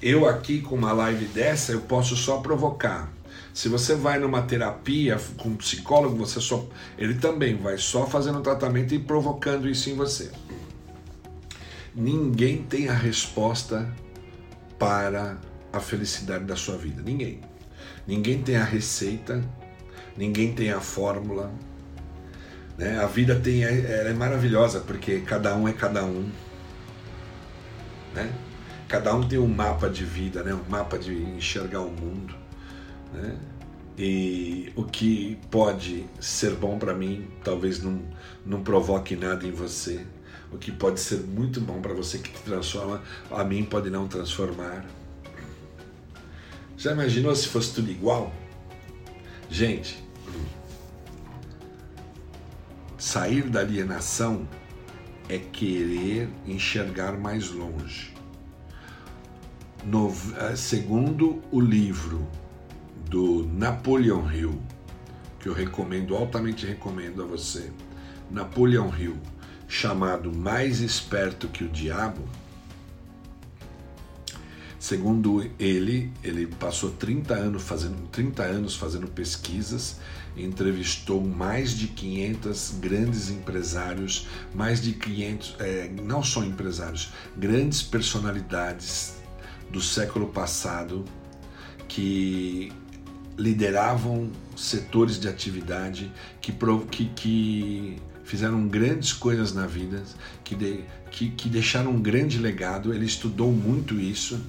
Eu 0.00 0.28
aqui 0.28 0.60
com 0.60 0.76
uma 0.76 0.92
live 0.92 1.24
dessa, 1.24 1.72
eu 1.72 1.80
posso 1.80 2.14
só 2.14 2.38
provocar. 2.38 3.12
Se 3.52 3.68
você 3.68 3.96
vai 3.96 4.20
numa 4.20 4.42
terapia 4.42 5.18
com 5.38 5.48
um 5.48 5.56
psicólogo, 5.56 6.16
você 6.16 6.40
só 6.40 6.64
ele 6.96 7.14
também 7.14 7.56
vai 7.56 7.78
só 7.78 8.06
fazendo 8.06 8.40
tratamento 8.42 8.94
e 8.94 8.98
provocando 9.00 9.68
isso 9.68 9.90
em 9.90 9.96
você. 9.96 10.30
Ninguém 11.92 12.62
tem 12.62 12.88
a 12.88 12.94
resposta 12.94 13.92
para 14.78 15.36
a 15.72 15.80
felicidade 15.80 16.44
da 16.44 16.56
sua 16.56 16.76
vida. 16.76 17.02
Ninguém. 17.02 17.40
Ninguém 18.06 18.42
tem 18.42 18.56
a 18.56 18.64
receita, 18.64 19.42
ninguém 20.16 20.54
tem 20.54 20.70
a 20.70 20.80
fórmula. 20.80 21.52
Né? 22.76 22.98
A 22.98 23.06
vida 23.06 23.34
tem, 23.38 23.64
é, 23.64 24.08
é 24.08 24.12
maravilhosa 24.12 24.80
porque 24.80 25.20
cada 25.20 25.54
um 25.54 25.68
é 25.68 25.72
cada 25.72 26.04
um. 26.04 26.30
Né? 28.14 28.32
Cada 28.88 29.14
um 29.14 29.26
tem 29.26 29.38
um 29.38 29.48
mapa 29.48 29.90
de 29.90 30.04
vida, 30.04 30.42
né? 30.42 30.54
um 30.54 30.70
mapa 30.70 30.98
de 30.98 31.12
enxergar 31.12 31.80
o 31.80 31.90
mundo. 31.90 32.34
Né? 33.12 33.36
E 33.98 34.72
o 34.76 34.84
que 34.84 35.38
pode 35.50 36.06
ser 36.20 36.54
bom 36.54 36.78
para 36.78 36.94
mim, 36.94 37.28
talvez 37.42 37.82
não, 37.82 38.00
não 38.46 38.62
provoque 38.62 39.16
nada 39.16 39.44
em 39.44 39.50
você. 39.50 40.06
O 40.52 40.56
que 40.56 40.72
pode 40.72 41.00
ser 41.00 41.18
muito 41.18 41.60
bom 41.60 41.82
para 41.82 41.92
você 41.92 42.18
que 42.18 42.30
te 42.30 42.40
transforma, 42.42 43.02
a 43.30 43.44
mim 43.44 43.64
pode 43.64 43.90
não 43.90 44.06
transformar. 44.06 44.86
Já 46.78 46.92
imaginou 46.92 47.34
se 47.34 47.48
fosse 47.48 47.74
tudo 47.74 47.90
igual? 47.90 48.32
Gente, 49.50 50.00
sair 52.96 53.42
da 53.50 53.58
alienação 53.58 54.48
é 55.28 55.38
querer 55.38 56.28
enxergar 56.46 57.18
mais 57.18 57.50
longe. 57.50 58.14
No, 59.84 60.14
eh, 60.36 60.54
segundo 60.54 61.42
o 61.50 61.60
livro 61.60 62.24
do 63.10 63.44
Napoleon 63.52 64.30
Hill, 64.30 64.62
que 65.40 65.48
eu 65.48 65.52
recomendo, 65.52 66.14
altamente 66.14 66.64
recomendo 66.64 67.24
a 67.24 67.26
você, 67.26 67.72
Napoleon 68.30 68.90
Hill, 68.96 69.16
chamado 69.66 70.32
Mais 70.32 70.78
Esperto 70.80 71.48
que 71.48 71.64
o 71.64 71.68
Diabo, 71.68 72.22
Segundo 74.88 75.46
ele, 75.58 76.10
ele 76.24 76.46
passou 76.46 76.90
30 76.92 77.34
anos 77.34 77.62
fazendo, 77.62 78.08
30 78.10 78.42
anos 78.42 78.74
fazendo 78.74 79.06
pesquisas, 79.06 79.98
entrevistou 80.34 81.22
mais 81.22 81.76
de 81.76 81.88
500 81.88 82.76
grandes 82.80 83.28
empresários, 83.28 84.26
mais 84.54 84.80
de 84.80 84.94
500, 84.94 85.56
é, 85.58 85.90
não 86.02 86.22
só 86.22 86.42
empresários, 86.42 87.10
grandes 87.36 87.82
personalidades 87.82 89.16
do 89.70 89.78
século 89.78 90.28
passado 90.28 91.04
que 91.86 92.72
lideravam 93.36 94.30
setores 94.56 95.20
de 95.20 95.28
atividade, 95.28 96.10
que, 96.40 96.50
que, 96.90 97.04
que 97.14 97.96
fizeram 98.24 98.66
grandes 98.66 99.12
coisas 99.12 99.52
na 99.52 99.66
vida, 99.66 100.02
que, 100.42 100.54
de, 100.54 100.80
que, 101.10 101.28
que 101.28 101.50
deixaram 101.50 101.90
um 101.90 102.00
grande 102.00 102.38
legado. 102.38 102.94
Ele 102.94 103.04
estudou 103.04 103.52
muito 103.52 104.00
isso 104.00 104.40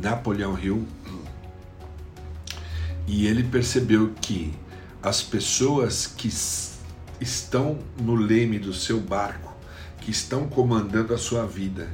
Napoleão 0.00 0.58
Hill, 0.58 0.86
e 3.06 3.26
ele 3.26 3.44
percebeu 3.44 4.12
que 4.20 4.52
as 5.02 5.22
pessoas 5.22 6.06
que 6.06 6.30
estão 7.20 7.78
no 8.00 8.14
leme 8.14 8.58
do 8.58 8.72
seu 8.72 9.00
barco, 9.00 9.54
que 10.00 10.10
estão 10.10 10.48
comandando 10.48 11.12
a 11.12 11.18
sua 11.18 11.46
vida, 11.46 11.88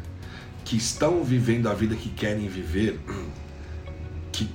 que 0.64 0.76
estão 0.76 1.24
vivendo 1.24 1.68
a 1.68 1.74
vida 1.74 1.96
que 1.96 2.10
querem 2.10 2.48
viver, 2.48 3.00
que 4.30 4.48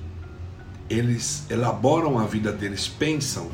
eles 0.88 1.44
elaboram 1.50 2.18
a 2.18 2.26
vida 2.26 2.52
deles, 2.52 2.86
pensam, 2.86 3.50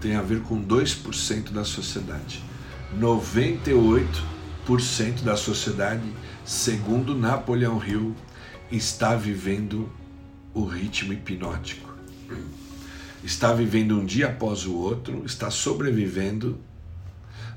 tem 0.00 0.16
a 0.16 0.22
ver 0.22 0.40
com 0.42 0.64
2% 0.64 1.50
da 1.50 1.64
sociedade. 1.64 2.42
98% 2.98 5.22
da 5.22 5.36
sociedade 5.36 6.10
segundo 6.48 7.14
Napoleão 7.14 7.78
Hill, 7.84 8.16
está 8.72 9.14
vivendo 9.14 9.92
o 10.54 10.64
ritmo 10.64 11.12
hipnótico. 11.12 11.94
Está 13.22 13.52
vivendo 13.52 14.00
um 14.00 14.06
dia 14.06 14.28
após 14.28 14.64
o 14.64 14.74
outro, 14.74 15.26
está 15.26 15.50
sobrevivendo, 15.50 16.58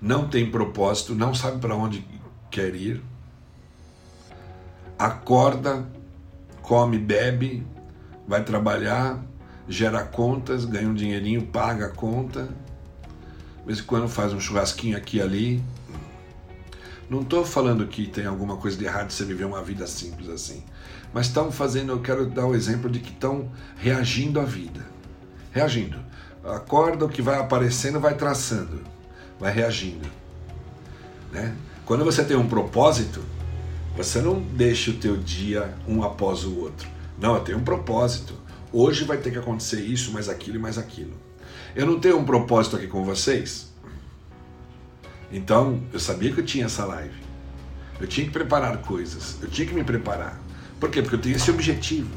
não 0.02 0.28
tem 0.28 0.52
propósito, 0.52 1.16
não 1.16 1.34
sabe 1.34 1.60
para 1.60 1.74
onde 1.74 2.06
quer 2.50 2.76
ir, 2.76 3.02
acorda, 5.00 5.88
come, 6.62 6.98
bebe, 6.98 7.66
vai 8.28 8.44
trabalhar, 8.44 9.24
gera 9.70 10.04
contas, 10.04 10.66
ganha 10.66 10.90
um 10.90 10.94
dinheirinho, 10.94 11.48
paga 11.48 11.86
a 11.86 11.90
conta, 11.90 12.50
de 13.60 13.68
vez 13.68 13.80
em 13.80 13.84
quando 13.84 14.10
faz 14.10 14.34
um 14.34 14.40
churrasquinho 14.40 14.98
aqui 14.98 15.18
e 15.18 15.22
ali, 15.22 15.64
não 17.12 17.24
estou 17.24 17.44
falando 17.44 17.86
que 17.88 18.08
tem 18.08 18.26
alguma 18.26 18.56
coisa 18.56 18.78
de 18.78 18.86
errado 18.86 19.12
você 19.12 19.26
viver 19.26 19.44
uma 19.44 19.62
vida 19.62 19.86
simples 19.86 20.30
assim. 20.30 20.64
Mas 21.14 21.26
estão 21.26 21.52
fazendo, 21.52 21.92
eu 21.92 22.00
quero 22.00 22.26
dar 22.26 22.46
o 22.46 22.56
exemplo 22.56 22.90
de 22.90 23.02
que 23.02 23.12
estão 23.12 23.52
reagindo 23.76 24.40
à 24.40 24.46
vida. 24.46 24.80
Reagindo. 25.52 26.00
Acorda, 26.42 27.04
o 27.04 27.10
que 27.10 27.22
vai 27.22 27.38
aparecendo 27.38 28.00
vai 28.00 28.16
traçando, 28.16 28.82
vai 29.38 29.52
reagindo. 29.52 30.08
Né? 31.34 31.54
Quando 31.84 32.06
você 32.06 32.24
tem 32.24 32.38
um 32.38 32.48
propósito, 32.48 33.22
você 33.98 34.22
não 34.22 34.42
deixa 34.42 34.92
o 34.92 34.94
teu 34.94 35.18
dia 35.18 35.76
um 35.86 36.04
após 36.04 36.46
o 36.46 36.60
outro. 36.60 36.88
Não, 37.20 37.36
eu 37.36 37.42
tenho 37.42 37.58
um 37.58 37.64
propósito. 37.64 38.36
Hoje 38.72 39.04
vai 39.04 39.18
ter 39.18 39.32
que 39.32 39.38
acontecer 39.38 39.82
isso, 39.82 40.14
mais 40.14 40.30
aquilo 40.30 40.56
e 40.56 40.62
mais 40.62 40.78
aquilo. 40.78 41.12
Eu 41.76 41.86
não 41.86 42.00
tenho 42.00 42.18
um 42.18 42.24
propósito 42.24 42.78
aqui 42.78 42.88
com 42.88 43.04
vocês 43.04 43.71
então, 45.32 45.82
eu 45.94 46.00
sabia 46.00 46.32
que 46.32 46.40
eu 46.40 46.46
tinha 46.46 46.66
essa 46.66 46.86
live. 46.86 47.16
Eu 48.00 48.08
tinha 48.08 48.26
que 48.26 48.34
preparar 48.34 48.78
coisas. 48.80 49.38
Eu 49.42 49.50
tinha 49.50 49.68
que 49.68 49.74
me 49.74 49.84
preparar. 49.84 50.40
Por 50.80 50.90
quê? 50.90 51.02
Porque 51.02 51.16
eu 51.16 51.22
tenho 51.22 51.36
esse 51.36 51.50
objetivo. 51.50 52.10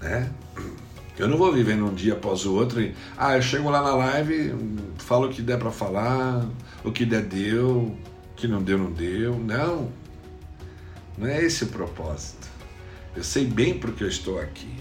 Né? 0.00 0.30
Eu 1.18 1.28
não 1.28 1.36
vou 1.36 1.52
vivendo 1.52 1.84
um 1.84 1.92
dia 1.92 2.14
após 2.14 2.46
o 2.46 2.54
outro 2.54 2.80
e, 2.80 2.94
ah, 3.18 3.36
eu 3.36 3.42
chego 3.42 3.68
lá 3.68 3.82
na 3.82 3.94
live, 3.94 4.54
falo 4.96 5.26
o 5.26 5.30
que 5.30 5.42
der 5.42 5.58
para 5.58 5.70
falar, 5.70 6.46
o 6.82 6.90
que 6.90 7.04
der 7.04 7.22
deu, 7.22 7.78
o 7.78 8.34
que 8.34 8.48
não 8.48 8.62
deu 8.62 8.78
não 8.78 8.90
deu. 8.90 9.38
Não. 9.38 9.92
Não 11.18 11.26
é 11.26 11.42
esse 11.44 11.64
o 11.64 11.66
propósito. 11.66 12.48
Eu 13.14 13.22
sei 13.22 13.44
bem 13.44 13.78
porque 13.78 14.02
eu 14.02 14.08
estou 14.08 14.40
aqui. 14.40 14.72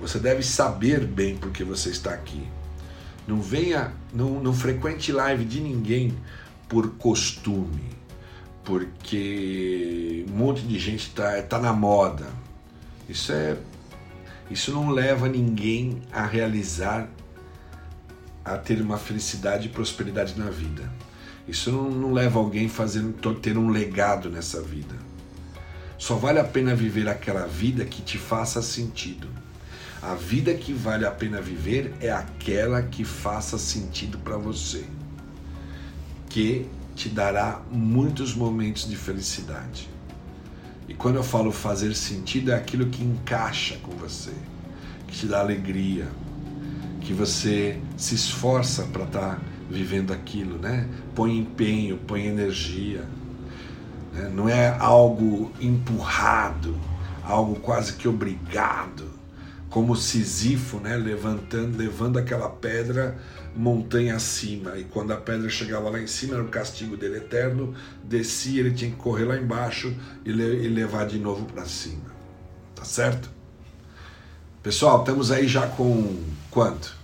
Você 0.00 0.18
deve 0.18 0.42
saber 0.42 1.06
bem 1.06 1.36
porque 1.36 1.62
você 1.62 1.90
está 1.90 2.12
aqui. 2.12 2.55
Não 3.26 3.40
venha, 3.40 3.92
não, 4.12 4.40
não 4.40 4.52
frequente 4.52 5.10
live 5.10 5.44
de 5.44 5.60
ninguém 5.60 6.16
por 6.68 6.90
costume, 6.92 7.84
porque 8.64 10.24
um 10.28 10.36
monte 10.36 10.62
de 10.62 10.78
gente 10.78 11.08
está 11.08 11.42
tá 11.42 11.58
na 11.58 11.72
moda. 11.72 12.26
Isso 13.08 13.32
é, 13.32 13.56
isso 14.50 14.72
não 14.72 14.90
leva 14.90 15.28
ninguém 15.28 16.02
a 16.12 16.24
realizar, 16.24 17.08
a 18.44 18.56
ter 18.56 18.80
uma 18.80 18.96
felicidade 18.96 19.66
e 19.66 19.70
prosperidade 19.70 20.38
na 20.38 20.50
vida. 20.50 20.88
Isso 21.48 21.70
não, 21.70 21.90
não 21.90 22.12
leva 22.12 22.38
alguém 22.38 22.68
a 22.68 23.34
ter 23.40 23.58
um 23.58 23.70
legado 23.70 24.30
nessa 24.30 24.60
vida. 24.60 24.94
Só 25.98 26.14
vale 26.16 26.38
a 26.38 26.44
pena 26.44 26.74
viver 26.74 27.08
aquela 27.08 27.46
vida 27.46 27.84
que 27.84 28.02
te 28.02 28.18
faça 28.18 28.60
sentido. 28.60 29.28
A 30.02 30.14
vida 30.14 30.52
que 30.54 30.72
vale 30.72 31.06
a 31.06 31.10
pena 31.10 31.40
viver 31.40 31.94
é 32.00 32.12
aquela 32.12 32.82
que 32.82 33.04
faça 33.04 33.58
sentido 33.58 34.18
para 34.18 34.36
você, 34.36 34.84
que 36.28 36.66
te 36.94 37.08
dará 37.08 37.62
muitos 37.70 38.34
momentos 38.34 38.88
de 38.88 38.94
felicidade. 38.94 39.88
E 40.86 40.94
quando 40.94 41.16
eu 41.16 41.24
falo 41.24 41.50
fazer 41.50 41.94
sentido, 41.94 42.52
é 42.52 42.54
aquilo 42.54 42.86
que 42.86 43.02
encaixa 43.02 43.78
com 43.78 43.90
você, 43.92 44.32
que 45.08 45.16
te 45.16 45.26
dá 45.26 45.40
alegria, 45.40 46.06
que 47.00 47.12
você 47.12 47.80
se 47.96 48.14
esforça 48.14 48.84
para 48.84 49.04
estar 49.04 49.36
tá 49.36 49.40
vivendo 49.68 50.12
aquilo, 50.12 50.58
né? 50.58 50.88
Põe 51.14 51.38
empenho, 51.38 51.96
põe 51.96 52.26
energia. 52.26 53.04
Né? 54.12 54.30
Não 54.32 54.48
é 54.48 54.76
algo 54.78 55.50
empurrado, 55.60 56.78
algo 57.24 57.56
quase 57.56 57.94
que 57.94 58.06
obrigado 58.06 59.15
como 59.70 59.96
Sisifo, 59.96 60.78
né, 60.78 60.96
levantando, 60.96 61.76
levando 61.76 62.18
aquela 62.18 62.48
pedra 62.48 63.18
montanha 63.54 64.16
acima. 64.16 64.76
E 64.76 64.84
quando 64.84 65.12
a 65.12 65.16
pedra 65.16 65.48
chegava 65.48 65.90
lá 65.90 66.00
em 66.00 66.06
cima, 66.06 66.34
era 66.34 66.42
o 66.42 66.48
castigo 66.48 66.96
dele 66.96 67.18
eterno, 67.18 67.74
descia, 68.04 68.60
ele 68.60 68.72
tinha 68.72 68.90
que 68.90 68.96
correr 68.96 69.24
lá 69.24 69.36
embaixo 69.36 69.94
e, 70.24 70.32
le 70.32 70.64
e 70.64 70.68
levar 70.68 71.06
de 71.06 71.18
novo 71.18 71.46
para 71.46 71.64
cima. 71.64 72.14
Tá 72.74 72.84
certo? 72.84 73.30
Pessoal, 74.62 75.00
estamos 75.00 75.30
aí 75.30 75.48
já 75.48 75.66
com 75.66 76.16
quanto? 76.50 76.96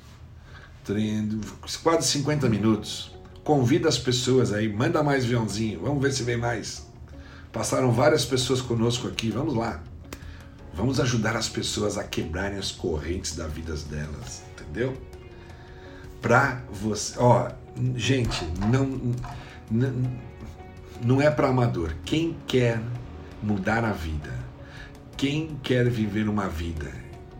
Quase 1.82 2.08
50 2.08 2.48
minutos. 2.48 3.12
Convida 3.44 3.88
as 3.88 3.98
pessoas 3.98 4.52
aí, 4.52 4.72
manda 4.72 5.02
mais 5.02 5.24
aviãozinho, 5.24 5.80
vamos 5.80 6.02
ver 6.02 6.12
se 6.12 6.22
vem 6.22 6.36
mais. 6.36 6.86
Passaram 7.52 7.92
várias 7.92 8.24
pessoas 8.24 8.60
conosco 8.60 9.08
aqui, 9.08 9.30
vamos 9.30 9.54
lá. 9.54 9.82
Vamos 10.74 10.98
ajudar 11.00 11.36
as 11.36 11.48
pessoas 11.48 11.98
a 11.98 12.04
quebrarem 12.04 12.58
as 12.58 12.70
correntes 12.70 13.36
da 13.36 13.46
vida 13.46 13.74
delas, 13.90 14.42
entendeu? 14.52 14.96
Pra 16.22 16.62
você, 16.70 17.18
ó, 17.18 17.50
gente, 17.94 18.42
não 18.70 19.14
não, 21.04 21.20
é 21.20 21.30
para 21.30 21.48
amador. 21.48 21.94
Quem 22.04 22.36
quer 22.46 22.80
mudar 23.42 23.84
a 23.84 23.92
vida, 23.92 24.32
quem 25.16 25.58
quer 25.62 25.88
viver 25.90 26.28
uma 26.28 26.48
vida 26.48 26.90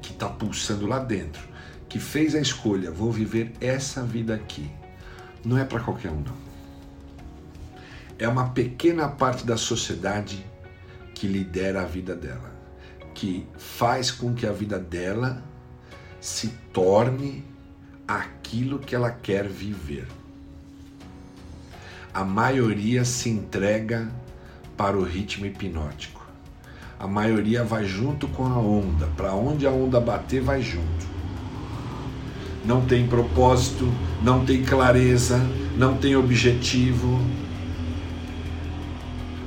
que 0.03 0.13
está 0.13 0.29
pulsando 0.29 0.87
lá 0.87 0.99
dentro, 0.99 1.43
que 1.89 1.99
fez 1.99 2.35
a 2.35 2.41
escolha, 2.41 2.91
vou 2.91 3.11
viver 3.11 3.53
essa 3.61 4.03
vida 4.03 4.35
aqui, 4.35 4.71
não 5.45 5.57
é 5.57 5.65
para 5.65 5.81
qualquer 5.81 6.11
um, 6.11 6.21
não. 6.21 6.53
É 8.19 8.29
uma 8.29 8.51
pequena 8.51 9.09
parte 9.09 9.47
da 9.47 9.57
sociedade 9.57 10.45
que 11.15 11.27
lidera 11.27 11.83
a 11.83 11.85
vida 11.85 12.15
dela 12.15 12.52
que 13.23 13.47
faz 13.57 14.11
com 14.11 14.35
que 14.35 14.45
a 14.45 14.51
vida 14.51 14.81
dela 14.81 15.41
se 16.21 16.49
torne 16.73 17.45
aquilo 18.07 18.81
que 18.81 18.97
ela 18.97 19.13
quer 19.13 19.47
viver. 19.47 20.09
A 22.13 22.25
maioria 22.25 23.05
se 23.05 23.31
entrega 23.31 24.11
para 24.77 24.99
o 24.99 25.05
ritmo 25.05 25.47
hipnótico. 25.47 26.21
A 26.99 27.07
maioria 27.07 27.63
vai 27.63 27.85
junto 27.85 28.27
com 28.27 28.45
a 28.45 28.59
onda, 28.59 29.07
para 29.17 29.33
onde 29.33 29.69
a 29.69 29.71
onda 29.71 30.01
bater, 30.01 30.43
vai 30.43 30.61
junto. 30.61 31.07
Não 32.65 32.85
tem 32.85 33.07
propósito, 33.07 33.87
não 34.21 34.45
tem 34.45 34.65
clareza, 34.65 35.39
não 35.77 35.97
tem 35.97 36.17
objetivo, 36.17 37.21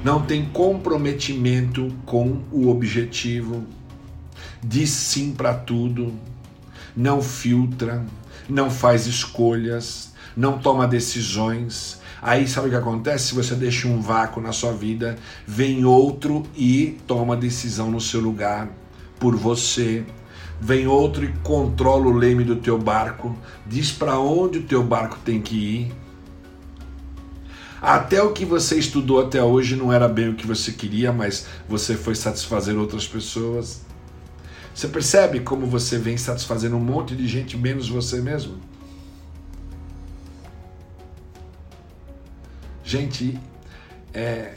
não 0.05 0.21
tem 0.21 0.45
comprometimento 0.45 1.91
com 2.05 2.43
o 2.51 2.69
objetivo, 2.69 3.65
diz 4.63 4.91
sim 4.91 5.33
para 5.33 5.51
tudo, 5.51 6.13
não 6.95 7.23
filtra, 7.23 8.05
não 8.47 8.69
faz 8.69 9.07
escolhas, 9.07 10.13
não 10.37 10.59
toma 10.59 10.87
decisões. 10.87 11.99
Aí 12.21 12.47
sabe 12.47 12.67
o 12.67 12.69
que 12.69 12.75
acontece? 12.75 13.29
Se 13.29 13.33
você 13.33 13.55
deixa 13.55 13.87
um 13.87 13.99
vácuo 13.99 14.39
na 14.39 14.51
sua 14.51 14.73
vida, 14.73 15.17
vem 15.47 15.85
outro 15.85 16.43
e 16.55 16.99
toma 17.07 17.35
decisão 17.35 17.89
no 17.89 17.99
seu 17.99 18.21
lugar 18.21 18.69
por 19.19 19.35
você. 19.35 20.05
Vem 20.61 20.85
outro 20.85 21.25
e 21.25 21.33
controla 21.41 22.05
o 22.05 22.15
leme 22.15 22.43
do 22.43 22.57
teu 22.57 22.77
barco, 22.77 23.35
diz 23.65 23.91
para 23.91 24.19
onde 24.19 24.59
o 24.59 24.63
teu 24.63 24.83
barco 24.83 25.17
tem 25.25 25.41
que 25.41 25.55
ir 25.55 26.04
até 27.85 28.19
o 28.19 28.33
que 28.33 28.43
você 28.43 28.79
estudou 28.79 29.21
até 29.21 29.43
hoje 29.43 29.75
não 29.75 29.93
era 29.93 30.07
bem 30.07 30.29
o 30.29 30.35
que 30.35 30.47
você 30.47 30.71
queria, 30.71 31.13
mas 31.13 31.45
você 31.69 31.95
foi 31.95 32.15
satisfazer 32.15 32.75
outras 32.75 33.07
pessoas. 33.07 33.81
Você 34.73 34.87
percebe 34.87 35.41
como 35.41 35.67
você 35.67 35.99
vem 35.99 36.17
satisfazendo 36.17 36.75
um 36.77 36.79
monte 36.79 37.15
de 37.15 37.27
gente 37.27 37.55
menos 37.55 37.87
você 37.87 38.19
mesmo? 38.21 38.59
Gente, 42.83 43.39
é, 44.11 44.55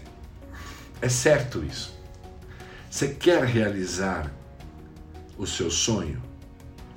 é 1.02 1.08
certo 1.10 1.62
isso. 1.62 1.94
Você 2.90 3.08
quer 3.08 3.44
realizar 3.44 4.32
o 5.36 5.46
seu 5.46 5.70
sonho? 5.70 6.22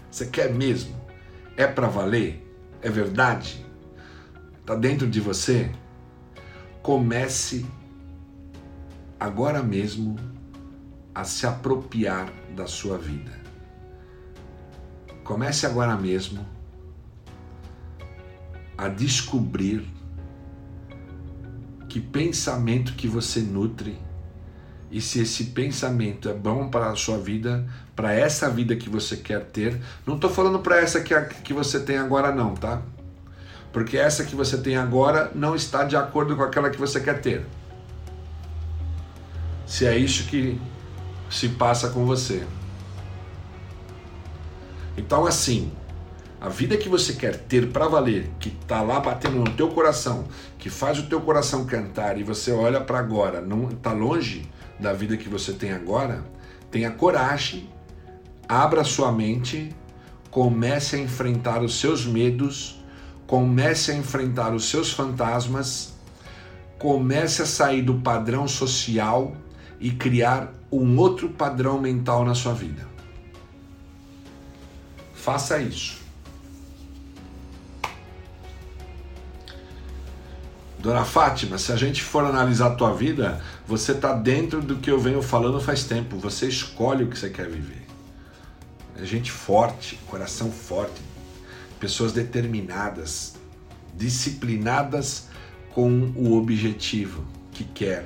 Você 0.10 0.28
quer 0.28 0.50
mesmo? 0.54 0.96
É 1.58 1.68
para 1.68 1.88
valer? 1.88 2.42
É 2.82 2.90
verdade? 2.90 3.66
Está 4.62 4.76
dentro 4.76 5.08
de 5.10 5.20
você? 5.20 5.70
Comece 6.82 7.66
agora 9.20 9.62
mesmo 9.62 10.16
a 11.14 11.24
se 11.24 11.46
apropriar 11.46 12.32
da 12.56 12.66
sua 12.66 12.98
vida. 12.98 13.40
Comece 15.24 15.66
agora 15.66 15.96
mesmo 15.96 16.46
a 18.78 18.88
descobrir 18.88 19.88
que 21.88 22.00
pensamento 22.00 22.94
que 22.94 23.08
você 23.08 23.42
nutre 23.42 24.00
e 24.90 25.00
se 25.00 25.22
esse 25.22 25.46
pensamento 25.46 26.28
é 26.28 26.34
bom 26.34 26.70
para 26.70 26.90
a 26.90 26.96
sua 26.96 27.18
vida, 27.18 27.66
para 27.96 28.14
essa 28.14 28.50
vida 28.50 28.76
que 28.76 28.90
você 28.90 29.16
quer 29.16 29.46
ter. 29.46 29.80
Não 30.06 30.16
estou 30.16 30.30
falando 30.30 30.60
para 30.60 30.80
essa 30.80 31.00
que, 31.00 31.18
que 31.44 31.54
você 31.54 31.80
tem 31.80 31.98
agora, 31.98 32.34
não, 32.34 32.56
tá? 32.56 32.82
Porque 33.72 33.98
essa 33.98 34.24
que 34.24 34.36
você 34.36 34.58
tem 34.58 34.76
agora 34.76 35.32
não 35.34 35.56
está 35.56 35.84
de 35.84 35.96
acordo 35.96 36.36
com 36.36 36.44
aquela 36.44 36.70
que 36.70 36.78
você 36.78 37.00
quer 37.00 37.22
ter. 37.22 37.46
Se 39.66 39.86
é 39.86 39.98
isso 39.98 40.28
que 40.28 40.60
se 41.30 41.50
passa 41.50 41.90
com 41.90 42.06
você. 42.06 42.44
Então, 44.98 45.26
assim, 45.26 45.72
a 46.42 46.50
vida 46.50 46.76
que 46.76 46.90
você 46.90 47.14
quer 47.14 47.38
ter 47.38 47.72
para 47.72 47.88
valer, 47.88 48.30
que 48.40 48.50
está 48.50 48.82
lá 48.82 49.00
batendo 49.00 49.38
no 49.38 49.50
teu 49.52 49.70
coração, 49.70 50.26
que 50.58 50.70
faz 50.70 51.00
o 51.00 51.04
teu 51.04 51.22
coração 51.22 51.66
cantar 51.66 52.18
e 52.18 52.24
você 52.24 52.52
olha 52.52 52.82
para 52.82 53.00
agora, 53.00 53.40
não 53.40 53.70
está 53.70 53.94
longe 53.94 54.50
da 54.78 54.92
vida 54.92 55.16
que 55.16 55.30
você 55.30 55.54
tem 55.54 55.72
agora, 55.72 56.26
tenha 56.70 56.92
coragem, 56.92 57.70
abra 58.50 58.84
sua 58.84 59.12
mente, 59.12 59.74
comece 60.30 60.98
a 60.98 61.00
enfrentar 61.00 61.62
os 61.64 61.80
seus 61.80 62.06
medos 62.06 62.81
comece 63.32 63.94
a 63.94 63.96
enfrentar 63.96 64.54
os 64.54 64.66
seus 64.66 64.92
fantasmas, 64.92 65.94
comece 66.78 67.42
a 67.42 67.46
sair 67.46 67.82
do 67.82 67.94
padrão 68.02 68.46
social 68.46 69.38
e 69.80 69.90
criar 69.90 70.52
um 70.70 70.98
outro 70.98 71.30
padrão 71.30 71.80
mental 71.80 72.26
na 72.26 72.36
sua 72.36 72.54
vida. 72.54 72.86
Faça 75.14 75.62
isso. 75.62 76.02
Dona 80.78 81.06
Fátima, 81.06 81.58
se 81.58 81.72
a 81.72 81.78
gente 81.78 82.04
for 82.04 82.26
analisar 82.26 82.68
a 82.68 82.76
tua 82.76 82.94
vida, 82.94 83.42
você 83.66 83.94
está 83.94 84.12
dentro 84.12 84.62
do 84.62 84.76
que 84.76 84.92
eu 84.92 85.00
venho 85.00 85.22
falando 85.22 85.62
faz 85.62 85.86
tempo. 85.86 86.18
Você 86.18 86.50
escolhe 86.50 87.06
o 87.06 87.08
que 87.08 87.18
você 87.18 87.30
quer 87.30 87.48
viver. 87.48 87.88
É 89.02 89.06
gente 89.06 89.32
forte, 89.32 89.98
coração 90.08 90.52
forte, 90.52 91.02
pessoas 91.82 92.14
determinadas, 92.14 93.34
disciplinadas 93.96 95.28
com 95.74 96.14
o 96.16 96.38
objetivo 96.38 97.26
que 97.52 97.64
quer. 97.64 98.06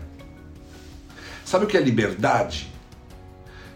Sabe 1.43 1.65
o 1.65 1.67
que 1.67 1.75
é 1.75 1.81
liberdade? 1.81 2.71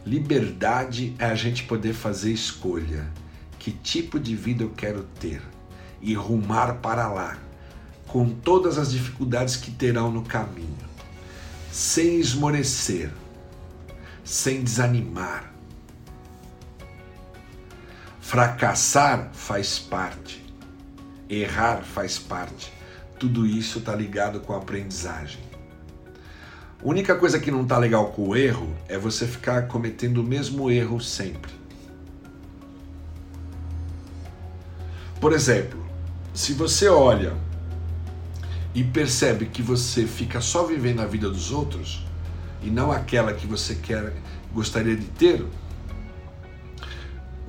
Liberdade 0.06 1.14
é 1.20 1.26
a 1.26 1.36
gente 1.36 1.64
poder 1.64 1.94
fazer 1.94 2.32
escolha. 2.32 3.06
Que 3.60 3.72
tipo 3.72 4.18
de 4.18 4.36
vida 4.38 4.64
eu 4.64 4.70
quero 4.70 5.04
ter? 5.20 5.42
E 6.02 6.14
rumar 6.14 6.76
para 6.76 7.10
lá, 7.10 7.38
com 8.08 8.30
todas 8.30 8.78
as 8.78 8.92
dificuldades 8.92 9.58
que 9.58 9.70
terão 9.70 10.10
no 10.10 10.24
caminho, 10.24 10.88
sem 11.70 12.22
esmorecer, 12.22 13.12
sem 14.24 14.64
desanimar, 14.64 15.54
Fracassar 18.30 19.32
faz 19.34 19.80
parte, 19.80 20.46
errar 21.28 21.82
faz 21.82 22.20
parte. 22.20 22.72
Tudo 23.20 23.44
isso 23.48 23.80
está 23.80 23.96
ligado 23.96 24.40
com 24.40 24.54
a 24.54 24.58
aprendizagem. 24.58 25.40
A 26.80 26.88
única 26.88 27.16
coisa 27.16 27.40
que 27.40 27.50
não 27.50 27.64
está 27.64 27.80
legal 27.80 28.12
com 28.12 28.30
o 28.30 28.36
erro 28.36 28.72
é 28.88 29.00
você 29.00 29.26
ficar 29.26 29.68
cometendo 29.68 30.20
o 30.20 30.24
mesmo 30.24 30.70
erro 30.70 31.02
sempre. 31.02 31.52
Por 35.20 35.34
exemplo, 35.34 35.84
se 36.32 36.54
você 36.54 36.88
olha 36.88 37.36
e 38.76 38.84
percebe 38.84 39.48
que 39.48 39.64
você 39.64 40.06
fica 40.06 40.40
só 40.40 40.68
vivendo 40.68 41.00
a 41.00 41.06
vida 41.08 41.28
dos 41.28 41.52
outros 41.52 42.06
e 42.62 42.70
não 42.70 42.92
aquela 42.92 43.34
que 43.34 43.48
você 43.48 43.74
quer 43.74 44.14
gostaria 44.54 44.96
de 44.96 45.06
ter, 45.06 45.44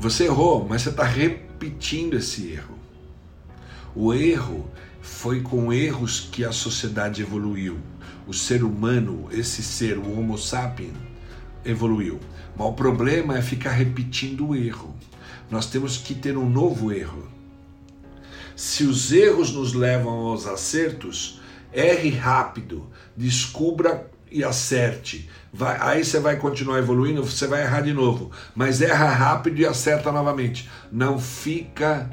você 0.00 0.24
errou, 0.24 0.66
mas 0.66 0.80
você 0.82 0.88
está 0.88 1.04
repetindo 1.04 2.16
esse 2.16 2.52
erro. 2.52 2.78
O 3.94 4.14
erro 4.14 4.70
foi 5.02 5.42
com 5.42 5.70
erros 5.70 6.28
que 6.32 6.42
a 6.42 6.52
sociedade 6.52 7.20
evoluiu. 7.20 7.78
O 8.26 8.32
ser 8.32 8.64
humano, 8.64 9.28
esse 9.30 9.62
ser, 9.62 9.98
o 9.98 10.18
Homo 10.18 10.38
sapiens, 10.38 10.94
evoluiu. 11.64 12.18
Mas 12.56 12.66
o 12.66 12.72
problema 12.72 13.36
é 13.36 13.42
ficar 13.42 13.72
repetindo 13.72 14.48
o 14.48 14.56
erro. 14.56 14.96
Nós 15.50 15.66
temos 15.66 15.98
que 15.98 16.14
ter 16.14 16.38
um 16.38 16.48
novo 16.48 16.90
erro. 16.90 17.28
Se 18.56 18.84
os 18.84 19.12
erros 19.12 19.52
nos 19.52 19.74
levam 19.74 20.12
aos 20.12 20.46
acertos, 20.46 21.42
erre 21.72 22.10
rápido, 22.10 22.88
descubra 23.14 24.10
e 24.30 24.42
acerte. 24.42 25.28
Vai, 25.52 25.76
aí 25.80 26.04
você 26.04 26.20
vai 26.20 26.36
continuar 26.36 26.78
evoluindo, 26.78 27.24
você 27.24 27.46
vai 27.46 27.62
errar 27.62 27.80
de 27.80 27.92
novo, 27.92 28.30
mas 28.54 28.80
erra 28.80 29.08
rápido 29.08 29.60
e 29.60 29.66
acerta 29.66 30.12
novamente. 30.12 30.70
Não 30.92 31.18
fica 31.18 32.08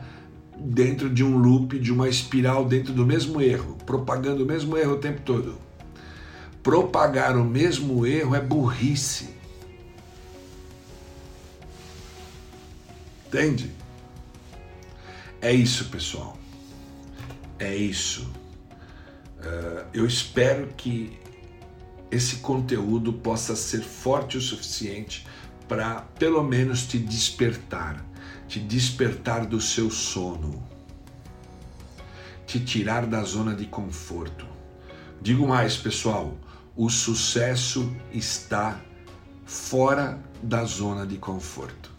dentro 0.59 1.09
de 1.09 1.23
um 1.23 1.37
loop, 1.37 1.77
de 1.77 1.91
uma 1.91 2.09
espiral, 2.09 2.65
dentro 2.65 2.93
do 2.93 3.05
mesmo 3.05 3.39
erro, 3.39 3.77
propagando 3.85 4.43
o 4.43 4.47
mesmo 4.47 4.75
erro 4.75 4.93
o 4.93 4.97
tempo 4.97 5.21
todo. 5.21 5.57
Propagar 6.63 7.37
o 7.37 7.43
mesmo 7.43 8.05
erro 8.05 8.35
é 8.35 8.41
burrice. 8.41 9.29
Entende? 13.27 13.71
É 15.39 15.53
isso, 15.53 15.85
pessoal. 15.85 16.37
É 17.59 17.75
isso. 17.75 18.29
Uh, 19.39 19.85
eu 19.93 20.05
espero 20.05 20.67
que 20.75 21.19
esse 22.09 22.37
conteúdo 22.37 23.13
possa 23.13 23.55
ser 23.55 23.81
forte 23.81 24.37
o 24.37 24.41
suficiente 24.41 25.25
para, 25.67 26.01
pelo 26.17 26.43
menos, 26.43 26.85
te 26.85 26.97
despertar 26.97 28.05
te 28.47 28.59
despertar 28.59 29.45
do 29.45 29.59
seu 29.59 29.91
sono, 29.91 30.63
te 32.45 32.59
tirar 32.59 33.05
da 33.05 33.21
zona 33.23 33.53
de 33.53 33.65
conforto. 33.65 34.47
Digo 35.21 35.45
mais, 35.47 35.75
pessoal, 35.75 36.37
o 36.75 36.89
sucesso 36.89 37.93
está 38.11 38.79
fora 39.45 40.21
da 40.41 40.63
zona 40.63 41.05
de 41.05 41.17
conforto. 41.17 41.91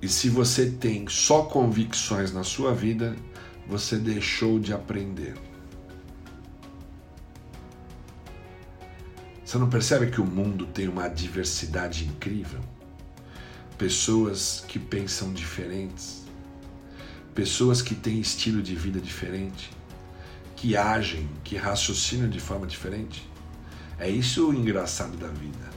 E 0.00 0.08
se 0.08 0.28
você 0.28 0.70
tem 0.70 1.08
só 1.08 1.42
convicções 1.44 2.32
na 2.32 2.44
sua 2.44 2.74
vida, 2.74 3.16
você 3.68 3.96
deixou 3.96 4.58
de 4.58 4.72
aprender. 4.72 5.34
Você 9.44 9.58
não 9.58 9.68
percebe 9.68 10.10
que 10.10 10.20
o 10.20 10.26
mundo 10.26 10.66
tem 10.66 10.88
uma 10.88 11.08
diversidade 11.08 12.04
incrível? 12.06 12.60
Pessoas 13.76 14.64
que 14.66 14.78
pensam 14.78 15.32
diferentes, 15.32 16.24
pessoas 17.34 17.80
que 17.80 17.94
têm 17.94 18.20
estilo 18.20 18.62
de 18.62 18.74
vida 18.74 19.00
diferente, 19.00 19.70
que 20.56 20.76
agem, 20.76 21.28
que 21.44 21.56
raciocinam 21.56 22.28
de 22.28 22.40
forma 22.40 22.66
diferente. 22.66 23.28
É 23.98 24.08
isso 24.08 24.48
o 24.48 24.54
engraçado 24.54 25.16
da 25.16 25.28
vida, 25.28 25.70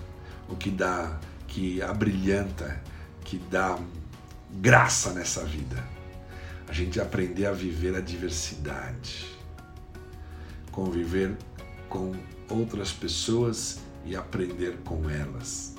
o 0.49 0.55
que 0.55 0.69
dá, 0.69 1.19
que 1.47 1.81
abrilhanta, 1.81 2.81
que 3.23 3.37
dá 3.37 3.77
graça 4.51 5.13
nessa 5.13 5.45
vida. 5.45 5.90
A 6.71 6.73
gente 6.73 7.01
aprender 7.01 7.47
a 7.47 7.51
viver 7.51 7.97
a 7.97 7.99
diversidade, 7.99 9.25
conviver 10.71 11.35
com 11.89 12.15
outras 12.47 12.93
pessoas 12.93 13.79
e 14.05 14.15
aprender 14.15 14.77
com 14.85 15.09
elas. 15.09 15.75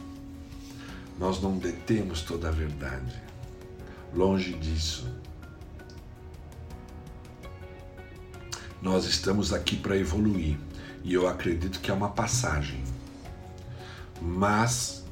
Nós 1.18 1.40
não 1.40 1.56
detemos 1.56 2.20
toda 2.20 2.48
a 2.48 2.50
verdade. 2.50 3.22
Longe 4.14 4.52
disso. 4.52 5.10
Nós 8.82 9.06
estamos 9.06 9.50
aqui 9.50 9.76
para 9.78 9.96
evoluir 9.96 10.58
e 11.02 11.14
eu 11.14 11.26
acredito 11.26 11.80
que 11.80 11.90
é 11.90 11.94
uma 11.94 12.10
passagem. 12.10 12.84
Mas 14.20 15.06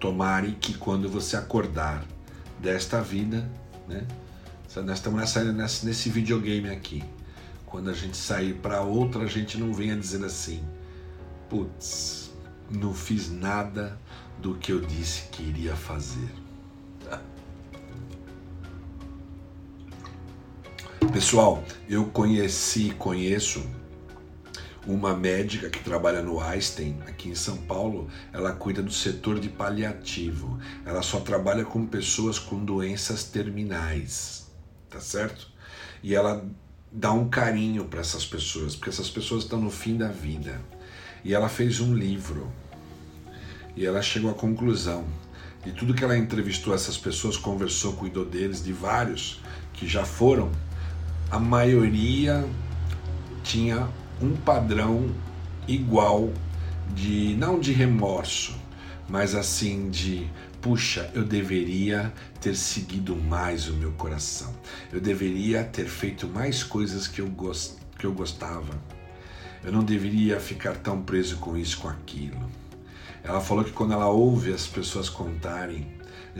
tomare 0.00 0.52
que 0.52 0.72
quando 0.72 1.10
você 1.10 1.36
acordar 1.36 2.06
desta 2.58 3.02
vida, 3.02 3.46
né? 3.86 4.06
Nós 4.82 4.98
estamos 4.98 5.20
nessa, 5.20 5.44
nesse 5.86 6.10
videogame 6.10 6.68
aqui. 6.68 7.04
Quando 7.64 7.90
a 7.90 7.92
gente 7.92 8.16
sair 8.16 8.54
para 8.54 8.82
outra, 8.82 9.22
a 9.22 9.26
gente 9.26 9.56
não 9.56 9.72
venha 9.72 9.96
dizer 9.96 10.24
assim: 10.24 10.64
putz, 11.48 12.32
não 12.70 12.92
fiz 12.92 13.30
nada 13.30 13.96
do 14.38 14.56
que 14.56 14.72
eu 14.72 14.80
disse 14.80 15.28
que 15.30 15.44
iria 15.44 15.76
fazer. 15.76 16.28
Pessoal, 21.12 21.62
eu 21.88 22.06
conheci, 22.06 22.90
conheço 22.98 23.64
uma 24.86 25.16
médica 25.16 25.70
que 25.70 25.82
trabalha 25.82 26.20
no 26.20 26.40
Einstein, 26.40 26.98
aqui 27.06 27.28
em 27.28 27.34
São 27.34 27.56
Paulo. 27.58 28.08
Ela 28.32 28.52
cuida 28.52 28.82
do 28.82 28.92
setor 28.92 29.38
de 29.38 29.48
paliativo. 29.48 30.58
Ela 30.84 31.02
só 31.02 31.20
trabalha 31.20 31.64
com 31.64 31.86
pessoas 31.86 32.38
com 32.38 32.64
doenças 32.64 33.24
terminais, 33.24 34.43
tá 34.94 35.00
certo? 35.00 35.48
E 36.02 36.14
ela 36.14 36.44
dá 36.92 37.12
um 37.12 37.28
carinho 37.28 37.84
para 37.86 38.00
essas 38.00 38.24
pessoas, 38.24 38.76
porque 38.76 38.90
essas 38.90 39.10
pessoas 39.10 39.42
estão 39.42 39.60
no 39.60 39.70
fim 39.70 39.96
da 39.96 40.08
vida. 40.08 40.60
E 41.24 41.34
ela 41.34 41.48
fez 41.48 41.80
um 41.80 41.94
livro. 41.94 42.50
E 43.76 43.84
ela 43.84 44.00
chegou 44.00 44.30
à 44.30 44.34
conclusão 44.34 45.04
de 45.64 45.72
tudo 45.72 45.94
que 45.94 46.04
ela 46.04 46.16
entrevistou 46.16 46.72
essas 46.74 46.96
pessoas, 46.96 47.36
conversou, 47.36 47.94
cuidou 47.94 48.24
deles, 48.24 48.62
de 48.62 48.72
vários 48.72 49.40
que 49.72 49.88
já 49.88 50.04
foram, 50.04 50.52
a 51.30 51.38
maioria 51.38 52.46
tinha 53.42 53.88
um 54.20 54.36
padrão 54.36 55.10
igual 55.66 56.30
de 56.94 57.34
não 57.36 57.58
de 57.58 57.72
remorso, 57.72 58.54
mas 59.08 59.34
assim 59.34 59.90
de 59.90 60.30
puxa, 60.64 61.10
eu 61.12 61.22
deveria 61.22 62.10
ter 62.40 62.56
seguido 62.56 63.14
mais 63.14 63.68
o 63.68 63.74
meu 63.74 63.92
coração. 63.92 64.50
Eu 64.90 64.98
deveria 64.98 65.62
ter 65.62 65.84
feito 65.84 66.26
mais 66.26 66.62
coisas 66.62 67.06
que 67.06 67.20
eu, 67.20 67.28
gost, 67.28 67.74
que 67.98 68.06
eu 68.06 68.14
gostava. 68.14 68.72
Eu 69.62 69.70
não 69.70 69.84
deveria 69.84 70.40
ficar 70.40 70.74
tão 70.76 71.02
preso 71.02 71.36
com 71.36 71.54
isso, 71.54 71.76
com 71.76 71.88
aquilo. 71.88 72.50
Ela 73.22 73.42
falou 73.42 73.62
que 73.62 73.72
quando 73.72 73.92
ela 73.92 74.08
ouve 74.08 74.54
as 74.54 74.66
pessoas 74.66 75.10
contarem, 75.10 75.86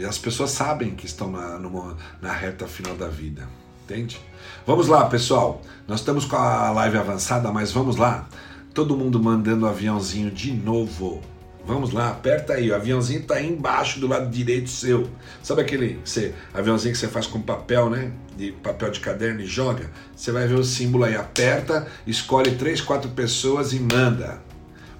as 0.09 0.16
pessoas 0.16 0.53
sabem 0.53 0.95
que 0.95 1.05
estão 1.05 1.31
na, 1.31 1.59
numa, 1.59 1.95
na 2.22 2.33
reta 2.33 2.66
final 2.66 2.97
da 2.97 3.09
vida. 3.09 3.47
Entende? 3.85 4.18
Vamos 4.66 4.89
lá, 4.89 5.05
pessoal. 5.05 5.61
Nós 5.87 6.01
estamos 6.01 6.25
com 6.25 6.37
a 6.37 6.70
live 6.70 6.97
avançada, 6.97 7.53
mas 7.53 7.72
vamos 7.72 7.97
lá. 7.97 8.27
Todo 8.72 8.97
mundo 8.97 9.22
mandando 9.22 9.66
aviãozinho 9.66 10.31
de 10.31 10.51
novo. 10.51 11.20
Vamos 11.67 11.93
lá, 11.93 12.11
aperta 12.11 12.55
aí. 12.55 12.71
O 12.71 12.75
aviãozinho 12.75 13.21
está 13.21 13.37
aí 13.37 13.49
embaixo 13.49 13.99
do 13.99 14.07
lado 14.07 14.31
direito 14.31 14.69
seu. 14.69 15.09
Sabe 15.43 15.62
aquele 15.62 15.99
você, 16.05 16.35
aviãozinho 16.53 16.93
que 16.93 16.99
você 16.99 17.09
faz 17.09 17.27
com 17.27 17.41
papel, 17.41 17.89
né? 17.89 18.12
De 18.37 18.53
papel 18.53 18.91
de 18.91 19.01
caderno 19.01 19.41
e 19.41 19.47
joga? 19.47 19.91
Você 20.15 20.31
vai 20.31 20.47
ver 20.47 20.59
o 20.59 20.65
símbolo 20.65 21.05
aí. 21.05 21.17
Aperta, 21.17 21.87
escolhe 22.07 22.57
três, 22.57 22.81
quatro 22.81 23.11
pessoas 23.11 23.73
e 23.73 23.81
manda. 23.81 24.43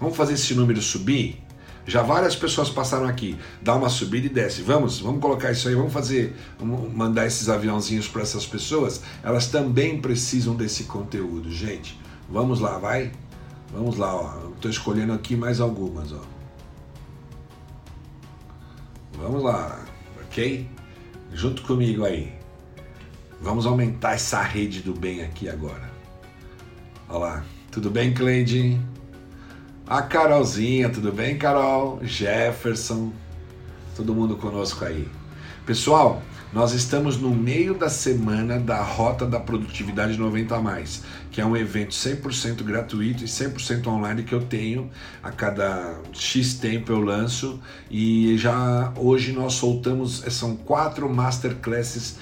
Vamos 0.01 0.17
fazer 0.17 0.35
esse 0.35 0.55
número 0.55 0.81
subir? 0.81 1.43
Já 1.87 2.03
várias 2.03 2.35
pessoas 2.35 2.71
passaram 2.71 3.07
aqui. 3.07 3.37
Dá 3.61 3.75
uma 3.75 3.91
subida 3.91 4.27
e 4.27 4.31
desce. 4.31 4.63
Vamos, 4.63 5.01
vamos 5.01 5.21
colocar 5.21 5.53
isso 5.53 5.69
aí. 5.69 5.75
Vamos 5.75 5.93
fazer, 5.93 6.35
vamos 6.59 6.91
mandar 6.95 7.27
esses 7.27 7.51
aviãozinhos 7.51 8.09
para 8.09 8.23
essas 8.23 8.47
pessoas. 8.47 9.03
Elas 9.23 9.49
também 9.49 10.01
precisam 10.01 10.57
desse 10.57 10.85
conteúdo, 10.85 11.51
gente. 11.51 12.01
Vamos 12.27 12.59
lá, 12.59 12.79
vai. 12.79 13.13
Vamos 13.71 13.99
lá, 13.99 14.15
ó. 14.15 14.51
Estou 14.55 14.71
escolhendo 14.71 15.13
aqui 15.13 15.37
mais 15.37 15.61
algumas, 15.61 16.11
ó. 16.11 16.34
Vamos 19.17 19.43
lá, 19.43 19.85
ok? 20.23 20.69
Junto 21.33 21.63
comigo 21.63 22.05
aí. 22.05 22.33
Vamos 23.41 23.67
aumentar 23.67 24.15
essa 24.15 24.43
rede 24.43 24.81
do 24.81 24.95
bem 24.95 25.23
aqui 25.23 25.49
agora. 25.49 25.91
Olha 27.09 27.19
lá. 27.19 27.45
Tudo 27.71 27.91
bem, 27.91 28.15
Cleide? 28.15 28.81
A 29.87 30.01
Carolzinha, 30.01 30.89
tudo 30.89 31.13
bem, 31.13 31.37
Carol? 31.37 31.99
Jefferson, 32.03 33.13
todo 33.97 34.15
mundo 34.15 34.37
conosco 34.37 34.85
aí. 34.85 35.09
Pessoal, 35.67 36.23
nós 36.55 36.73
estamos 36.73 37.19
no 37.19 37.35
meio 37.35 37.75
da 37.75 37.89
semana 37.89 38.61
da 38.61 38.81
Rota 38.81 39.27
da 39.27 39.41
Produtividade 39.41 40.17
90 40.17 40.55
a 40.55 40.61
mais, 40.61 41.03
que 41.33 41.41
é 41.41 41.45
um 41.45 41.57
evento 41.57 41.93
100% 41.93 42.63
gratuito 42.63 43.25
e 43.25 43.27
100% 43.27 43.89
online 43.89 44.23
que 44.23 44.33
eu 44.33 44.41
tenho. 44.41 44.89
A 45.21 45.33
cada 45.33 46.01
X 46.13 46.55
tempo 46.55 46.93
eu 46.93 47.01
lanço. 47.01 47.61
E 47.91 48.39
já 48.39 48.93
hoje 48.97 49.33
nós 49.33 49.55
soltamos 49.55 50.23
são 50.31 50.55
quatro 50.55 51.13
masterclasses 51.13 52.19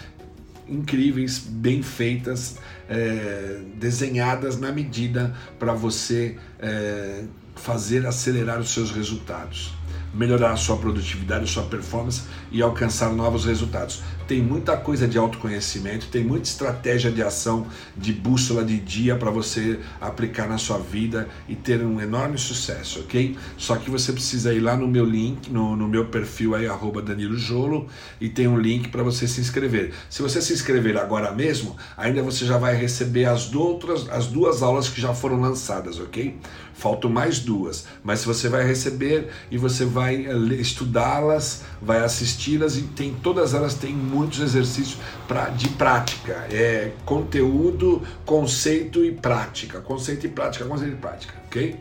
incríveis, 0.66 1.38
bem 1.38 1.82
feitas, 1.82 2.56
é, 2.88 3.60
desenhadas 3.74 4.58
na 4.58 4.72
medida 4.72 5.34
para 5.58 5.74
você 5.74 6.38
é, 6.58 7.24
fazer 7.54 8.06
acelerar 8.06 8.58
os 8.58 8.70
seus 8.70 8.92
resultados 8.92 9.74
melhorar 10.12 10.52
a 10.52 10.56
sua 10.56 10.76
produtividade, 10.76 11.44
a 11.44 11.46
sua 11.46 11.62
performance 11.64 12.22
e 12.50 12.60
alcançar 12.60 13.12
novos 13.12 13.44
resultados. 13.44 14.02
Tem 14.26 14.40
muita 14.40 14.76
coisa 14.76 15.06
de 15.06 15.18
autoconhecimento, 15.18 16.06
tem 16.06 16.24
muita 16.24 16.48
estratégia 16.48 17.10
de 17.10 17.22
ação, 17.22 17.66
de 17.96 18.12
bússola 18.12 18.64
de 18.64 18.78
dia 18.78 19.16
para 19.16 19.30
você 19.30 19.80
aplicar 20.00 20.48
na 20.48 20.58
sua 20.58 20.78
vida 20.78 21.28
e 21.48 21.54
ter 21.54 21.82
um 21.82 22.00
enorme 22.00 22.38
sucesso, 22.38 23.00
ok? 23.00 23.36
Só 23.56 23.76
que 23.76 23.90
você 23.90 24.12
precisa 24.12 24.52
ir 24.54 24.60
lá 24.60 24.76
no 24.76 24.86
meu 24.86 25.04
link, 25.04 25.50
no, 25.50 25.76
no 25.76 25.88
meu 25.88 26.06
perfil 26.06 26.54
aí, 26.54 26.66
arroba 26.66 27.02
Danilo 27.02 27.36
Jolo, 27.36 27.88
e 28.20 28.28
tem 28.28 28.46
um 28.46 28.58
link 28.58 28.88
para 28.88 29.02
você 29.02 29.26
se 29.26 29.40
inscrever. 29.40 29.92
Se 30.08 30.22
você 30.22 30.40
se 30.40 30.52
inscrever 30.52 30.96
agora 30.96 31.32
mesmo, 31.32 31.76
ainda 31.96 32.22
você 32.22 32.46
já 32.46 32.58
vai 32.58 32.74
receber 32.74 33.24
as, 33.26 33.52
outras, 33.54 34.08
as 34.08 34.26
duas 34.26 34.62
aulas 34.62 34.88
que 34.88 35.00
já 35.00 35.12
foram 35.12 35.40
lançadas, 35.40 35.98
ok? 35.98 36.38
Faltam 36.82 37.08
mais 37.08 37.38
duas, 37.38 37.86
mas 38.02 38.24
você 38.24 38.48
vai 38.48 38.66
receber 38.66 39.28
e 39.52 39.56
você 39.56 39.84
vai 39.84 40.26
eh, 40.26 40.54
estudá-las, 40.54 41.62
vai 41.80 42.02
assisti-las 42.02 42.76
e 42.76 42.82
tem 42.82 43.14
todas 43.14 43.54
elas 43.54 43.74
têm 43.74 43.94
muitos 43.94 44.40
exercícios 44.40 44.98
pra, 45.28 45.48
de 45.50 45.68
prática. 45.68 46.32
É 46.50 46.90
conteúdo, 47.04 48.02
conceito 48.26 49.04
e 49.04 49.12
prática. 49.12 49.80
Conceito 49.80 50.26
e 50.26 50.28
prática, 50.28 50.64
conceito 50.64 50.94
e 50.94 50.96
prática, 50.96 51.34
ok? 51.46 51.78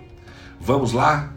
Vamos 0.60 0.92
lá? 0.94 1.34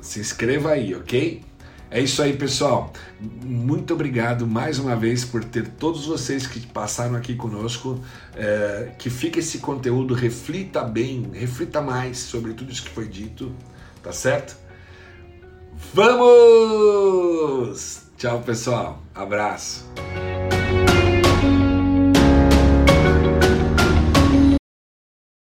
Se 0.00 0.20
inscreva 0.20 0.70
aí, 0.70 0.94
ok? 0.94 1.42
É 1.90 2.00
isso 2.00 2.22
aí, 2.22 2.36
pessoal. 2.36 2.92
Muito 3.20 3.92
obrigado 3.92 4.46
mais 4.46 4.78
uma 4.78 4.94
vez 4.94 5.24
por 5.24 5.42
ter 5.42 5.66
todos 5.66 6.06
vocês 6.06 6.46
que 6.46 6.60
passaram 6.60 7.16
aqui 7.16 7.34
conosco. 7.34 8.00
É, 8.36 8.92
que 8.96 9.10
fique 9.10 9.40
esse 9.40 9.58
conteúdo, 9.58 10.14
reflita 10.14 10.84
bem, 10.84 11.28
reflita 11.32 11.80
mais 11.80 12.18
sobre 12.18 12.54
tudo 12.54 12.70
isso 12.70 12.84
que 12.84 12.90
foi 12.90 13.08
dito, 13.08 13.52
tá 14.02 14.12
certo? 14.12 14.56
Vamos! 15.92 17.30
Tchau, 18.16 18.40
pessoal. 18.40 19.02
Abraço. 19.14 19.90